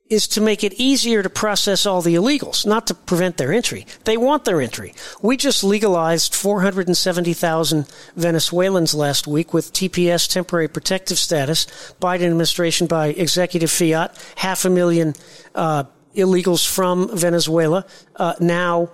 is 0.09 0.27
to 0.27 0.41
make 0.41 0.63
it 0.63 0.73
easier 0.73 1.23
to 1.23 1.29
process 1.29 1.85
all 1.85 2.01
the 2.01 2.15
illegals, 2.15 2.65
not 2.65 2.87
to 2.87 2.93
prevent 2.93 3.37
their 3.37 3.53
entry. 3.53 3.85
They 4.03 4.17
want 4.17 4.45
their 4.45 4.61
entry. 4.61 4.93
We 5.21 5.37
just 5.37 5.63
legalized 5.63 6.35
470,000 6.35 7.87
Venezuelans 8.15 8.93
last 8.93 9.27
week 9.27 9.53
with 9.53 9.73
TPS, 9.73 10.29
temporary 10.29 10.67
protective 10.67 11.17
status, 11.17 11.65
Biden 12.01 12.25
administration 12.25 12.87
by 12.87 13.07
executive 13.07 13.71
fiat, 13.71 14.15
half 14.35 14.65
a 14.65 14.69
million 14.69 15.15
uh, 15.55 15.85
illegals 16.15 16.67
from 16.67 17.15
Venezuela 17.17 17.85
uh, 18.17 18.33
now 18.39 18.91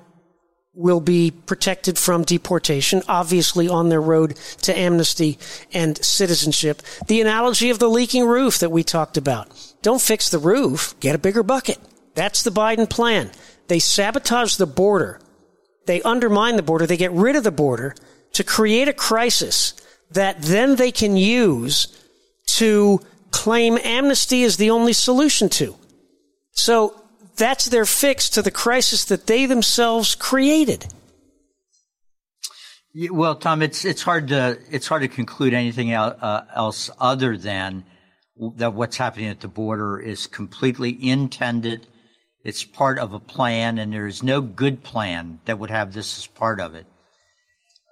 will 0.73 1.01
be 1.01 1.31
protected 1.31 1.97
from 1.97 2.23
deportation, 2.23 3.01
obviously 3.09 3.67
on 3.67 3.89
their 3.89 4.01
road 4.01 4.37
to 4.61 4.77
amnesty 4.77 5.37
and 5.73 6.03
citizenship. 6.03 6.81
The 7.07 7.19
analogy 7.19 7.69
of 7.69 7.79
the 7.79 7.89
leaking 7.89 8.25
roof 8.25 8.59
that 8.59 8.71
we 8.71 8.83
talked 8.83 9.17
about. 9.17 9.68
Don't 9.81 10.01
fix 10.01 10.29
the 10.29 10.39
roof, 10.39 10.95
get 10.99 11.15
a 11.15 11.19
bigger 11.19 11.43
bucket. 11.43 11.77
That's 12.15 12.43
the 12.43 12.51
Biden 12.51 12.89
plan. 12.89 13.31
They 13.67 13.79
sabotage 13.79 14.55
the 14.55 14.65
border. 14.65 15.21
They 15.85 16.01
undermine 16.01 16.55
the 16.55 16.63
border. 16.63 16.85
They 16.85 16.97
get 16.97 17.11
rid 17.11 17.35
of 17.35 17.43
the 17.43 17.51
border 17.51 17.95
to 18.33 18.43
create 18.43 18.87
a 18.87 18.93
crisis 18.93 19.73
that 20.11 20.41
then 20.41 20.75
they 20.75 20.91
can 20.91 21.15
use 21.15 21.87
to 22.45 22.99
claim 23.31 23.77
amnesty 23.83 24.43
is 24.43 24.57
the 24.57 24.71
only 24.71 24.93
solution 24.93 25.49
to. 25.49 25.75
So 26.51 26.99
that's 27.35 27.65
their 27.65 27.85
fix 27.85 28.29
to 28.31 28.41
the 28.41 28.51
crisis 28.51 29.05
that 29.05 29.27
they 29.27 29.45
themselves 29.45 30.15
created. 30.15 30.87
Well, 33.11 33.35
Tom, 33.35 33.61
it's 33.61 33.85
it's 33.85 34.01
hard 34.01 34.29
to 34.29 34.57
it's 34.69 34.87
hard 34.87 35.03
to 35.03 35.07
conclude 35.07 35.53
anything 35.53 35.93
uh, 35.93 36.45
else 36.55 36.89
other 36.99 37.37
than 37.37 37.85
that 38.55 38.73
what's 38.73 38.97
happening 38.97 39.27
at 39.27 39.41
the 39.41 39.47
border 39.47 39.99
is 39.99 40.27
completely 40.27 40.97
intended. 41.07 41.87
It's 42.43 42.63
part 42.63 42.97
of 42.99 43.13
a 43.13 43.19
plan, 43.19 43.77
and 43.77 43.91
there 43.91 44.07
is 44.07 44.23
no 44.23 44.41
good 44.41 44.83
plan 44.83 45.39
that 45.45 45.59
would 45.59 45.69
have 45.69 45.93
this 45.93 46.17
as 46.17 46.27
part 46.27 46.61
of 46.61 46.73
it. 46.73 46.85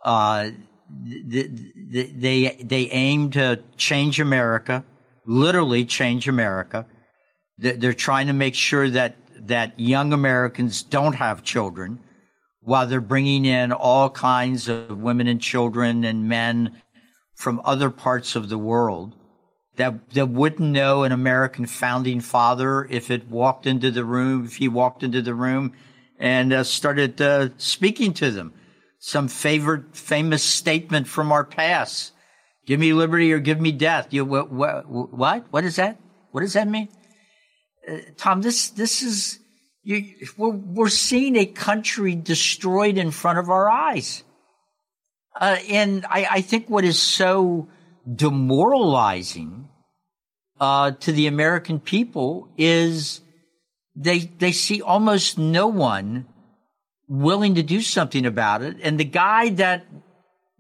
Uh, 0.03 0.51
they, 0.89 1.43
they 1.43 2.57
they 2.63 2.89
aim 2.91 3.29
to 3.31 3.59
change 3.75 4.21
America, 4.21 4.85
literally 5.25 5.83
change 5.83 6.29
America. 6.29 6.85
They're 7.57 7.93
trying 7.93 8.27
to 8.27 8.33
make 8.33 8.55
sure 8.55 8.89
that 8.89 9.15
that 9.47 9.77
young 9.77 10.13
Americans 10.13 10.81
don't 10.81 11.13
have 11.13 11.43
children 11.43 11.99
while 12.61 12.87
they're 12.87 13.01
bringing 13.01 13.45
in 13.45 13.71
all 13.71 14.09
kinds 14.09 14.69
of 14.69 14.97
women 14.97 15.27
and 15.27 15.41
children 15.41 16.03
and 16.03 16.27
men 16.29 16.81
from 17.35 17.61
other 17.65 17.89
parts 17.89 18.35
of 18.35 18.49
the 18.49 18.57
world 18.57 19.13
that, 19.77 20.09
that 20.11 20.29
wouldn't 20.29 20.69
know 20.69 21.03
an 21.03 21.11
American 21.11 21.65
founding 21.65 22.19
father 22.19 22.85
if 22.85 23.09
it 23.09 23.29
walked 23.29 23.65
into 23.65 23.91
the 23.91 24.03
room, 24.03 24.45
if 24.45 24.57
he 24.57 24.67
walked 24.67 25.03
into 25.03 25.21
the 25.21 25.33
room 25.33 25.73
and 26.19 26.51
uh, 26.51 26.63
started 26.63 27.21
uh, 27.21 27.49
speaking 27.57 28.13
to 28.15 28.31
them. 28.31 28.53
Some 28.99 29.27
favorite 29.27 29.95
famous 29.95 30.43
statement 30.43 31.07
from 31.07 31.31
our 31.31 31.43
past. 31.43 32.11
Give 32.65 32.79
me 32.79 32.93
liberty 32.93 33.31
or 33.31 33.39
give 33.39 33.61
me 33.61 33.71
death. 33.71 34.07
You, 34.09 34.25
what, 34.25 34.51
what, 34.51 35.51
what? 35.51 35.63
Is 35.63 35.75
that? 35.77 35.99
What 36.31 36.41
does 36.41 36.53
that 36.53 36.67
mean? 36.67 36.89
Uh, 37.87 37.97
Tom, 38.17 38.41
this 38.41 38.69
this 38.71 39.01
is 39.01 39.39
you, 39.83 40.15
we're, 40.35 40.49
we're 40.49 40.89
seeing 40.89 41.37
a 41.37 41.45
country 41.45 42.15
destroyed 42.15 42.97
in 42.97 43.11
front 43.11 43.39
of 43.39 43.49
our 43.49 43.69
eyes. 43.69 44.23
Uh, 45.39 45.57
and 45.69 46.05
I, 46.09 46.27
I, 46.29 46.41
think 46.41 46.67
what 46.67 46.83
is 46.83 46.99
so 46.99 47.69
demoralizing 48.15 49.69
uh, 50.59 50.91
to 50.91 51.11
the 51.11 51.27
American 51.27 51.79
people 51.79 52.49
is 52.57 53.21
they 53.95 54.19
they 54.19 54.51
see 54.51 54.81
almost 54.81 55.37
no 55.37 55.67
one 55.67 56.25
willing 57.07 57.55
to 57.55 57.63
do 57.63 57.81
something 57.81 58.25
about 58.25 58.61
it, 58.61 58.77
and 58.81 58.99
the 58.99 59.05
guy 59.05 59.49
that 59.49 59.85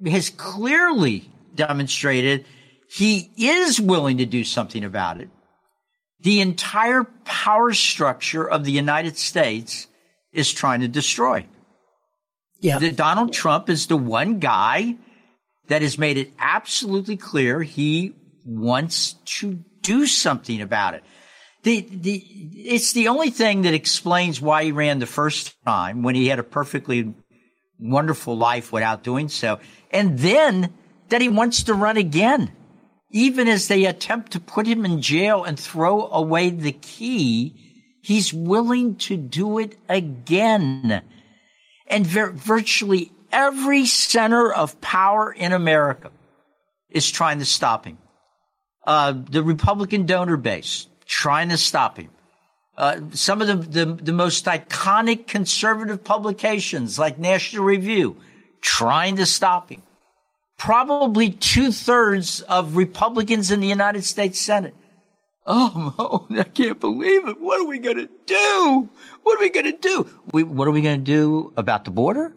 has 0.05 0.29
clearly 0.29 1.29
demonstrated 1.55 2.45
he 2.89 3.31
is 3.37 3.81
willing 3.81 4.17
to 4.17 4.25
do 4.25 4.43
something 4.43 4.83
about 4.83 5.19
it 5.19 5.29
the 6.19 6.41
entire 6.41 7.03
power 7.25 7.73
structure 7.73 8.47
of 8.47 8.63
the 8.65 8.71
United 8.71 9.17
States 9.17 9.87
is 10.31 10.51
trying 10.51 10.81
to 10.81 10.87
destroy. 10.87 11.45
Yeah. 12.59 12.79
The, 12.79 12.91
Donald 12.91 13.33
Trump 13.33 13.69
is 13.69 13.87
the 13.87 13.97
one 13.97 14.39
guy 14.39 14.95
that 15.67 15.81
has 15.81 15.97
made 15.97 16.17
it 16.17 16.33
absolutely 16.39 17.17
clear 17.17 17.61
he 17.61 18.13
wants 18.45 19.13
to 19.25 19.63
do 19.81 20.05
something 20.05 20.61
about 20.61 20.93
it. 20.93 21.03
The, 21.63 21.81
the, 21.81 22.23
it's 22.55 22.93
the 22.93 23.09
only 23.09 23.29
thing 23.29 23.63
that 23.63 23.73
explains 23.73 24.39
why 24.39 24.65
he 24.65 24.71
ran 24.71 24.99
the 24.99 25.05
first 25.05 25.55
time 25.65 26.03
when 26.03 26.15
he 26.15 26.27
had 26.27 26.39
a 26.39 26.43
perfectly 26.43 27.13
wonderful 27.79 28.37
life 28.37 28.71
without 28.71 29.03
doing 29.03 29.27
so. 29.27 29.59
And 29.91 30.17
then 30.19 30.73
that 31.09 31.21
he 31.21 31.29
wants 31.29 31.63
to 31.63 31.73
run 31.73 31.97
again 31.97 32.51
even 33.09 33.47
as 33.47 33.67
they 33.67 33.85
attempt 33.85 34.33
to 34.33 34.39
put 34.39 34.67
him 34.67 34.85
in 34.85 35.01
jail 35.01 35.43
and 35.43 35.59
throw 35.59 36.07
away 36.07 36.49
the 36.49 36.73
key, 36.73 37.55
he's 38.01 38.33
willing 38.33 38.95
to 38.95 39.15
do 39.15 39.59
it 39.59 39.77
again. 39.87 41.01
And 41.87 42.05
vir- 42.05 42.31
virtually 42.31 43.11
every 43.31 43.85
center 43.85 44.51
of 44.51 44.79
power 44.81 45.31
in 45.31 45.53
America 45.53 46.11
is 46.89 47.09
trying 47.09 47.39
to 47.39 47.45
stop 47.45 47.85
him. 47.85 47.97
Uh, 48.85 49.13
the 49.29 49.43
Republican 49.43 50.05
donor 50.05 50.37
base 50.37 50.87
trying 51.05 51.49
to 51.49 51.57
stop 51.57 51.97
him. 51.97 52.09
Uh, 52.77 53.01
some 53.11 53.41
of 53.41 53.47
the, 53.47 53.85
the, 53.85 53.93
the 53.93 54.13
most 54.13 54.45
iconic 54.45 55.27
conservative 55.27 56.03
publications 56.03 56.99
like 56.99 57.17
National 57.17 57.63
Review 57.63 58.17
trying 58.61 59.15
to 59.15 59.25
stop 59.25 59.69
him 59.69 59.81
probably 60.57 61.29
two 61.29 61.71
thirds 61.71 62.41
of 62.41 62.75
Republicans 62.75 63.51
in 63.51 63.61
the 63.61 63.67
United 63.67 64.03
States 64.03 64.39
Senate. 64.39 64.75
Oh, 65.45 66.27
I 66.31 66.43
can't 66.43 66.79
believe 66.79 67.27
it. 67.27 67.39
What 67.39 67.61
are 67.61 67.67
we 67.67 67.79
going 67.79 67.97
to 67.97 68.09
do? 68.25 68.89
What 69.23 69.37
are 69.37 69.41
we 69.41 69.49
going 69.49 69.71
to 69.71 69.77
do? 69.77 70.09
We, 70.33 70.43
what 70.43 70.67
are 70.67 70.71
we 70.71 70.81
going 70.81 70.99
to 70.99 71.11
do 71.11 71.53
about 71.55 71.85
the 71.85 71.91
border? 71.91 72.33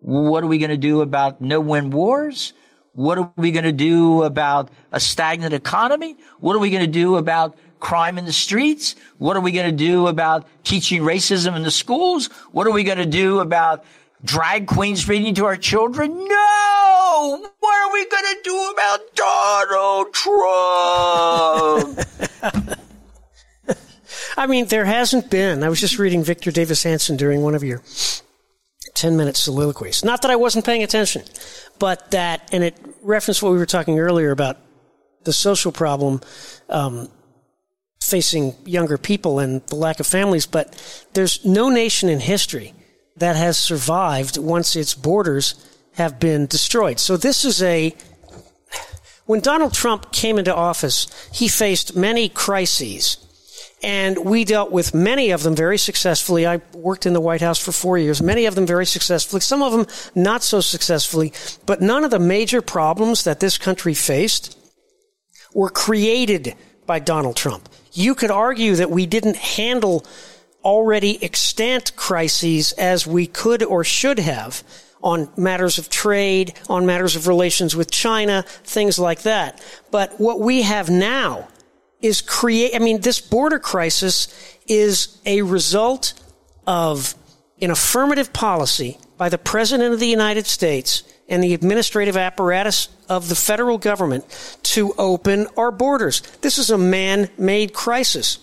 What 0.00 0.42
are 0.42 0.46
we 0.46 0.58
going 0.58 0.70
to 0.70 0.76
do 0.76 1.02
about 1.02 1.40
no 1.40 1.60
win 1.60 1.90
wars? 1.90 2.52
What 2.92 3.18
are 3.18 3.32
we 3.36 3.52
going 3.52 3.64
to 3.64 3.72
do 3.72 4.22
about 4.24 4.70
a 4.92 4.98
stagnant 4.98 5.54
economy? 5.54 6.16
What 6.40 6.56
are 6.56 6.58
we 6.58 6.70
going 6.70 6.84
to 6.84 6.90
do 6.90 7.16
about 7.16 7.56
crime 7.78 8.18
in 8.18 8.24
the 8.24 8.32
streets? 8.32 8.96
What 9.18 9.36
are 9.36 9.40
we 9.40 9.52
going 9.52 9.70
to 9.70 9.76
do 9.76 10.06
about 10.06 10.46
teaching 10.64 11.02
racism 11.02 11.54
in 11.56 11.62
the 11.62 11.70
schools? 11.70 12.26
What 12.52 12.66
are 12.66 12.72
we 12.72 12.82
going 12.82 12.98
to 12.98 13.06
do 13.06 13.40
about 13.40 13.84
drag 14.24 14.66
queens 14.66 15.08
reading 15.08 15.34
to 15.36 15.46
our 15.46 15.56
children? 15.56 16.16
No! 16.16 17.48
What 17.60 17.88
are 17.88 17.92
we 17.92 18.06
going 18.08 18.24
to 18.24 18.40
do 18.42 18.70
about 18.72 19.00
Donald 19.14 20.12
Trump? 20.14 21.98
I 24.36 24.46
mean, 24.46 24.66
there 24.66 24.84
hasn't 24.86 25.30
been. 25.30 25.62
I 25.62 25.68
was 25.68 25.80
just 25.80 25.98
reading 25.98 26.24
Victor 26.24 26.50
Davis 26.50 26.82
Hanson 26.82 27.16
during 27.16 27.42
one 27.42 27.54
of 27.54 27.62
your 27.62 27.82
10 29.00 29.16
minute 29.16 29.36
soliloquies. 29.36 30.04
Not 30.04 30.20
that 30.22 30.30
I 30.30 30.36
wasn't 30.36 30.66
paying 30.66 30.82
attention, 30.82 31.22
but 31.78 32.10
that, 32.10 32.50
and 32.52 32.62
it 32.62 32.76
referenced 33.00 33.42
what 33.42 33.52
we 33.52 33.58
were 33.58 33.66
talking 33.66 33.98
earlier 33.98 34.30
about 34.30 34.58
the 35.24 35.32
social 35.32 35.72
problem 35.72 36.20
um, 36.68 37.08
facing 38.02 38.54
younger 38.66 38.98
people 38.98 39.38
and 39.38 39.66
the 39.68 39.74
lack 39.74 40.00
of 40.00 40.06
families, 40.06 40.44
but 40.44 40.76
there's 41.14 41.44
no 41.46 41.70
nation 41.70 42.10
in 42.10 42.20
history 42.20 42.74
that 43.16 43.36
has 43.36 43.56
survived 43.56 44.36
once 44.36 44.76
its 44.76 44.92
borders 44.94 45.54
have 45.94 46.20
been 46.20 46.46
destroyed. 46.46 46.98
So 46.98 47.16
this 47.16 47.44
is 47.44 47.62
a 47.62 47.94
when 49.24 49.40
Donald 49.40 49.72
Trump 49.72 50.12
came 50.12 50.38
into 50.38 50.54
office, 50.54 51.06
he 51.32 51.48
faced 51.48 51.96
many 51.96 52.28
crises. 52.28 53.16
And 53.82 54.18
we 54.24 54.44
dealt 54.44 54.70
with 54.70 54.94
many 54.94 55.30
of 55.30 55.42
them 55.42 55.56
very 55.56 55.78
successfully. 55.78 56.46
I 56.46 56.60
worked 56.74 57.06
in 57.06 57.14
the 57.14 57.20
White 57.20 57.40
House 57.40 57.58
for 57.58 57.72
four 57.72 57.96
years, 57.96 58.20
many 58.20 58.46
of 58.46 58.54
them 58.54 58.66
very 58.66 58.84
successfully, 58.84 59.40
some 59.40 59.62
of 59.62 59.72
them 59.72 59.86
not 60.14 60.42
so 60.42 60.60
successfully, 60.60 61.32
but 61.64 61.80
none 61.80 62.04
of 62.04 62.10
the 62.10 62.18
major 62.18 62.60
problems 62.60 63.24
that 63.24 63.40
this 63.40 63.56
country 63.56 63.94
faced 63.94 64.58
were 65.54 65.70
created 65.70 66.54
by 66.86 66.98
Donald 66.98 67.36
Trump. 67.36 67.68
You 67.92 68.14
could 68.14 68.30
argue 68.30 68.76
that 68.76 68.90
we 68.90 69.06
didn't 69.06 69.36
handle 69.36 70.04
already 70.62 71.22
extant 71.22 71.96
crises 71.96 72.72
as 72.72 73.06
we 73.06 73.26
could 73.26 73.62
or 73.62 73.82
should 73.82 74.18
have 74.18 74.62
on 75.02 75.30
matters 75.36 75.78
of 75.78 75.88
trade, 75.88 76.52
on 76.68 76.84
matters 76.84 77.16
of 77.16 77.26
relations 77.26 77.74
with 77.74 77.90
China, 77.90 78.44
things 78.64 78.98
like 78.98 79.22
that. 79.22 79.62
But 79.90 80.20
what 80.20 80.40
we 80.40 80.62
have 80.62 80.90
now 80.90 81.48
is 82.00 82.20
create, 82.20 82.74
I 82.74 82.78
mean, 82.78 83.00
this 83.00 83.20
border 83.20 83.58
crisis 83.58 84.28
is 84.66 85.18
a 85.26 85.42
result 85.42 86.14
of 86.66 87.14
an 87.60 87.70
affirmative 87.70 88.32
policy 88.32 88.98
by 89.18 89.28
the 89.28 89.38
President 89.38 89.92
of 89.92 90.00
the 90.00 90.06
United 90.06 90.46
States 90.46 91.02
and 91.28 91.44
the 91.44 91.54
administrative 91.54 92.16
apparatus 92.16 92.88
of 93.08 93.28
the 93.28 93.34
federal 93.34 93.78
government 93.78 94.24
to 94.62 94.92
open 94.98 95.46
our 95.56 95.70
borders. 95.70 96.22
This 96.40 96.58
is 96.58 96.70
a 96.70 96.78
man-made 96.78 97.72
crisis. 97.72 98.38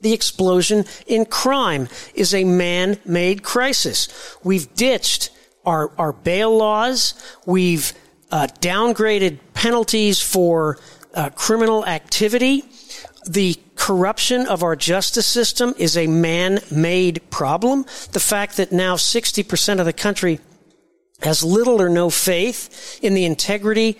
The 0.00 0.12
explosion 0.12 0.84
in 1.06 1.24
crime 1.24 1.88
is 2.14 2.34
a 2.34 2.44
man-made 2.44 3.42
crisis. 3.42 4.08
We've 4.42 4.72
ditched 4.74 5.30
our, 5.64 5.92
our 5.96 6.12
bail 6.12 6.56
laws. 6.56 7.14
We've 7.46 7.92
uh, 8.30 8.48
downgraded 8.60 9.38
penalties 9.54 10.20
for 10.20 10.78
uh, 11.14 11.30
criminal 11.30 11.84
activity. 11.86 12.64
The 13.28 13.56
corruption 13.76 14.46
of 14.46 14.62
our 14.62 14.76
justice 14.76 15.26
system 15.26 15.74
is 15.78 15.96
a 15.96 16.06
man-made 16.06 17.30
problem. 17.30 17.84
The 18.12 18.20
fact 18.20 18.56
that 18.56 18.72
now 18.72 18.96
60% 18.96 19.78
of 19.78 19.86
the 19.86 19.92
country 19.92 20.40
has 21.22 21.44
little 21.44 21.80
or 21.80 21.88
no 21.88 22.10
faith 22.10 22.98
in 23.02 23.14
the 23.14 23.24
integrity 23.24 23.98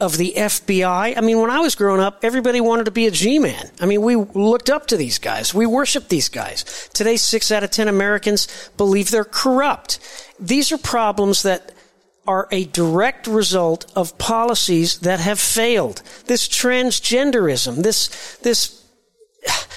of 0.00 0.16
the 0.16 0.34
FBI. 0.36 1.16
I 1.16 1.20
mean, 1.20 1.40
when 1.40 1.50
I 1.50 1.58
was 1.58 1.74
growing 1.74 2.00
up, 2.00 2.20
everybody 2.22 2.60
wanted 2.60 2.84
to 2.84 2.90
be 2.90 3.06
a 3.06 3.10
G-man. 3.10 3.70
I 3.80 3.86
mean, 3.86 4.02
we 4.02 4.14
looked 4.14 4.70
up 4.70 4.86
to 4.88 4.96
these 4.96 5.18
guys. 5.18 5.52
We 5.52 5.66
worshiped 5.66 6.08
these 6.08 6.28
guys. 6.28 6.88
Today, 6.92 7.16
six 7.16 7.50
out 7.50 7.64
of 7.64 7.70
ten 7.70 7.88
Americans 7.88 8.46
believe 8.76 9.10
they're 9.10 9.24
corrupt. 9.24 9.98
These 10.38 10.70
are 10.70 10.78
problems 10.78 11.42
that 11.42 11.72
are 12.28 12.46
a 12.50 12.64
direct 12.64 13.26
result 13.26 13.90
of 13.96 14.18
policies 14.18 14.98
that 15.00 15.18
have 15.18 15.40
failed. 15.40 16.02
This 16.26 16.46
transgenderism, 16.46 17.82
this, 17.82 18.36
this, 18.42 18.84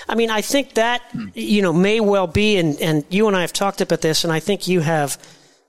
I 0.09 0.15
mean, 0.15 0.29
I 0.29 0.41
think 0.41 0.73
that, 0.73 1.01
you 1.33 1.61
know, 1.61 1.71
may 1.71 2.01
well 2.01 2.27
be, 2.27 2.57
and, 2.57 2.79
and 2.81 3.05
you 3.09 3.27
and 3.27 3.37
I 3.37 3.41
have 3.41 3.53
talked 3.53 3.79
about 3.79 4.01
this, 4.01 4.25
and 4.25 4.33
I 4.33 4.41
think 4.41 4.67
you 4.67 4.81
have 4.81 5.17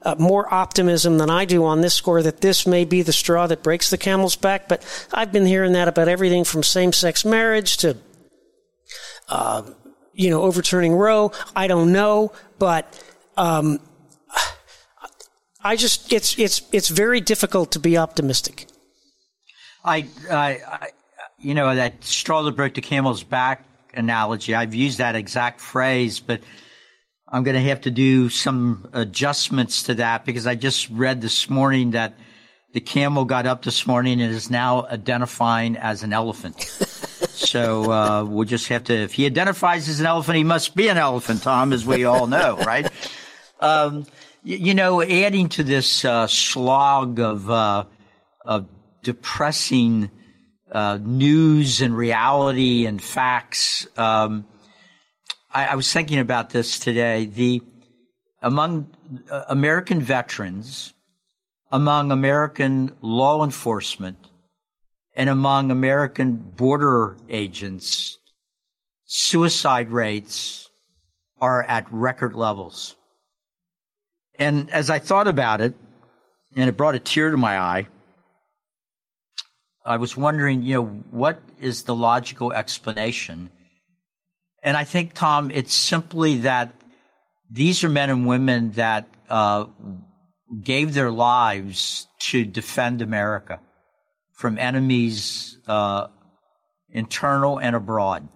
uh, 0.03 0.17
more 0.19 0.53
optimism 0.53 1.19
than 1.19 1.31
I 1.31 1.45
do 1.45 1.65
on 1.65 1.81
this 1.81 1.95
score 1.95 2.23
that 2.23 2.41
this 2.41 2.67
may 2.67 2.85
be 2.85 3.03
the 3.03 3.13
straw 3.13 3.47
that 3.47 3.63
breaks 3.63 3.89
the 3.91 3.99
camel's 3.99 4.35
back. 4.35 4.67
But 4.67 4.83
I've 5.15 5.31
been 5.31 5.47
hearing 5.47 5.75
that 5.75 5.87
about 5.87 6.09
everything 6.09 6.45
from 6.45 6.65
same-sex 6.65 7.25
marriage 7.25 7.77
to, 7.79 7.97
uh, 9.29 9.63
you 10.13 10.31
know, 10.31 10.43
overturning 10.43 10.95
Roe. 10.95 11.31
I 11.55 11.69
don't 11.69 11.93
know, 11.93 12.33
but 12.59 12.85
um, 13.37 13.79
I 15.65 15.77
just 15.77 16.13
it's 16.13 16.39
it's 16.39 16.63
it's 16.73 16.89
very 16.89 17.21
difficult 17.21 17.73
to 17.73 17.79
be 17.79 17.97
optimistic. 17.97 18.67
I, 19.85 20.07
I, 20.31 20.61
I 20.67 20.89
you 21.39 21.55
know, 21.55 21.75
that 21.75 22.05
straw 22.05 22.43
that 22.43 22.53
broke 22.53 22.75
the 22.75 22.81
camel's 22.81 23.23
back 23.25 23.65
analogy. 23.95 24.55
I've 24.55 24.75
used 24.75 24.99
that 24.99 25.17
exact 25.17 25.61
phrase, 25.61 26.21
but 26.21 26.41
I'm 27.29 27.43
going 27.43 27.57
to 27.57 27.69
have 27.69 27.83
to 27.83 27.91
do 27.91 28.29
some 28.29 28.89
adjustments 28.93 29.85
to 29.85 29.95
that 29.95 30.25
because 30.25 30.47
I 30.47 30.55
just 30.55 30.89
read 30.91 31.21
this 31.21 31.51
morning 31.51 31.93
that 31.93 32.15
the 32.73 32.81
camel 32.81 33.25
got 33.25 33.47
up 33.47 33.63
this 33.63 33.87
morning 33.87 34.21
and 34.21 34.33
is 34.33 34.51
now 34.51 34.87
identifying 34.87 35.77
as 35.77 36.03
an 36.03 36.13
elephant. 36.13 36.61
so 37.29 37.91
uh, 37.91 38.25
we'll 38.25 38.47
just 38.47 38.69
have 38.69 38.85
to. 38.85 38.95
If 38.95 39.13
he 39.15 39.27
identifies 39.27 39.89
as 39.89 40.01
an 40.01 40.07
elephant, 40.07 40.37
he 40.37 40.45
must 40.45 40.75
be 40.75 40.89
an 40.89 40.97
elephant, 40.97 41.43
Tom, 41.43 41.73
as 41.73 41.85
we 41.85 42.05
all 42.05 42.27
know, 42.27 42.57
right? 42.59 42.89
Um, 43.61 44.07
you, 44.43 44.75
know, 44.75 45.03
adding 45.03 45.49
to 45.51 45.63
this 45.63 46.05
uh, 46.05 46.27
slog 46.27 47.21
of 47.21 47.49
uh, 47.51 47.85
of 48.45 48.67
depressing 49.03 50.11
uh, 50.71 50.99
news 51.01 51.81
and 51.81 51.97
reality 51.97 52.87
and 52.87 53.01
facts. 53.01 53.87
Um, 53.97 54.47
I, 55.53 55.67
I 55.67 55.75
was 55.77 55.93
thinking 55.93 56.19
about 56.19 56.51
this 56.51 56.79
today. 56.79 57.27
The 57.27 57.63
among 58.41 58.91
uh, 59.31 59.45
American 59.49 60.01
veterans, 60.01 60.93
among 61.71 62.11
American 62.11 62.97
law 63.01 63.45
enforcement, 63.45 64.19
and 65.15 65.29
among 65.29 65.71
American 65.71 66.35
border 66.37 67.17
agents, 67.29 68.19
suicide 69.05 69.91
rates 69.91 70.69
are 71.41 71.63
at 71.63 71.87
record 71.93 72.35
levels. 72.35 72.97
And 74.39 74.71
as 74.71 74.91
I 74.91 74.99
thought 74.99 75.29
about 75.29 75.61
it, 75.61 75.75
and 76.57 76.69
it 76.69 76.77
brought 76.77 76.95
a 76.95 76.99
tear 76.99 77.31
to 77.31 77.37
my 77.37 77.59
eye, 77.59 77.89
I 79.85 79.97
was 79.97 80.17
wondering, 80.17 80.63
you 80.63 80.75
know, 80.75 80.87
what 81.11 81.43
is 81.61 81.85
the 81.85 81.95
logical 81.95 82.53
explanation 82.53 83.51
and 84.63 84.77
I 84.77 84.85
think, 84.85 85.15
Tom, 85.15 85.51
it's 85.51 85.75
simply 85.75 86.39
that 86.39 86.73
these 87.51 87.83
are 87.83 87.89
men 87.89 88.11
and 88.11 88.27
women 88.27 88.71
that 88.73 89.09
uh, 89.29 89.67
gave 90.63 90.95
their 90.95 91.11
lives 91.11 92.07
to 92.31 92.45
defend 92.45 93.03
America 93.03 93.61
from 94.33 94.59
enemies 94.59 95.59
uh, 95.67 96.07
internal 96.91 97.59
and 97.59 97.75
abroad. 97.75 98.29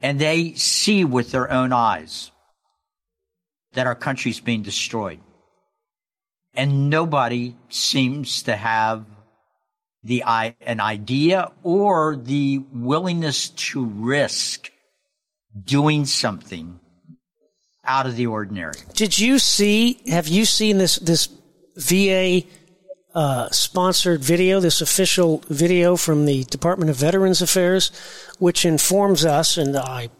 And 0.00 0.18
they 0.18 0.54
see 0.54 1.04
with 1.04 1.30
their 1.30 1.50
own 1.50 1.72
eyes 1.72 2.32
that 3.74 3.86
our 3.86 3.94
country's 3.94 4.40
being 4.40 4.62
destroyed. 4.62 5.20
And 6.54 6.90
nobody 6.90 7.56
seems 7.68 8.42
to 8.42 8.56
have 8.56 9.06
the 10.04 10.22
an 10.60 10.80
idea 10.80 11.50
or 11.62 12.16
the 12.16 12.58
willingness 12.72 13.50
to 13.50 13.84
risk 13.84 14.70
doing 15.64 16.04
something 16.04 16.80
out 17.84 18.06
of 18.06 18.16
the 18.16 18.26
ordinary. 18.26 18.74
Did 18.94 19.18
you 19.18 19.38
see? 19.38 20.00
Have 20.08 20.28
you 20.28 20.44
seen 20.44 20.78
this 20.78 20.96
this 20.96 21.28
VA 21.76 22.42
uh, 23.14 23.48
sponsored 23.50 24.20
video? 24.20 24.60
This 24.60 24.80
official 24.80 25.42
video 25.48 25.96
from 25.96 26.26
the 26.26 26.44
Department 26.44 26.90
of 26.90 26.96
Veterans 26.96 27.40
Affairs, 27.40 27.90
which 28.38 28.64
informs 28.64 29.24
us, 29.24 29.56
and 29.56 29.76
I 29.76 30.10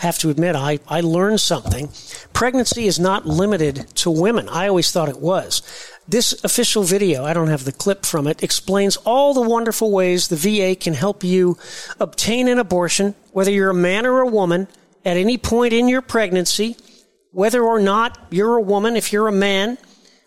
have 0.00 0.18
to 0.18 0.30
admit, 0.30 0.56
I, 0.56 0.78
I 0.88 1.00
learned 1.00 1.40
something. 1.40 1.90
Pregnancy 2.32 2.86
is 2.86 2.98
not 2.98 3.26
limited 3.26 3.86
to 3.96 4.10
women. 4.10 4.48
I 4.48 4.68
always 4.68 4.90
thought 4.90 5.08
it 5.08 5.20
was. 5.20 5.62
This 6.08 6.42
official 6.42 6.82
video, 6.82 7.24
I 7.24 7.34
don't 7.34 7.48
have 7.48 7.64
the 7.64 7.72
clip 7.72 8.04
from 8.04 8.26
it, 8.26 8.42
explains 8.42 8.96
all 8.98 9.34
the 9.34 9.48
wonderful 9.48 9.92
ways 9.92 10.28
the 10.28 10.36
VA 10.36 10.74
can 10.74 10.94
help 10.94 11.22
you 11.22 11.56
obtain 12.00 12.48
an 12.48 12.58
abortion, 12.58 13.14
whether 13.32 13.50
you're 13.50 13.70
a 13.70 13.74
man 13.74 14.06
or 14.06 14.20
a 14.20 14.26
woman, 14.26 14.68
at 15.04 15.16
any 15.16 15.38
point 15.38 15.72
in 15.72 15.88
your 15.88 16.02
pregnancy, 16.02 16.76
whether 17.32 17.62
or 17.62 17.78
not 17.78 18.18
you're 18.30 18.56
a 18.56 18.62
woman, 18.62 18.96
if 18.96 19.12
you're 19.12 19.28
a 19.28 19.32
man. 19.32 19.78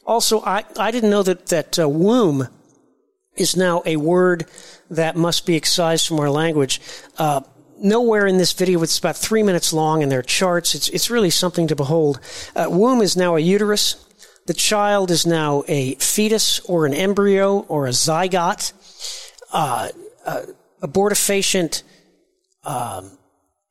Also, 0.05 0.41
I, 0.41 0.63
I 0.77 0.91
didn't 0.91 1.09
know 1.09 1.23
that, 1.23 1.47
that 1.47 1.79
uh, 1.79 1.89
womb 1.89 2.47
is 3.35 3.57
now 3.57 3.81
a 3.85 3.97
word 3.97 4.45
that 4.89 5.15
must 5.15 5.45
be 5.45 5.55
excised 5.55 6.07
from 6.07 6.19
our 6.19 6.29
language. 6.29 6.79
Uh, 7.17 7.41
nowhere 7.83 8.25
in 8.25 8.37
this 8.37 8.53
video, 8.53 8.81
it's 8.81 8.97
about 8.97 9.17
three 9.17 9.43
minutes 9.43 9.73
long, 9.73 10.01
and 10.01 10.11
there 10.11 10.19
are 10.19 10.23
charts. 10.23 10.73
It's, 10.73 10.89
it's 10.89 11.09
really 11.09 11.29
something 11.29 11.67
to 11.67 11.75
behold. 11.75 12.19
Uh, 12.55 12.67
womb 12.69 13.01
is 13.01 13.15
now 13.17 13.35
a 13.35 13.39
uterus. 13.39 14.03
The 14.45 14.53
child 14.53 15.11
is 15.11 15.25
now 15.25 15.63
a 15.67 15.95
fetus 15.95 16.59
or 16.61 16.85
an 16.85 16.93
embryo 16.93 17.59
or 17.59 17.87
a 17.87 17.91
zygote. 17.91 18.73
Uh, 19.51 19.89
uh, 20.25 20.41
abortifacient 20.81 21.83
um, 22.63 23.17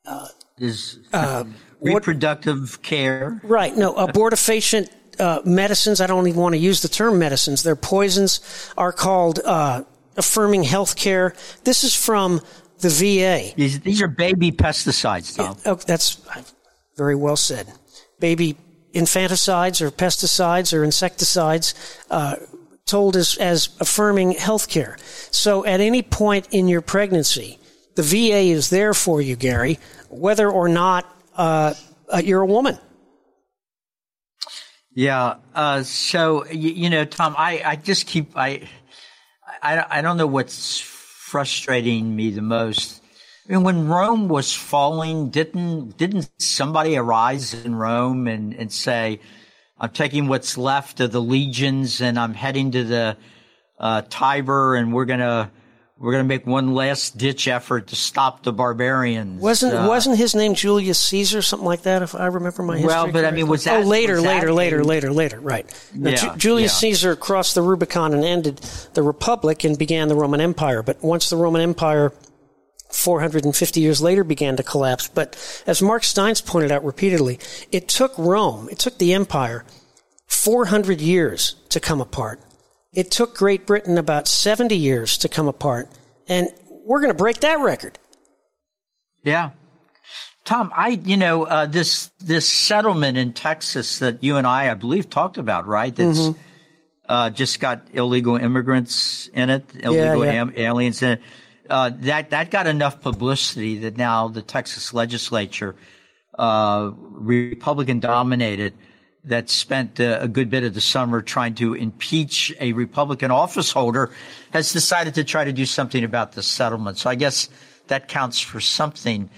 uh, 0.05 0.27
is 0.57 0.99
uh, 1.11 1.43
reproductive 1.81 2.81
care. 2.81 3.39
Right. 3.43 3.75
No, 3.75 3.93
abortifacient 3.93 4.89
uh, 5.19 5.41
medicines. 5.45 6.01
I 6.01 6.07
don't 6.07 6.27
even 6.27 6.41
want 6.41 6.53
to 6.53 6.59
use 6.59 6.81
the 6.81 6.87
term 6.87 7.19
medicines. 7.19 7.63
Their 7.63 7.75
poisons 7.75 8.39
are 8.77 8.91
called 8.91 9.39
uh, 9.45 9.83
affirming 10.17 10.63
health 10.63 10.95
care. 10.95 11.35
This 11.63 11.83
is 11.83 11.95
from 11.95 12.41
the 12.83 12.89
VA. 12.89 13.53
These, 13.55 13.79
these 13.79 14.01
are 14.01 14.07
baby 14.07 14.51
pesticides, 14.51 15.35
Tom. 15.35 15.57
Yeah, 15.65 15.71
oh, 15.71 15.75
that's 15.75 16.21
very 16.95 17.15
well 17.15 17.35
said. 17.35 17.67
Baby 18.19 18.55
infanticides 18.93 19.81
or 19.81 19.89
pesticides 19.89 20.71
or 20.77 20.83
insecticides 20.83 21.73
uh, 22.11 22.35
told 22.85 23.15
as, 23.15 23.37
as 23.37 23.69
affirming 23.79 24.33
health 24.33 24.69
care. 24.69 24.97
So 25.31 25.65
at 25.65 25.79
any 25.79 26.03
point 26.03 26.47
in 26.51 26.67
your 26.67 26.81
pregnancy, 26.81 27.57
the 27.95 28.03
VA 28.03 28.51
is 28.51 28.69
there 28.69 28.93
for 28.93 29.21
you, 29.21 29.35
Gary, 29.35 29.79
whether 30.09 30.49
or 30.49 30.67
not 30.69 31.05
uh, 31.35 31.73
uh, 32.13 32.21
you're 32.23 32.41
a 32.41 32.45
woman. 32.45 32.77
Yeah. 34.95 35.37
Uh, 35.55 35.81
so 35.83 36.45
you, 36.47 36.69
you, 36.71 36.89
know, 36.89 37.05
Tom, 37.05 37.33
I, 37.37 37.61
I 37.65 37.75
just 37.77 38.05
keep 38.05 38.37
I, 38.37 38.67
I 39.61 39.85
I 39.89 40.01
don't 40.01 40.17
know 40.17 40.27
what's 40.27 40.92
frustrating 41.33 42.15
me 42.15 42.29
the 42.29 42.43
most. 42.43 43.01
I 43.49 43.53
mean, 43.53 43.63
when 43.63 43.87
Rome 43.87 44.27
was 44.27 44.53
falling, 44.53 45.31
didn't 45.31 45.97
didn't 45.97 46.29
somebody 46.37 46.95
arise 46.95 47.55
in 47.55 47.73
Rome 47.73 48.27
and, 48.27 48.53
and 48.53 48.71
say, 48.71 49.19
"I'm 49.79 49.89
taking 49.89 50.27
what's 50.27 50.59
left 50.59 50.99
of 50.99 51.11
the 51.11 51.19
legions 51.19 52.01
and 52.01 52.19
I'm 52.19 52.35
heading 52.35 52.69
to 52.73 52.83
the 52.83 53.17
uh, 53.79 54.03
Tiber 54.11 54.75
and 54.75 54.93
we're 54.93 55.05
gonna 55.05 55.51
we're 56.03 56.11
going 56.11 56.25
to 56.25 56.27
make 56.27 56.45
one 56.45 56.73
last 56.73 57.17
ditch 57.17 57.47
effort 57.47 57.87
to 57.87 57.95
stop 57.95 58.43
the 58.43 58.51
barbarians. 58.51 59.41
Wasn't 59.41 59.73
uh, 59.73 59.87
wasn't 59.87 60.17
his 60.17 60.35
name 60.35 60.53
Julius 60.53 60.99
Caesar, 60.99 61.41
something 61.41 61.65
like 61.65 61.83
that? 61.83 62.01
If 62.01 62.13
I 62.13 62.25
remember 62.25 62.61
my 62.61 62.75
history. 62.75 62.87
Well, 62.87 63.05
but 63.05 63.13
correctly? 63.13 63.27
I 63.29 63.31
mean, 63.31 63.47
was 63.47 63.63
that 63.63 63.85
oh 63.85 63.87
later, 63.87 64.19
later, 64.19 64.51
later, 64.51 64.81
a, 64.81 64.83
later, 64.83 65.13
later? 65.13 65.39
Right. 65.39 65.65
Now, 65.95 66.09
yeah, 66.09 66.15
Ju- 66.17 66.35
Julius 66.35 66.73
yeah. 66.73 66.89
Caesar 66.89 67.15
crossed 67.15 67.55
the 67.55 67.61
Rubicon 67.61 68.13
and 68.13 68.25
ended 68.25 68.57
the 68.93 69.01
Republic 69.01 69.63
and 69.63 69.77
began 69.77 70.09
the 70.09 70.15
Roman 70.15 70.41
Empire. 70.41 70.83
But 70.83 71.01
once 71.01 71.29
the 71.29 71.37
Roman 71.37 71.61
Empire 71.61 72.11
450 72.91 73.79
years 73.79 74.01
later 74.01 74.25
began 74.25 74.57
to 74.57 74.63
collapse. 74.63 75.07
But 75.07 75.37
as 75.65 75.81
Mark 75.81 76.03
Steyn's 76.03 76.41
pointed 76.41 76.73
out 76.73 76.83
repeatedly, 76.83 77.39
it 77.71 77.87
took 77.87 78.13
Rome, 78.17 78.67
it 78.69 78.77
took 78.77 78.97
the 78.97 79.13
empire 79.13 79.63
400 80.27 80.99
years 80.99 81.55
to 81.69 81.79
come 81.79 82.01
apart. 82.01 82.41
It 82.93 83.09
took 83.11 83.35
Great 83.35 83.65
Britain 83.65 83.97
about 83.97 84.27
70 84.27 84.75
years 84.75 85.17
to 85.19 85.29
come 85.29 85.47
apart. 85.47 85.89
And 86.27 86.49
we're 86.85 86.99
going 86.99 87.11
to 87.11 87.17
break 87.17 87.39
that 87.39 87.59
record. 87.59 87.97
Yeah. 89.23 89.51
Tom, 90.45 90.71
I, 90.75 90.89
you 90.89 91.17
know, 91.17 91.43
uh, 91.43 91.65
this, 91.65 92.11
this 92.19 92.47
settlement 92.47 93.17
in 93.17 93.33
Texas 93.33 93.99
that 93.99 94.23
you 94.23 94.35
and 94.37 94.45
I, 94.45 94.69
I 94.69 94.73
believe, 94.73 95.09
talked 95.09 95.37
about, 95.37 95.65
right? 95.67 95.95
That's, 95.95 96.19
Mhm. 96.19 96.35
uh, 97.07 97.29
just 97.29 97.59
got 97.61 97.87
illegal 97.93 98.35
immigrants 98.35 99.29
in 99.33 99.49
it, 99.49 99.65
illegal 99.79 100.25
yeah. 100.25 100.31
am- 100.33 100.53
aliens 100.57 101.01
in 101.01 101.11
it. 101.13 101.21
Uh, 101.69 101.91
that, 102.01 102.31
that 102.31 102.51
got 102.51 102.67
enough 102.67 102.99
publicity 103.01 103.77
that 103.79 103.95
now 103.97 104.27
the 104.27 104.41
Texas 104.41 104.93
legislature, 104.93 105.75
uh, 106.37 106.91
Republican 106.93 108.01
dominated, 108.01 108.73
that 109.25 109.49
spent 109.49 109.99
uh, 109.99 110.17
a 110.21 110.27
good 110.27 110.49
bit 110.49 110.63
of 110.63 110.73
the 110.73 110.81
summer 110.81 111.21
trying 111.21 111.55
to 111.55 111.73
impeach 111.73 112.53
a 112.59 112.73
Republican 112.73 113.31
office 113.31 113.71
holder, 113.71 114.11
has 114.51 114.73
decided 114.73 115.15
to 115.15 115.23
try 115.23 115.43
to 115.43 115.53
do 115.53 115.65
something 115.65 116.03
about 116.03 116.33
the 116.33 116.43
settlement. 116.43 116.97
So 116.97 117.09
I 117.09 117.15
guess 117.15 117.49
that 117.87 118.07
counts 118.07 118.39
for 118.39 118.59
something. 118.59 119.29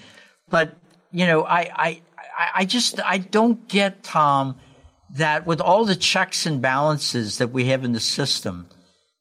But 0.50 0.76
you 1.12 1.26
know, 1.26 1.44
I 1.44 1.60
I 1.60 1.88
I- 1.88 2.02
I 2.56 2.66
just 2.66 3.00
I 3.06 3.18
don't 3.18 3.68
get 3.68 4.04
Tom 4.04 4.58
that 5.16 5.46
with 5.46 5.62
all 5.62 5.86
the 5.86 5.96
checks 5.96 6.46
and 6.46 6.62
balances 6.62 7.38
that 7.38 7.52
we 7.52 7.66
have 7.66 7.86
in 7.86 7.94
the 7.94 8.00
system, 8.00 8.68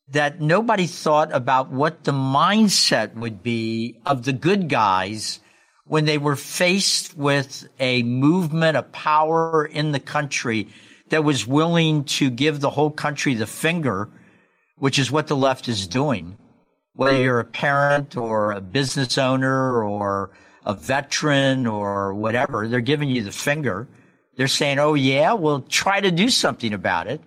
that 0.09 0.41
nobody 0.41 0.87
thought 0.87 1.33
about 1.33 1.71
what 1.71 2.05
the 2.05 2.13
mindset 2.13 3.15
would 3.15 3.43
be 3.43 4.01
of 4.05 4.25
the 4.25 4.33
good 4.33 4.69
guys 4.69 5.41
when 5.87 6.07
they 6.07 6.19
were 6.19 6.37
faced 6.37 7.17
with 7.17 7.69
a 7.79 8.03
movement 8.03 8.77
of 8.77 8.91
power 8.93 9.65
in 9.67 9.93
the 9.93 10.01
country 10.01 10.69
that 11.11 11.25
was 11.25 11.47
willing 11.47 12.05
to 12.05 12.31
give 12.31 12.61
the 12.61 12.71
whole 12.71 12.91
country 12.91 13.35
the 13.35 13.47
finger, 13.47 14.09
which 14.79 14.99
is 14.99 15.11
what 15.11 15.27
the 15.27 15.37
left 15.37 15.69
is 15.69 15.87
doing. 15.87 16.37
Whether 16.95 17.23
you're 17.23 17.41
a 17.41 17.45
parent 17.45 18.17
or 18.17 18.53
a 18.53 18.61
business 18.61 19.19
owner 19.19 19.83
or 19.83 20.31
a 20.65 20.75
veteran 20.75 21.67
or 21.67 22.15
whatever, 22.15 22.67
they're 22.69 22.81
giving 22.81 23.11
you 23.11 23.23
the 23.23 23.33
finger. 23.33 23.87
They're 24.37 24.49
saying, 24.49 24.79
oh 24.79 24.95
yeah, 24.95 25.35
we'll 25.35 25.63
try 25.63 26.01
to 26.01 26.11
do 26.11 26.31
something 26.31 26.73
about 26.73 27.09
it. 27.09 27.21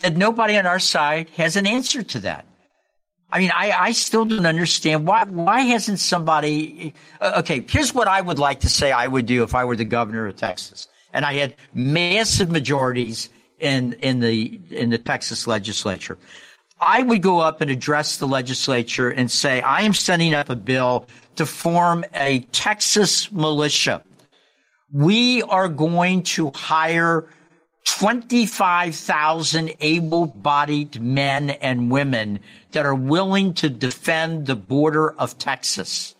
That 0.00 0.16
nobody 0.16 0.56
on 0.56 0.66
our 0.66 0.78
side 0.78 1.30
has 1.30 1.56
an 1.56 1.66
answer 1.66 2.02
to 2.02 2.20
that. 2.20 2.46
I 3.32 3.38
mean, 3.38 3.50
I, 3.54 3.72
I 3.72 3.92
still 3.92 4.24
don't 4.24 4.46
understand 4.46 5.06
why, 5.06 5.24
why 5.24 5.60
hasn't 5.60 6.00
somebody, 6.00 6.94
uh, 7.20 7.34
okay, 7.38 7.64
here's 7.68 7.94
what 7.94 8.08
I 8.08 8.20
would 8.20 8.38
like 8.38 8.60
to 8.60 8.68
say 8.68 8.90
I 8.90 9.06
would 9.06 9.26
do 9.26 9.42
if 9.42 9.54
I 9.54 9.64
were 9.64 9.76
the 9.76 9.84
governor 9.84 10.26
of 10.26 10.36
Texas 10.36 10.88
and 11.12 11.24
I 11.24 11.34
had 11.34 11.54
massive 11.72 12.50
majorities 12.50 13.28
in, 13.60 13.92
in 13.94 14.20
the, 14.20 14.60
in 14.70 14.90
the 14.90 14.98
Texas 14.98 15.46
legislature. 15.46 16.18
I 16.80 17.02
would 17.02 17.22
go 17.22 17.40
up 17.40 17.60
and 17.60 17.70
address 17.70 18.16
the 18.16 18.26
legislature 18.26 19.10
and 19.10 19.30
say, 19.30 19.60
I 19.60 19.82
am 19.82 19.92
sending 19.92 20.34
up 20.34 20.48
a 20.48 20.56
bill 20.56 21.06
to 21.36 21.46
form 21.46 22.04
a 22.14 22.40
Texas 22.52 23.30
militia. 23.30 24.02
We 24.92 25.42
are 25.42 25.68
going 25.68 26.22
to 26.22 26.50
hire 26.54 27.28
25,000 27.86 29.74
able-bodied 29.80 31.00
men 31.00 31.50
and 31.50 31.90
women 31.90 32.40
that 32.72 32.86
are 32.86 32.94
willing 32.94 33.54
to 33.54 33.68
defend 33.68 34.46
the 34.46 34.56
border 34.56 35.12
of 35.12 35.38
Texas. 35.38 36.14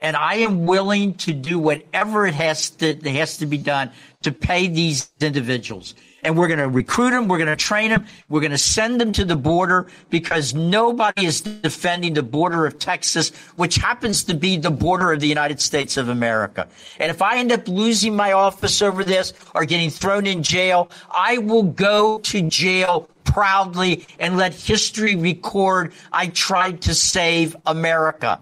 And 0.00 0.16
I 0.16 0.34
am 0.36 0.66
willing 0.66 1.14
to 1.14 1.32
do 1.32 1.58
whatever 1.58 2.26
it 2.26 2.34
has 2.34 2.70
to, 2.70 2.94
has 3.10 3.38
to 3.38 3.46
be 3.46 3.58
done 3.58 3.90
to 4.22 4.32
pay 4.32 4.68
these 4.68 5.10
individuals. 5.20 5.94
And 6.24 6.36
we're 6.36 6.48
going 6.48 6.58
to 6.58 6.68
recruit 6.68 7.10
them. 7.10 7.28
We're 7.28 7.38
going 7.38 7.48
to 7.48 7.56
train 7.56 7.90
them. 7.90 8.06
We're 8.28 8.40
going 8.40 8.50
to 8.50 8.58
send 8.58 9.00
them 9.00 9.12
to 9.12 9.24
the 9.24 9.36
border 9.36 9.86
because 10.10 10.54
nobody 10.54 11.26
is 11.26 11.42
defending 11.42 12.14
the 12.14 12.22
border 12.22 12.66
of 12.66 12.78
Texas, 12.78 13.30
which 13.56 13.76
happens 13.76 14.24
to 14.24 14.34
be 14.34 14.56
the 14.56 14.70
border 14.70 15.12
of 15.12 15.20
the 15.20 15.28
United 15.28 15.60
States 15.60 15.96
of 15.96 16.08
America. 16.08 16.66
And 16.98 17.10
if 17.10 17.20
I 17.20 17.38
end 17.38 17.52
up 17.52 17.68
losing 17.68 18.16
my 18.16 18.32
office 18.32 18.82
over 18.82 19.04
this 19.04 19.34
or 19.54 19.64
getting 19.64 19.90
thrown 19.90 20.26
in 20.26 20.42
jail, 20.42 20.90
I 21.10 21.38
will 21.38 21.62
go 21.62 22.18
to 22.20 22.48
jail 22.48 23.08
proudly 23.24 24.06
and 24.18 24.36
let 24.36 24.54
history 24.54 25.16
record 25.16 25.92
I 26.12 26.28
tried 26.28 26.80
to 26.82 26.94
save 26.94 27.56
America. 27.66 28.40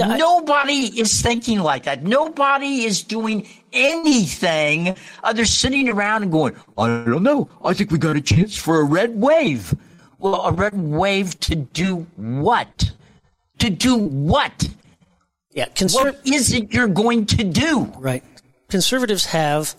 Uh, 0.00 0.16
nobody 0.16 1.00
is 1.00 1.20
thinking 1.20 1.58
like 1.58 1.84
that. 1.84 2.04
Nobody 2.04 2.84
is 2.84 3.02
doing 3.02 3.48
anything. 3.72 4.96
Uh, 5.22 5.32
they're 5.32 5.44
sitting 5.44 5.88
around 5.88 6.22
and 6.22 6.32
going, 6.32 6.56
I 6.76 6.86
don't 7.04 7.22
know. 7.22 7.48
I 7.64 7.74
think 7.74 7.90
we 7.90 7.98
got 7.98 8.16
a 8.16 8.20
chance 8.20 8.56
for 8.56 8.80
a 8.80 8.84
red 8.84 9.14
wave. 9.14 9.74
Well, 10.18 10.42
a 10.42 10.52
red 10.52 10.80
wave 10.80 11.38
to 11.40 11.54
do 11.54 12.06
what? 12.16 12.92
To 13.58 13.70
do 13.70 13.96
what? 13.96 14.68
Yeah, 15.52 15.66
conser- 15.66 15.94
What 15.94 16.20
is 16.24 16.52
it 16.52 16.72
you're 16.72 16.88
going 16.88 17.26
to 17.26 17.44
do? 17.44 17.84
Right. 17.98 18.22
Conservatives 18.68 19.26
have, 19.26 19.74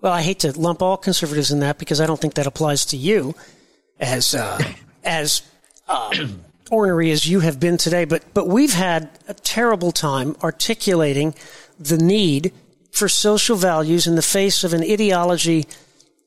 well, 0.00 0.12
I 0.12 0.22
hate 0.22 0.40
to 0.40 0.58
lump 0.58 0.80
all 0.80 0.96
conservatives 0.96 1.50
in 1.50 1.60
that 1.60 1.78
because 1.78 2.00
I 2.00 2.06
don't 2.06 2.20
think 2.20 2.34
that 2.34 2.46
applies 2.46 2.86
to 2.86 2.96
you 2.96 3.34
as, 4.00 4.34
uh, 4.34 4.58
as, 5.04 5.42
um, 5.88 6.44
ornery 6.70 7.10
as 7.10 7.28
you 7.28 7.40
have 7.40 7.58
been 7.58 7.76
today, 7.76 8.04
but, 8.04 8.22
but 8.34 8.46
we've 8.46 8.74
had 8.74 9.10
a 9.26 9.34
terrible 9.34 9.92
time 9.92 10.36
articulating 10.42 11.34
the 11.78 11.96
need 11.96 12.52
for 12.98 13.08
social 13.08 13.56
values 13.56 14.06
in 14.06 14.16
the 14.16 14.22
face 14.22 14.64
of 14.64 14.72
an 14.72 14.82
ideology 14.82 15.66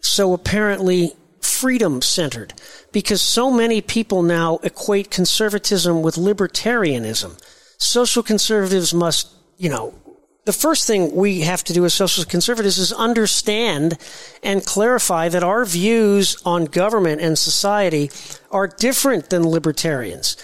so 0.01 0.33
apparently 0.33 1.13
freedom 1.41 2.01
centered 2.01 2.53
because 2.91 3.21
so 3.21 3.51
many 3.51 3.81
people 3.81 4.23
now 4.23 4.59
equate 4.63 5.11
conservatism 5.11 6.01
with 6.01 6.15
libertarianism. 6.15 7.39
Social 7.77 8.23
conservatives 8.23 8.93
must, 8.93 9.31
you 9.57 9.69
know, 9.69 9.93
the 10.45 10.53
first 10.53 10.87
thing 10.87 11.15
we 11.15 11.41
have 11.41 11.63
to 11.65 11.73
do 11.73 11.85
as 11.85 11.93
social 11.93 12.25
conservatives 12.25 12.79
is 12.79 12.91
understand 12.91 13.97
and 14.41 14.65
clarify 14.65 15.29
that 15.29 15.43
our 15.43 15.65
views 15.65 16.35
on 16.45 16.65
government 16.65 17.21
and 17.21 17.37
society 17.37 18.09
are 18.49 18.67
different 18.67 19.29
than 19.29 19.47
libertarians. 19.47 20.35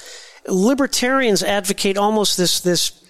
Libertarians 0.47 1.41
advocate 1.41 1.97
almost 1.97 2.37
this, 2.37 2.59
this, 2.59 3.03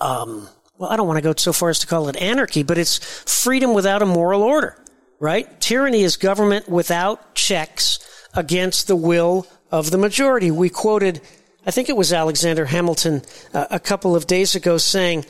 um, 0.00 0.48
well, 0.80 0.90
I 0.90 0.96
don't 0.96 1.06
want 1.06 1.18
to 1.18 1.22
go 1.22 1.34
so 1.36 1.52
far 1.52 1.68
as 1.68 1.78
to 1.80 1.86
call 1.86 2.08
it 2.08 2.16
anarchy, 2.16 2.62
but 2.62 2.78
it's 2.78 2.96
freedom 3.30 3.74
without 3.74 4.00
a 4.00 4.06
moral 4.06 4.42
order, 4.42 4.82
right? 5.18 5.60
Tyranny 5.60 6.02
is 6.02 6.16
government 6.16 6.70
without 6.70 7.34
checks 7.34 7.98
against 8.32 8.88
the 8.88 8.96
will 8.96 9.46
of 9.70 9.90
the 9.90 9.98
majority. 9.98 10.50
We 10.50 10.70
quoted, 10.70 11.20
I 11.66 11.70
think 11.70 11.90
it 11.90 11.98
was 11.98 12.14
Alexander 12.14 12.64
Hamilton 12.64 13.20
uh, 13.52 13.66
a 13.70 13.78
couple 13.78 14.16
of 14.16 14.26
days 14.26 14.54
ago 14.54 14.78
saying, 14.78 15.26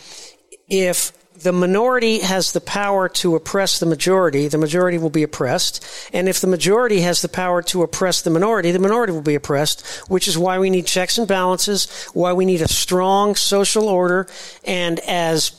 if 0.69 1.13
the 1.43 1.53
minority 1.53 2.19
has 2.21 2.53
the 2.53 2.61
power 2.61 3.09
to 3.09 3.35
oppress 3.35 3.79
the 3.79 3.87
majority, 3.87 4.49
the 4.49 4.59
majority 4.59 4.99
will 4.99 5.11
be 5.11 5.23
oppressed. 5.23 5.85
And 6.13 6.29
if 6.29 6.41
the 6.41 6.47
majority 6.47 7.01
has 7.01 7.23
the 7.23 7.29
power 7.29 7.63
to 7.63 7.83
oppress 7.83 8.23
the 8.23 8.31
minority, 8.31 8.73
the 8.73 8.79
minority 8.79 9.13
will 9.13 9.23
be 9.23 9.35
oppressed, 9.35 9.87
which 10.09 10.29
is 10.29 10.37
why 10.37 10.59
we 10.59 10.71
need 10.71 10.87
checks 10.87 11.19
and 11.19 11.27
balances, 11.27 12.09
why 12.13 12.33
we 12.33 12.45
need 12.45 12.63
a 12.63 12.69
strong 12.69 13.35
social 13.35 13.89
order. 13.89 14.27
And 14.65 15.01
as, 15.01 15.53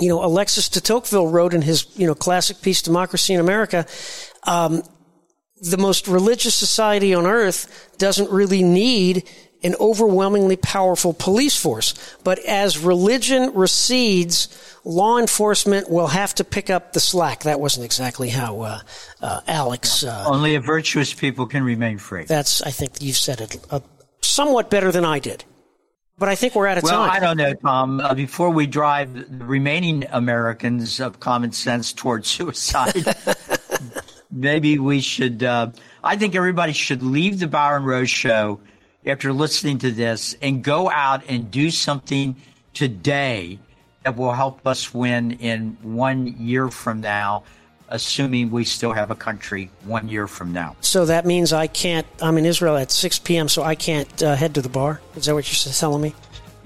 you 0.00 0.08
know, 0.08 0.24
Alexis 0.24 0.68
de 0.68 0.80
Tocqueville 0.80 1.28
wrote 1.28 1.54
in 1.54 1.62
his, 1.62 1.86
you 1.96 2.06
know, 2.06 2.14
classic 2.14 2.60
piece, 2.60 2.82
Democracy 2.82 3.34
in 3.34 3.40
America, 3.40 3.86
um, 4.42 4.82
the 5.60 5.78
most 5.78 6.06
religious 6.06 6.54
society 6.54 7.14
on 7.14 7.26
earth 7.26 7.94
doesn't 7.98 8.30
really 8.30 8.62
need 8.62 9.28
an 9.62 9.74
overwhelmingly 9.80 10.56
powerful 10.56 11.12
police 11.12 11.56
force. 11.56 11.94
But 12.24 12.38
as 12.40 12.78
religion 12.78 13.52
recedes, 13.54 14.48
law 14.84 15.18
enforcement 15.18 15.90
will 15.90 16.08
have 16.08 16.34
to 16.36 16.44
pick 16.44 16.70
up 16.70 16.92
the 16.92 17.00
slack. 17.00 17.42
That 17.42 17.60
wasn't 17.60 17.84
exactly 17.84 18.30
how 18.30 18.60
uh, 18.60 18.80
uh, 19.20 19.40
Alex. 19.46 20.04
Uh, 20.04 20.24
Only 20.26 20.54
a 20.54 20.60
virtuous 20.60 21.12
people 21.12 21.46
can 21.46 21.62
remain 21.62 21.98
free. 21.98 22.24
That's, 22.24 22.62
I 22.62 22.70
think 22.70 23.02
you've 23.02 23.16
said 23.16 23.40
it 23.40 23.58
uh, 23.70 23.80
somewhat 24.20 24.70
better 24.70 24.92
than 24.92 25.04
I 25.04 25.18
did. 25.18 25.44
But 26.18 26.30
I 26.30 26.34
think 26.34 26.54
we're 26.54 26.66
out 26.66 26.78
of 26.78 26.84
well, 26.84 27.06
time. 27.06 27.10
I 27.10 27.20
don't 27.20 27.36
know, 27.36 27.52
Tom. 27.52 28.00
Uh, 28.00 28.14
before 28.14 28.48
we 28.48 28.66
drive 28.66 29.12
the 29.12 29.44
remaining 29.44 30.06
Americans 30.10 30.98
of 30.98 31.20
common 31.20 31.52
sense 31.52 31.92
towards 31.92 32.26
suicide, 32.30 33.04
maybe 34.30 34.78
we 34.78 35.00
should. 35.02 35.42
Uh, 35.42 35.72
I 36.02 36.16
think 36.16 36.34
everybody 36.34 36.72
should 36.72 37.02
leave 37.02 37.38
the 37.38 37.50
and 37.54 37.84
Rose 37.84 38.08
show 38.08 38.60
after 39.06 39.32
listening 39.32 39.78
to 39.78 39.90
this 39.90 40.36
and 40.42 40.62
go 40.62 40.90
out 40.90 41.22
and 41.28 41.50
do 41.50 41.70
something 41.70 42.36
today 42.74 43.58
that 44.02 44.16
will 44.16 44.32
help 44.32 44.66
us 44.66 44.92
win 44.94 45.32
in 45.32 45.76
one 45.82 46.26
year 46.38 46.68
from 46.68 47.00
now, 47.00 47.42
assuming 47.88 48.50
we 48.50 48.64
still 48.64 48.92
have 48.92 49.10
a 49.10 49.14
country 49.14 49.70
one 49.84 50.08
year 50.08 50.26
from 50.26 50.52
now. 50.52 50.76
So 50.80 51.06
that 51.06 51.24
means 51.24 51.52
I 51.52 51.66
can't. 51.66 52.06
I'm 52.20 52.38
in 52.38 52.44
Israel 52.44 52.76
at 52.76 52.90
6 52.92 53.20
p.m., 53.20 53.48
so 53.48 53.62
I 53.62 53.74
can't 53.74 54.22
uh, 54.22 54.36
head 54.36 54.54
to 54.54 54.62
the 54.62 54.68
bar. 54.68 55.00
Is 55.16 55.26
that 55.26 55.34
what 55.34 55.50
you're 55.66 55.72
telling 55.72 56.02
me? 56.02 56.14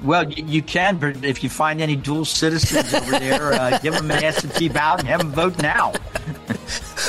Well, 0.02 0.30
you 0.32 0.62
can, 0.62 0.96
but 0.96 1.24
if 1.24 1.44
you 1.44 1.50
find 1.50 1.80
any 1.80 1.94
dual 1.94 2.24
citizens 2.24 2.94
over 2.94 3.18
there, 3.18 3.52
uh, 3.52 3.78
give 3.82 3.94
them 3.94 4.10
an 4.10 4.24
absentee 4.24 4.68
ballot 4.68 5.00
and 5.00 5.08
have 5.08 5.20
them 5.20 5.32
vote 5.32 5.60
now. 5.60 5.92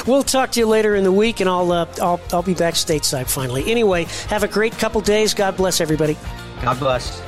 we'll 0.07 0.23
talk 0.23 0.51
to 0.51 0.59
you 0.59 0.65
later 0.65 0.95
in 0.95 1.03
the 1.03 1.11
week, 1.11 1.39
and 1.39 1.49
I'll, 1.49 1.71
uh, 1.71 1.87
I'll 2.01 2.19
I'll 2.33 2.43
be 2.43 2.53
back 2.53 2.73
stateside 2.73 3.29
finally. 3.29 3.69
Anyway, 3.71 4.05
have 4.27 4.43
a 4.43 4.47
great 4.47 4.73
couple 4.73 4.99
days. 5.01 5.33
God 5.33 5.55
bless 5.55 5.79
everybody. 5.79 6.17
God 6.61 6.79
bless. 6.79 7.21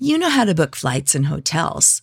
You 0.00 0.16
know 0.16 0.30
how 0.30 0.44
to 0.44 0.54
book 0.54 0.76
flights 0.76 1.14
and 1.14 1.26
hotels. 1.26 2.02